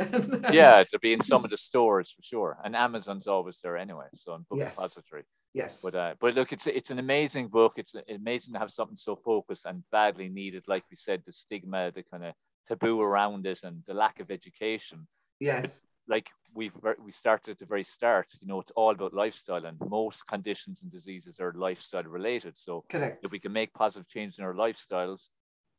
yeah, 0.52 0.82
to 0.90 0.98
be 0.98 1.12
in 1.12 1.22
some 1.22 1.44
of 1.44 1.50
the 1.50 1.56
stores 1.56 2.10
for 2.10 2.22
sure, 2.22 2.58
and 2.64 2.74
Amazon's 2.74 3.26
always 3.26 3.60
there 3.62 3.76
anyway. 3.76 4.06
So 4.14 4.34
in 4.34 4.46
Book 4.48 4.58
yes. 4.58 4.74
Depository. 4.74 5.24
Yes. 5.52 5.80
But 5.82 5.94
uh, 5.94 6.14
but 6.20 6.34
look, 6.34 6.52
it's 6.52 6.66
it's 6.66 6.90
an 6.90 6.98
amazing 6.98 7.48
book. 7.48 7.74
It's 7.76 7.94
amazing 8.08 8.54
to 8.54 8.60
have 8.60 8.70
something 8.70 8.96
so 8.96 9.16
focused 9.16 9.66
and 9.66 9.84
badly 9.92 10.28
needed. 10.28 10.64
Like 10.66 10.84
we 10.90 10.96
said, 10.96 11.22
the 11.26 11.32
stigma, 11.32 11.92
the 11.92 12.02
kind 12.02 12.24
of 12.24 12.34
taboo 12.66 13.00
around 13.00 13.46
it, 13.46 13.60
and 13.62 13.82
the 13.86 13.94
lack 13.94 14.20
of 14.20 14.30
education. 14.30 15.06
Yes 15.38 15.80
like 16.10 16.28
we've 16.54 16.76
we 17.04 17.12
started 17.12 17.52
at 17.52 17.58
the 17.58 17.66
very 17.66 17.84
start 17.84 18.26
you 18.40 18.48
know 18.48 18.60
it's 18.60 18.72
all 18.72 18.92
about 18.92 19.14
lifestyle 19.14 19.64
and 19.64 19.78
most 19.88 20.26
conditions 20.26 20.82
and 20.82 20.90
diseases 20.90 21.40
are 21.40 21.52
lifestyle 21.54 22.02
related 22.04 22.58
so 22.58 22.84
Correct. 22.88 23.24
if 23.24 23.30
we 23.30 23.38
can 23.38 23.52
make 23.52 23.72
positive 23.74 24.08
change 24.08 24.38
in 24.38 24.44
our 24.44 24.54
lifestyles 24.54 25.28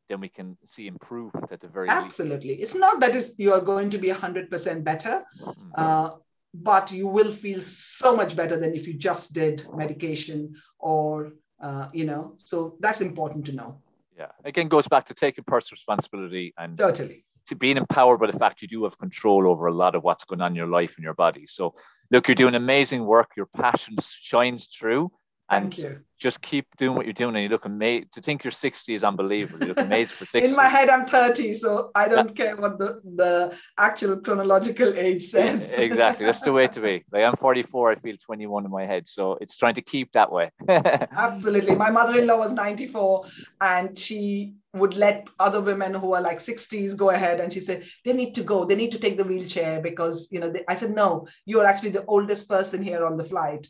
then 0.09 0.19
we 0.19 0.29
can 0.29 0.57
see 0.65 0.87
improvement 0.87 1.51
at 1.51 1.61
the 1.61 1.67
very 1.67 1.89
absolutely 1.89 2.49
least. 2.49 2.63
it's 2.63 2.75
not 2.75 2.99
that 2.99 3.15
is 3.15 3.33
you 3.37 3.53
are 3.53 3.61
going 3.61 3.89
to 3.89 3.97
be 3.97 4.09
100% 4.09 4.83
better 4.83 5.23
mm-hmm. 5.41 5.69
uh, 5.75 6.11
but 6.53 6.91
you 6.91 7.07
will 7.07 7.31
feel 7.31 7.61
so 7.61 8.15
much 8.15 8.35
better 8.35 8.57
than 8.57 8.75
if 8.75 8.87
you 8.87 8.93
just 8.93 9.33
did 9.33 9.63
medication 9.73 10.53
or 10.79 11.33
uh, 11.61 11.87
you 11.93 12.05
know 12.05 12.33
so 12.37 12.75
that's 12.79 13.01
important 13.01 13.45
to 13.45 13.53
know 13.53 13.77
yeah 14.17 14.31
again 14.45 14.67
goes 14.67 14.87
back 14.87 15.05
to 15.05 15.13
taking 15.13 15.43
personal 15.43 15.75
responsibility 15.75 16.53
and 16.57 16.77
totally 16.77 17.15
to 17.15 17.30
being 17.57 17.77
empowered 17.77 18.19
by 18.19 18.27
the 18.27 18.37
fact 18.37 18.61
you 18.61 18.67
do 18.67 18.83
have 18.83 18.97
control 18.97 19.47
over 19.47 19.67
a 19.67 19.73
lot 19.73 19.95
of 19.95 20.03
what's 20.03 20.23
going 20.23 20.41
on 20.41 20.51
in 20.51 20.55
your 20.55 20.67
life 20.67 20.95
and 20.97 21.03
your 21.03 21.13
body. 21.13 21.45
So, 21.47 21.75
look, 22.09 22.27
you're 22.27 22.35
doing 22.35 22.55
amazing 22.55 23.05
work. 23.05 23.31
Your 23.35 23.47
passion 23.47 23.95
shines 24.01 24.67
through. 24.67 25.11
And 25.49 25.73
Thank 25.73 25.77
you. 25.77 25.99
Just 26.21 26.39
keep 26.41 26.67
doing 26.77 26.95
what 26.95 27.05
you're 27.07 27.13
doing, 27.13 27.35
and 27.35 27.43
you 27.43 27.49
look 27.49 27.65
amazing. 27.65 28.07
To 28.13 28.21
think 28.21 28.43
you're 28.43 28.51
60 28.51 28.93
is 28.93 29.03
unbelievable. 29.03 29.59
You 29.65 29.69
look 29.69 29.79
amazing 29.79 30.15
for 30.15 30.25
60. 30.25 30.47
In 30.49 30.55
my 30.55 30.67
head, 30.67 30.87
I'm 30.87 31.07
30, 31.07 31.53
so 31.55 31.89
I 31.95 32.07
don't 32.07 32.35
care 32.35 32.55
what 32.55 32.77
the, 32.77 33.01
the 33.03 33.57
actual 33.79 34.17
chronological 34.17 34.93
age 34.93 35.23
says. 35.23 35.71
exactly, 35.75 36.27
that's 36.27 36.41
the 36.41 36.53
way 36.53 36.67
to 36.67 36.79
be. 36.79 37.03
Like 37.11 37.23
I'm 37.23 37.35
44, 37.35 37.91
I 37.91 37.95
feel 37.95 38.15
21 38.17 38.65
in 38.65 38.71
my 38.71 38.85
head, 38.85 39.07
so 39.07 39.37
it's 39.41 39.57
trying 39.57 39.73
to 39.73 39.81
keep 39.81 40.11
that 40.11 40.31
way. 40.31 40.51
Absolutely. 40.69 41.75
My 41.75 41.89
mother-in-law 41.89 42.37
was 42.37 42.51
94, 42.51 43.25
and 43.59 43.97
she 43.97 44.53
would 44.73 44.95
let 44.95 45.27
other 45.39 45.59
women 45.59 45.93
who 45.95 46.13
are 46.13 46.21
like 46.21 46.37
60s 46.37 46.95
go 46.95 47.09
ahead 47.09 47.41
and 47.41 47.51
she 47.51 47.59
said 47.59 47.83
they 48.05 48.13
need 48.13 48.33
to 48.35 48.41
go 48.41 48.63
they 48.63 48.75
need 48.75 48.93
to 48.93 48.99
take 48.99 49.17
the 49.17 49.23
wheelchair 49.25 49.81
because 49.81 50.29
you 50.31 50.39
know 50.39 50.49
they, 50.49 50.63
i 50.69 50.75
said 50.75 50.95
no 50.95 51.27
you're 51.45 51.65
actually 51.65 51.89
the 51.89 52.05
oldest 52.05 52.47
person 52.47 52.81
here 52.81 53.05
on 53.05 53.17
the 53.17 53.23
flight 53.25 53.67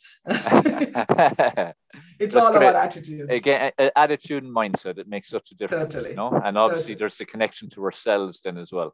it's 2.19 2.35
all 2.35 2.55
about 2.55 2.75
attitude 2.75 3.29
again 3.29 3.71
attitude 3.95 4.43
and 4.43 4.55
mindset 4.55 4.97
it 4.97 5.07
makes 5.07 5.29
such 5.29 5.51
a 5.51 5.55
difference 5.55 5.93
totally. 5.93 6.11
you 6.11 6.15
know 6.15 6.29
and 6.45 6.57
obviously 6.57 6.93
totally. 6.93 6.99
there's 6.99 7.19
a 7.21 7.25
connection 7.25 7.69
to 7.69 7.83
ourselves 7.83 8.41
then 8.41 8.57
as 8.57 8.71
well 8.71 8.93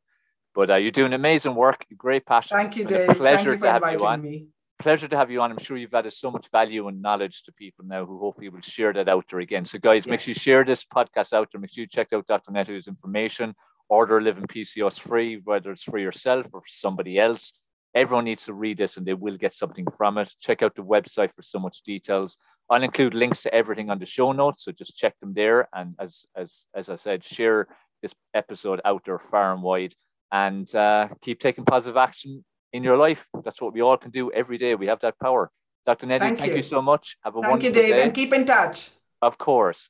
But 0.57 0.71
uh, 0.71 0.75
you're 0.81 0.97
doing 1.01 1.13
amazing 1.13 1.53
work, 1.53 1.85
great 1.95 2.25
passion. 2.25 2.57
Thank 2.57 2.75
you, 2.77 2.85
Dave. 2.85 3.09
pleasure 3.09 3.51
Thank 3.51 3.61
you 3.61 3.67
to 3.67 3.71
have 3.71 4.01
you 4.01 4.07
on. 4.07 4.21
me. 4.23 4.47
Pleasure 4.79 5.07
to 5.07 5.15
have 5.15 5.29
you 5.29 5.39
on. 5.41 5.51
I'm 5.51 5.59
sure 5.59 5.77
you've 5.77 5.93
added 5.93 6.13
so 6.13 6.31
much 6.31 6.49
value 6.49 6.87
and 6.87 6.99
knowledge 6.99 7.43
to 7.43 7.51
people 7.51 7.85
now 7.85 8.05
who 8.07 8.17
hopefully 8.17 8.49
will 8.49 8.61
share 8.61 8.91
that 8.93 9.07
out 9.07 9.25
there 9.29 9.39
again. 9.39 9.65
So, 9.65 9.77
guys, 9.77 10.07
make 10.07 10.21
sure 10.21 10.31
you 10.31 10.39
share 10.47 10.63
this 10.65 10.83
podcast 10.83 11.31
out 11.37 11.47
there. 11.51 11.61
Make 11.61 11.71
sure 11.73 11.83
you 11.83 11.87
check 11.87 12.09
out 12.11 12.25
Dr. 12.25 12.51
Nitu's 12.51 12.87
information. 12.87 13.53
Order 13.87 14.19
Living 14.19 14.47
PCOS 14.47 14.99
free, 14.99 15.31
whether 15.43 15.71
it's 15.71 15.83
for 15.83 15.99
yourself 15.99 16.47
or 16.53 16.61
for 16.61 16.73
somebody 16.85 17.19
else. 17.19 17.53
Everyone 17.95 18.25
needs 18.25 18.45
to 18.45 18.53
read 18.53 18.77
this 18.77 18.97
and 18.97 19.05
they 19.05 19.13
will 19.13 19.37
get 19.37 19.53
something 19.53 19.85
from 19.97 20.17
it. 20.17 20.33
Check 20.39 20.61
out 20.61 20.75
the 20.75 20.83
website 20.83 21.31
for 21.33 21.41
so 21.41 21.59
much 21.59 21.81
details. 21.81 22.37
I'll 22.69 22.83
include 22.83 23.13
links 23.13 23.43
to 23.43 23.53
everything 23.53 23.89
on 23.89 23.97
the 23.99 24.05
show 24.05 24.31
notes, 24.33 24.63
so 24.65 24.71
just 24.71 24.97
check 24.97 25.15
them 25.21 25.33
there. 25.33 25.69
And 25.73 25.95
as 25.99 26.25
as 26.35 26.65
as 26.75 26.89
I 26.89 26.97
said, 26.97 27.23
share 27.23 27.67
this 28.01 28.13
episode 28.33 28.81
out 28.85 29.03
there 29.05 29.17
far 29.19 29.53
and 29.53 29.63
wide, 29.63 29.95
and 30.31 30.73
uh, 30.75 31.07
keep 31.21 31.39
taking 31.39 31.63
positive 31.65 31.97
action 31.97 32.43
in 32.73 32.83
your 32.83 32.97
life. 32.97 33.27
That's 33.43 33.61
what 33.61 33.73
we 33.73 33.81
all 33.81 33.97
can 33.97 34.11
do 34.11 34.31
every 34.31 34.57
day. 34.57 34.75
We 34.75 34.87
have 34.87 34.99
that 34.99 35.17
power. 35.19 35.49
Dr. 35.85 36.07
Nitu, 36.07 36.19
Thank 36.19 36.39
thank, 36.39 36.51
you. 36.51 36.57
you. 36.57 36.63
so 36.63 36.81
much. 36.81 37.17
Have 37.23 37.35
a 37.35 37.39
wonderful 37.39 37.59
day. 37.59 37.63
Thank 37.63 37.63
you, 37.63 37.71
wonderful 37.71 37.87
Dave, 37.87 37.95
day. 37.95 38.03
and 38.03 38.13
keep 38.13 38.33
in 38.33 38.45
touch. 38.45 38.89
of 39.21 39.37
course. 39.37 39.89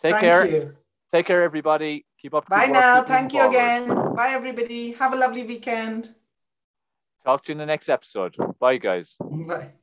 Take 0.00 0.12
Thank 0.12 0.20
care. 0.20 0.46
you. 0.46 0.76
Take 1.10 1.26
care, 1.26 1.42
everybody. 1.42 2.04
Keep 2.20 2.34
up. 2.34 2.46
Bye 2.48 2.66
now. 2.66 3.02
Thank 3.02 3.32
you 3.32 3.40
forward. 3.40 3.56
again. 3.56 4.14
Bye, 4.14 4.32
everybody. 4.32 4.92
Have 4.92 5.14
a 5.14 5.16
lovely 5.16 5.44
weekend. 5.44 6.14
Talk 7.24 7.44
to 7.44 7.50
you 7.50 7.54
in 7.54 7.58
the 7.58 7.66
next 7.66 7.88
episode. 7.88 8.36
Bye, 8.58 8.78
guys. 8.78 9.16
Bye. 9.20 9.72